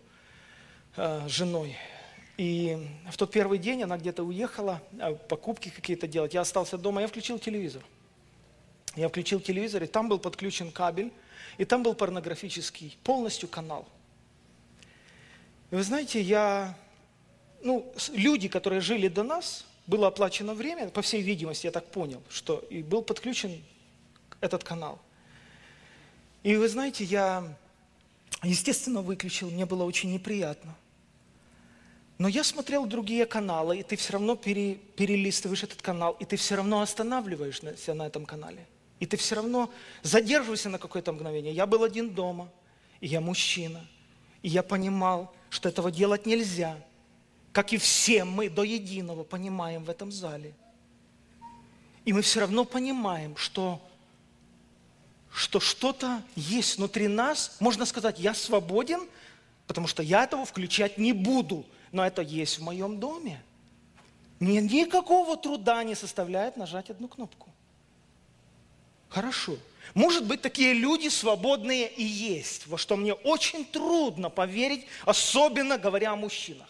э, 0.96 1.28
с 1.28 1.32
женой, 1.32 1.76
и 2.38 2.88
в 3.12 3.18
тот 3.18 3.32
первый 3.32 3.58
день 3.58 3.84
она 3.84 3.98
где-то 3.98 4.24
уехала, 4.24 4.82
э, 5.00 5.16
покупки 5.28 5.70
какие-то 5.70 6.08
делать, 6.08 6.34
я 6.34 6.42
остался 6.42 6.78
дома, 6.78 7.02
я 7.02 7.08
включил 7.08 7.40
телевизор. 7.40 7.84
Я 8.96 9.10
включил 9.10 9.40
телевизор, 9.40 9.84
и 9.84 9.88
там 9.88 10.08
был 10.10 10.20
подключен 10.20 10.72
кабель, 10.72 11.12
и 11.60 11.66
там 11.66 11.84
был 11.84 11.94
порнографический 11.94 12.98
полностью 13.04 13.50
канал. 13.50 13.86
И 15.72 15.76
вы 15.76 15.84
знаете, 15.84 16.22
я, 16.22 16.74
ну, 17.62 17.94
люди, 18.14 18.48
которые 18.48 18.80
жили 18.80 19.10
до 19.10 19.24
нас, 19.24 19.66
было 19.86 20.08
оплачено 20.08 20.54
время, 20.54 20.88
по 20.88 21.02
всей 21.02 21.22
видимости, 21.22 21.66
я 21.66 21.74
так 21.74 21.86
понял, 21.92 22.24
что 22.30 22.60
и 22.70 22.82
был 22.82 23.02
подключен 23.02 23.62
этот 24.40 24.64
канал. 24.64 25.00
И 26.44 26.56
вы 26.56 26.70
знаете, 26.70 27.04
я, 27.04 27.44
естественно, 28.42 29.02
выключил, 29.02 29.52
мне 29.52 29.66
было 29.66 29.84
очень 29.84 30.14
неприятно. 30.14 30.78
Но 32.20 32.30
я 32.30 32.46
смотрел 32.46 32.86
другие 32.86 33.26
каналы, 33.26 33.80
и 33.80 33.84
ты 33.84 33.98
все 33.98 34.14
равно 34.14 34.38
пере, 34.38 34.76
перелистываешь 34.76 35.64
этот 35.64 35.82
канал, 35.82 36.16
и 36.22 36.26
ты 36.26 36.38
все 36.38 36.56
равно 36.56 36.80
останавливаешься 36.80 37.94
на 37.94 38.08
этом 38.08 38.26
канале. 38.26 38.66
И 39.00 39.06
ты 39.06 39.18
все 39.18 39.36
равно 39.36 39.70
задерживаешься 40.04 40.70
на 40.70 40.78
какое-то 40.78 41.14
мгновение. 41.14 41.54
Я 41.54 41.66
был 41.66 41.84
один 41.84 42.10
дома, 42.10 42.50
и 43.00 43.08
я 43.08 43.22
мужчина. 43.22 43.86
И 44.42 44.50
я 44.50 44.64
понимал, 44.64 45.34
что 45.50 45.70
этого 45.70 45.92
делать 45.92 46.26
нельзя. 46.26 46.78
Как 47.52 47.74
и 47.74 47.78
все 47.78 48.26
мы 48.26 48.50
до 48.50 48.64
единого 48.64 49.24
понимаем 49.24 49.84
в 49.84 49.90
этом 49.90 50.12
зале. 50.12 50.54
И 52.06 52.14
мы 52.14 52.22
все 52.22 52.42
равно 52.42 52.66
понимаем, 52.66 53.36
что 53.38 53.82
что 55.32 55.60
что-то 55.60 56.24
есть 56.36 56.78
внутри 56.78 57.08
нас, 57.08 57.58
можно 57.60 57.86
сказать, 57.86 58.20
я 58.20 58.34
свободен, 58.34 59.08
потому 59.68 59.88
что 59.88 60.02
я 60.02 60.24
этого 60.24 60.44
включать 60.44 60.98
не 60.98 61.14
буду, 61.14 61.66
но 61.92 62.06
это 62.06 62.24
есть 62.24 62.58
в 62.58 62.64
моем 62.64 63.00
доме. 63.00 63.42
Мне 64.40 64.62
никакого 64.62 65.38
труда 65.38 65.84
не 65.84 65.96
составляет 65.96 66.58
нажать 66.58 66.90
одну 66.90 67.08
кнопку. 67.08 67.50
Хорошо. 69.10 69.58
Может 69.96 70.26
быть, 70.26 70.42
такие 70.42 70.74
люди 70.74 71.08
свободные 71.08 71.92
и 71.92 72.04
есть, 72.04 72.68
во 72.68 72.78
что 72.78 72.96
мне 72.96 73.14
очень 73.14 73.66
трудно 73.66 74.30
поверить, 74.30 74.86
особенно 75.04 75.78
говоря 75.78 76.12
о 76.12 76.16
мужчинах. 76.16 76.70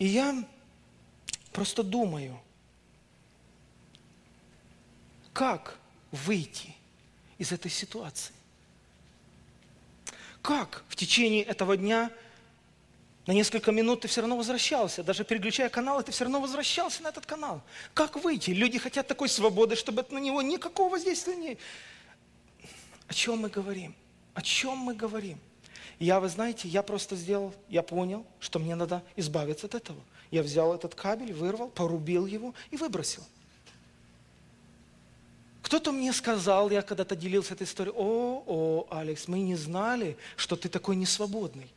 И 0.00 0.06
я 0.06 0.44
просто 1.52 1.84
думаю, 1.84 2.40
как 5.32 5.78
выйти 6.10 6.74
из 7.38 7.52
этой 7.52 7.70
ситуации? 7.70 8.34
Как 10.42 10.84
в 10.88 10.96
течение 10.96 11.42
этого 11.42 11.76
дня 11.76 12.10
на 13.26 13.32
несколько 13.32 13.72
минут 13.72 14.02
ты 14.02 14.08
все 14.08 14.20
равно 14.20 14.36
возвращался, 14.36 15.02
даже 15.02 15.24
переключая 15.24 15.70
каналы, 15.70 16.02
ты 16.02 16.12
все 16.12 16.24
равно 16.24 16.40
возвращался 16.40 17.02
на 17.02 17.08
этот 17.08 17.24
канал. 17.24 17.62
Как 17.94 18.22
выйти? 18.22 18.50
Люди 18.50 18.78
хотят 18.78 19.06
такой 19.06 19.28
свободы, 19.28 19.76
чтобы 19.76 20.04
на 20.10 20.18
него 20.18 20.42
никакого 20.42 20.90
воздействия 20.90 21.34
не... 21.36 21.58
О 23.08 23.14
чем 23.14 23.38
мы 23.38 23.48
говорим? 23.48 23.94
О 24.34 24.42
чем 24.42 24.76
мы 24.76 24.94
говорим? 24.94 25.38
Я, 25.98 26.20
вы 26.20 26.28
знаете, 26.28 26.68
я 26.68 26.82
просто 26.82 27.16
сделал, 27.16 27.54
я 27.68 27.82
понял, 27.82 28.26
что 28.40 28.58
мне 28.58 28.74
надо 28.74 29.02
избавиться 29.16 29.66
от 29.66 29.74
этого. 29.74 30.00
Я 30.30 30.42
взял 30.42 30.74
этот 30.74 30.94
кабель, 30.94 31.32
вырвал, 31.32 31.68
порубил 31.68 32.26
его 32.26 32.54
и 32.70 32.76
выбросил. 32.76 33.22
Кто-то 35.62 35.92
мне 35.92 36.12
сказал, 36.12 36.68
я 36.70 36.82
когда-то 36.82 37.16
делился 37.16 37.54
этой 37.54 37.62
историей, 37.62 37.94
о, 37.96 38.42
о, 38.46 38.86
Алекс, 38.90 39.28
мы 39.28 39.40
не 39.40 39.54
знали, 39.54 40.18
что 40.36 40.56
ты 40.56 40.68
такой 40.68 40.94
несвободный. 40.94 41.70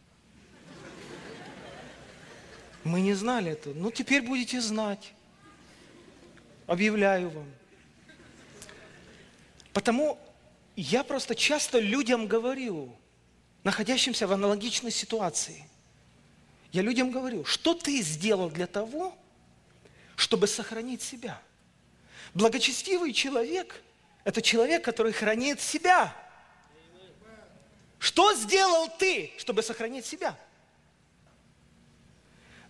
Мы 2.88 3.02
не 3.02 3.14
знали 3.14 3.52
это. 3.52 3.70
Ну, 3.70 3.92
теперь 3.92 4.22
будете 4.22 4.62
знать. 4.62 5.14
Объявляю 6.66 7.30
вам. 7.30 7.52
Потому 9.74 10.18
я 10.76 11.04
просто 11.04 11.36
часто 11.36 11.80
людям 11.80 12.28
говорю, 12.28 12.96
находящимся 13.64 14.28
в 14.28 14.32
аналогичной 14.32 14.92
ситуации, 14.92 15.64
я 16.72 16.82
людям 16.82 17.12
говорю, 17.12 17.46
что 17.46 17.74
ты 17.74 18.02
сделал 18.02 18.50
для 18.50 18.68
того, 18.68 19.18
чтобы 20.16 20.48
сохранить 20.48 21.02
себя– 21.02 21.42
Благочестивый 22.34 23.14
человек– 23.14 23.82
это 24.24 24.44
человек, 24.44 24.84
который 24.84 25.12
хранит 25.12 25.60
себя. 25.60 26.16
Что 28.00 28.36
сделал 28.36 28.90
ты, 29.00 29.32
чтобы 29.40 29.64
сохранить 29.64 30.06
себя? 30.06 30.38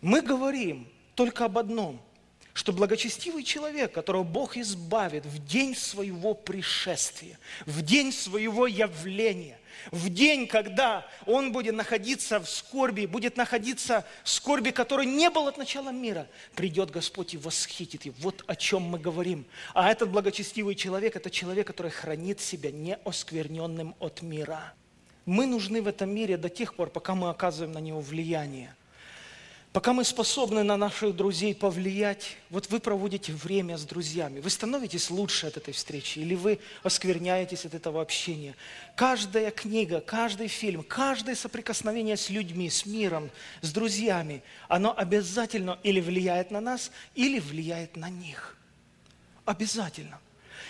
Мы 0.02 0.22
говорим 0.22 0.88
только 1.16 1.46
об 1.46 1.58
одном, 1.58 2.02
что 2.54 2.74
благочестивый 2.74 3.44
человек, 3.44 3.92
которого 3.92 4.24
Бог 4.24 4.58
избавит 4.58 5.26
в 5.26 5.46
день 5.46 5.76
своего 5.76 6.34
пришествия, 6.34 7.38
в 7.68 7.84
день 7.84 8.12
своего 8.12 8.66
явления, 8.66 9.60
в 9.92 10.10
день, 10.10 10.48
когда 10.48 11.06
он 11.28 11.52
будет 11.52 11.76
находиться 11.76 12.40
в 12.40 12.50
скорби, 12.50 13.06
будет 13.06 13.38
находиться 13.38 14.06
в 14.24 14.30
скорби, 14.30 14.72
которой 14.72 15.06
не 15.06 15.30
было 15.30 15.50
от 15.50 15.58
начала 15.58 15.90
мира, 15.90 16.28
придет 16.56 16.90
Господь 16.90 17.36
и 17.36 17.38
восхитит 17.38 18.06
его. 18.06 18.16
Вот 18.20 18.44
о 18.48 18.56
чем 18.56 18.82
мы 18.82 18.98
говорим. 18.98 19.46
А 19.76 19.92
этот 19.92 20.10
благочестивый 20.10 20.74
человек– 20.74 21.16
это 21.16 21.30
человек, 21.30 21.68
который 21.68 21.92
хранит 21.92 22.40
себя 22.40 22.72
неоскверненным 22.72 23.96
от 24.00 24.24
мира. 24.24 24.74
Мы 25.26 25.46
нужны 25.46 25.82
в 25.82 25.88
этом 25.88 26.10
мире 26.10 26.38
до 26.38 26.50
тех 26.50 26.74
пор, 26.74 26.90
пока 26.90 27.14
мы 27.14 27.30
оказываем 27.30 27.74
на 27.74 27.80
него 27.80 28.00
влияние. 28.00 28.76
Пока 29.74 29.94
мы 29.94 30.04
способны 30.04 30.64
на 30.64 30.76
наших 30.76 31.16
друзей 31.16 31.54
повлиять, 31.54 32.38
вот 32.50 32.70
вы 32.70 32.80
проводите 32.80 33.34
время 33.34 33.78
с 33.78 33.84
друзьями, 33.84 34.40
вы 34.40 34.50
становитесь 34.50 35.10
лучше 35.10 35.48
от 35.48 35.58
этой 35.58 35.74
встречи 35.74 36.20
или 36.20 36.36
вы 36.36 36.60
оскверняетесь 36.84 37.66
от 37.66 37.76
этого 37.76 38.02
общения. 38.02 38.56
Каждая 38.96 39.52
книга, 39.52 40.00
каждый 40.00 40.48
фильм, 40.48 40.84
каждое 40.84 41.36
соприкосновение 41.36 42.18
с 42.18 42.30
людьми, 42.30 42.70
с 42.70 42.86
миром, 42.86 43.30
с 43.62 43.72
друзьями, 43.72 44.42
оно 44.68 44.98
обязательно 44.98 45.78
или 45.84 46.00
влияет 46.00 46.50
на 46.50 46.62
нас, 46.62 46.90
или 47.14 47.40
влияет 47.40 47.98
на 47.98 48.10
них. 48.10 48.58
Обязательно. 49.46 50.20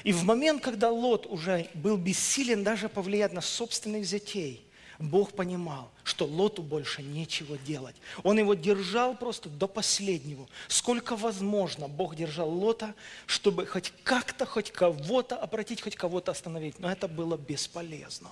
И 0.04 0.12
в 0.12 0.24
момент, 0.24 0.62
когда 0.62 0.92
Лот 0.92 1.28
уже 1.28 1.70
был 1.76 1.98
бессилен 1.98 2.64
даже 2.64 2.90
повлиять 2.90 3.32
на 3.32 3.42
собственных 3.42 4.06
детей– 4.06 4.64
Бог 5.00 5.34
понимал, 5.34 5.92
что 6.04 6.26
Лоту 6.26 6.64
больше 6.64 7.04
нечего 7.04 7.58
делать. 7.58 7.96
Он 8.24 8.40
его 8.40 8.56
держал 8.56 9.16
просто 9.16 9.50
до 9.50 9.68
последнего. 9.68 10.48
Сколько 10.68 11.16
возможно 11.16 11.88
Бог 11.88 12.16
держал 12.16 12.50
Лота, 12.50 12.96
чтобы 13.26 13.66
хоть 13.66 13.94
как-то, 14.04 14.46
хоть 14.46 14.72
кого-то 14.72 15.36
обратить, 15.36 15.82
хоть 15.82 15.96
кого-то 15.96 16.32
остановить. 16.32 16.80
Но 16.80 16.92
это 16.92 17.08
было 17.08 17.38
бесполезно. 17.38 18.30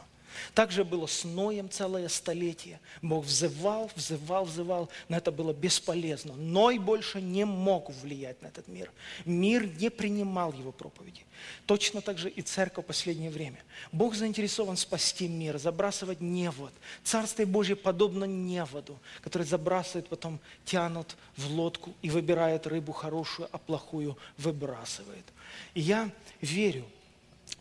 Так 0.53 0.71
же 0.71 0.83
было 0.83 1.07
с 1.07 1.23
Ноем 1.23 1.69
целое 1.69 2.07
столетие. 2.09 2.79
Бог 3.01 3.25
взывал, 3.25 3.91
взывал, 3.95 4.45
взывал, 4.45 4.89
но 5.09 5.17
это 5.17 5.31
было 5.31 5.53
бесполезно. 5.53 6.33
Ной 6.36 6.77
больше 6.77 7.21
не 7.21 7.45
мог 7.45 7.89
влиять 7.89 8.41
на 8.41 8.47
этот 8.47 8.67
мир. 8.67 8.91
Мир 9.25 9.65
не 9.65 9.89
принимал 9.89 10.53
его 10.53 10.71
проповеди. 10.71 11.25
Точно 11.65 12.01
так 12.01 12.17
же 12.17 12.29
и 12.29 12.41
церковь 12.41 12.86
в 12.86 12.88
последнее 12.88 13.29
время. 13.29 13.63
Бог 13.91 14.15
заинтересован 14.15 14.77
спасти 14.77 15.27
мир, 15.27 15.57
забрасывать 15.57 16.21
невод. 16.21 16.71
Царствие 17.03 17.45
Божье 17.45 17.75
подобно 17.75 18.25
неводу, 18.25 18.99
который 19.21 19.43
забрасывает, 19.43 20.07
потом 20.07 20.39
тянут 20.65 21.15
в 21.38 21.51
лодку 21.51 21.93
и 22.01 22.09
выбирает 22.09 22.67
рыбу 22.67 22.91
хорошую, 22.91 23.49
а 23.51 23.57
плохую 23.57 24.17
выбрасывает. 24.38 25.25
И 25.73 25.81
я 25.81 26.09
верю, 26.41 26.86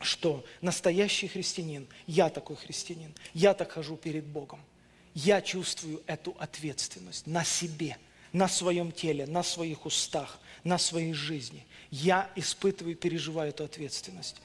что 0.01 0.45
настоящий 0.61 1.29
христианин, 1.29 1.87
я 2.07 2.29
такой 2.29 2.57
христианин, 2.57 3.15
я 3.33 3.55
так 3.55 3.73
хожу 3.73 3.97
перед 3.97 4.25
Богом, 4.25 4.61
я 5.15 5.41
чувствую 5.41 6.03
эту 6.07 6.35
ответственность 6.39 7.27
на 7.27 7.45
себе, 7.45 7.97
на 8.33 8.49
своем 8.49 8.93
теле, 8.93 9.27
на 9.27 9.43
своих 9.43 9.87
устах, 9.87 10.39
на 10.65 10.79
своей 10.79 11.13
жизни. 11.13 11.67
Я 11.91 12.31
испытываю 12.35 12.97
переживаю 12.97 13.51
эту 13.51 13.65
ответственность. 13.65 14.37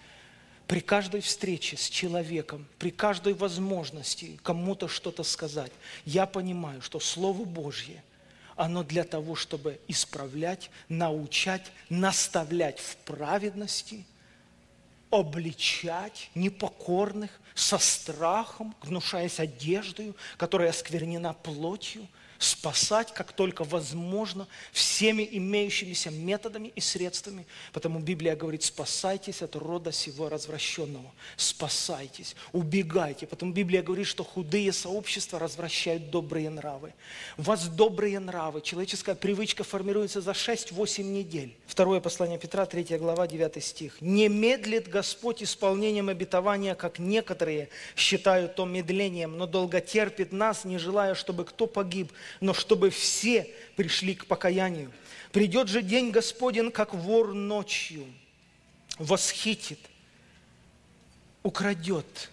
При 0.68 0.82
каждой 0.82 1.22
встрече 1.22 1.78
с 1.78 1.90
человеком, 1.90 2.68
при 2.78 2.92
каждой 2.92 3.34
возможности 3.34 4.40
кому-то 4.44 4.88
что-то 4.88 5.24
сказать, 5.24 5.72
я 6.06 6.28
понимаю, 6.28 6.84
что 6.84 7.00
Слово 7.00 7.44
Божье, 7.44 8.04
оно 8.56 8.84
для 8.84 9.04
того, 9.04 9.34
чтобы 9.34 9.80
исправлять, 9.88 10.70
научать, 10.88 11.72
наставлять 11.90 12.80
в 12.80 12.98
праведности– 12.98 14.06
обличать 15.12 16.30
непокорных 16.36 17.40
со 17.56 17.78
страхом, 17.78 18.76
гнушаясь 18.84 19.40
одеждою, 19.40 20.16
которая 20.38 20.70
осквернена 20.70 21.34
плотью– 21.34 22.08
спасать, 22.40 23.14
как 23.14 23.34
только 23.34 23.66
возможно, 23.66 24.48
всеми 24.72 25.28
имеющимися 25.30 26.10
методами 26.10 26.72
и 26.74 26.80
средствами. 26.82 27.46
Потому 27.74 28.00
Библия 28.00 28.36
говорит, 28.36 28.64
спасайтесь 28.64 29.42
от 29.42 29.56
рода 29.58 29.92
сего 29.92 30.30
развращенного. 30.30 31.12
Спасайтесь, 31.36 32.36
убегайте. 32.54 33.28
Потому 33.28 33.52
Библия 33.52 33.84
говорит, 33.84 34.08
что 34.08 34.24
худые 34.24 34.72
сообщества 34.72 35.38
развращают 35.38 36.10
добрые 36.10 36.50
нравы. 36.50 36.94
У 37.38 37.42
вас 37.42 37.68
добрые 37.68 38.20
нравы. 38.20 38.62
Человеческая 38.62 39.16
привычка 39.16 39.66
формируется 39.66 40.22
за 40.22 40.32
6-8 40.32 41.04
недель. 41.04 41.54
Второе 41.68 42.00
послание 42.00 42.40
Петра, 42.40 42.66
3 42.66 42.98
глава, 42.98 43.28
9 43.28 43.64
стих. 43.64 43.98
«Не 44.00 44.30
медлит 44.30 44.88
Господь 44.88 45.44
исполнением 45.44 46.08
обетования, 46.08 46.74
как 46.74 47.00
некоторые 47.00 47.68
считают 47.98 48.56
то 48.56 48.66
медлением, 48.66 49.38
но 49.38 49.46
долго 49.46 49.82
терпит 49.82 50.32
нас, 50.32 50.64
не 50.64 50.78
желая, 50.78 51.16
чтобы 51.16 51.44
кто 51.44 51.68
погиб, 51.68 52.12
но 52.40 52.54
чтобы 52.54 52.90
все 52.90 53.54
пришли 53.76 54.16
к 54.16 54.26
покаянию. 54.26 54.92
Придет 55.32 55.68
же 55.68 55.82
день 55.82 56.12
Господень, 56.12 56.72
как 56.72 56.94
вор 56.94 57.34
ночью, 57.34 58.06
восхитит, 58.98 59.80
украдет, 61.44 62.30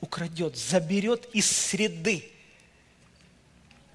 украдет, 0.00 0.56
заберет 0.56 1.28
из 1.32 1.50
среды. 1.50 2.30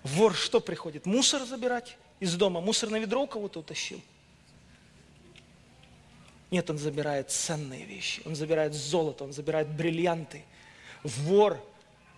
Вор 0.03 0.35
что 0.35 0.59
приходит? 0.59 1.05
Мусор 1.05 1.45
забирать 1.45 1.97
из 2.19 2.35
дома? 2.35 2.59
Мусорное 2.59 2.99
ведро 2.99 3.23
у 3.23 3.27
кого-то 3.27 3.61
утащил? 3.61 4.01
Нет, 6.51 6.69
он 6.69 6.77
забирает 6.77 7.31
ценные 7.31 7.83
вещи, 7.85 8.21
он 8.25 8.35
забирает 8.35 8.73
золото, 8.73 9.23
он 9.23 9.33
забирает 9.33 9.69
бриллианты. 9.69 10.43
Вор 11.03 11.59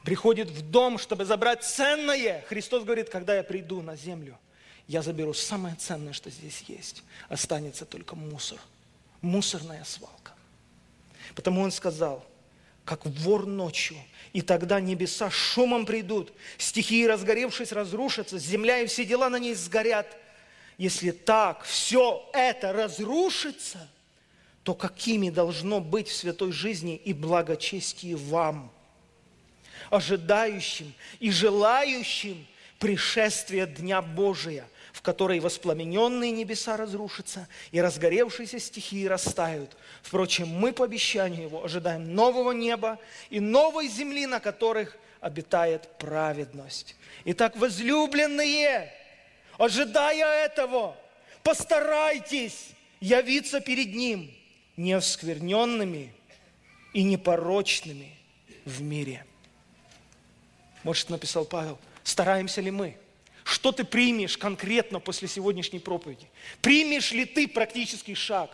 приходит 0.05 0.49
в 0.49 0.61
дом, 0.61 0.97
чтобы 0.99 1.25
забрать 1.25 1.63
ценное. 1.63 2.45
Христос 2.47 2.83
говорит, 2.83 3.09
когда 3.09 3.35
я 3.35 3.43
приду 3.43 3.81
на 3.81 3.97
землю, 3.97 4.37
я 4.87 5.01
заберу 5.01 5.33
самое 5.33 5.75
ценное, 5.75 6.13
что 6.13 6.29
здесь 6.29 6.63
есть. 6.67 7.03
Останется 7.27 7.85
только 7.85 8.15
мусор. 8.15 8.59
Мусорная 9.21 9.83
свалка. 9.83 10.33
Потому 11.33 11.61
он 11.61 11.71
сказал, 11.71 12.23
как 12.85 13.03
вор 13.03 13.47
ночью, 13.47 13.97
и 14.31 14.43
тогда 14.43 14.79
небеса 14.79 15.31
шумом 15.31 15.87
придут, 15.87 16.31
стихии, 16.59 17.05
разгоревшись, 17.05 17.71
разрушатся, 17.71 18.37
земля 18.37 18.81
и 18.81 18.85
все 18.85 19.05
дела 19.05 19.29
на 19.29 19.39
ней 19.39 19.55
сгорят. 19.55 20.15
Если 20.77 21.09
так 21.09 21.63
все 21.63 22.29
это 22.31 22.73
разрушится, 22.73 23.89
то 24.61 24.75
какими 24.75 25.31
должно 25.31 25.79
быть 25.79 26.09
в 26.09 26.15
святой 26.15 26.51
жизни 26.51 26.95
и 26.95 27.11
благочестии 27.11 28.13
вам– 28.13 28.71
ожидающим 29.89 30.93
и 31.19 31.31
желающим 31.31 32.45
пришествия 32.79 33.65
Дня 33.65 34.01
Божия, 34.01 34.67
в 34.93 35.01
которой 35.01 35.39
воспламененные 35.39 36.31
небеса 36.31 36.77
разрушатся 36.77 37.47
и 37.71 37.81
разгоревшиеся 37.81 38.59
стихии 38.59 39.05
растают. 39.05 39.75
Впрочем, 40.01 40.47
мы 40.47 40.73
по 40.73 40.85
обещанию 40.85 41.43
Его 41.43 41.63
ожидаем 41.63 42.13
нового 42.13 42.51
неба 42.51 42.99
и 43.29 43.39
новой 43.39 43.87
земли, 43.87 44.25
на 44.25 44.39
которых 44.39 44.97
обитает 45.19 45.89
праведность. 45.97 46.95
Итак, 47.25 47.55
возлюбленные, 47.57 48.93
ожидая 49.57 50.45
этого, 50.45 50.95
постарайтесь 51.43 52.69
явиться 52.99 53.59
перед 53.61 53.93
Ним 53.95 54.31
неоскверненными 54.77 56.13
и 56.93 57.03
непорочными 57.03 58.15
в 58.65 58.81
мире. 58.81 59.25
Может, 60.85 61.09
написал 61.09 61.45
Павел, 61.45 61.79
стараемся 62.03 62.61
ли 62.61 62.69
мы? 62.69 62.95
Что 63.43 63.71
ты 63.71 63.83
примешь 63.83 64.37
конкретно 64.37 64.99
после 64.99 65.27
сегодняшней 65.27 65.79
проповеди? 65.79 66.29
Примешь 66.61 67.11
ли 67.11 67.25
ты 67.25 67.47
практический 67.47 68.13
шаг? 68.13 68.51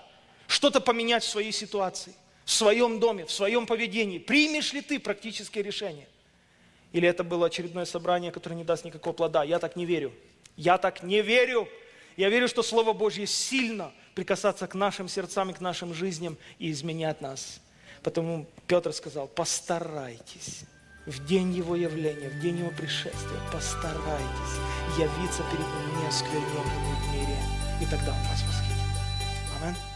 Что-то 0.47 0.79
поменять 0.79 1.23
в 1.23 1.27
своей 1.27 1.51
ситуации, 1.51 2.13
в 2.45 2.51
своем 2.51 3.01
доме, 3.01 3.25
в 3.25 3.33
своем 3.33 3.65
поведении? 3.65 4.17
Примешь 4.17 4.71
ли 4.71 4.79
ты 4.79 4.97
практическое 4.97 5.61
решение? 5.61 6.07
Или 6.93 7.05
это 7.05 7.25
было 7.25 7.47
очередное 7.47 7.83
собрание, 7.83 8.31
которое 8.31 8.55
не 8.55 8.63
даст 8.63 8.85
никакого 8.85 9.11
плода? 9.13 9.43
Я 9.43 9.59
так 9.59 9.75
не 9.75 9.85
верю. 9.85 10.13
Я 10.55 10.77
так 10.77 11.03
не 11.03 11.21
верю. 11.21 11.67
Я 12.15 12.29
верю, 12.29 12.47
что 12.47 12.63
Слово 12.63 12.93
Божье 12.93 13.27
сильно 13.27 13.91
прикасаться 14.15 14.67
к 14.67 14.75
нашим 14.75 15.09
сердцам 15.09 15.49
и 15.49 15.53
к 15.53 15.59
нашим 15.59 15.93
жизням 15.93 16.37
и 16.59 16.71
изменять 16.71 17.19
нас. 17.19 17.59
Потому 18.03 18.47
Петр 18.67 18.93
сказал, 18.93 19.27
постарайтесь 19.27 20.63
в 21.11 21.25
день 21.25 21.51
Его 21.53 21.75
явления, 21.75 22.29
в 22.29 22.39
день 22.39 22.59
Его 22.59 22.71
пришествия, 22.71 23.39
постарайтесь 23.51 24.57
явиться 24.97 25.43
перед 25.51 25.67
Ним 25.67 26.03
неоскверненными 26.03 26.95
в 26.95 27.13
мире, 27.13 27.37
и 27.81 27.85
тогда 27.85 28.11
Он 28.13 28.19
вас 28.29 28.43
восхитит. 28.43 28.77
Аминь. 29.61 29.90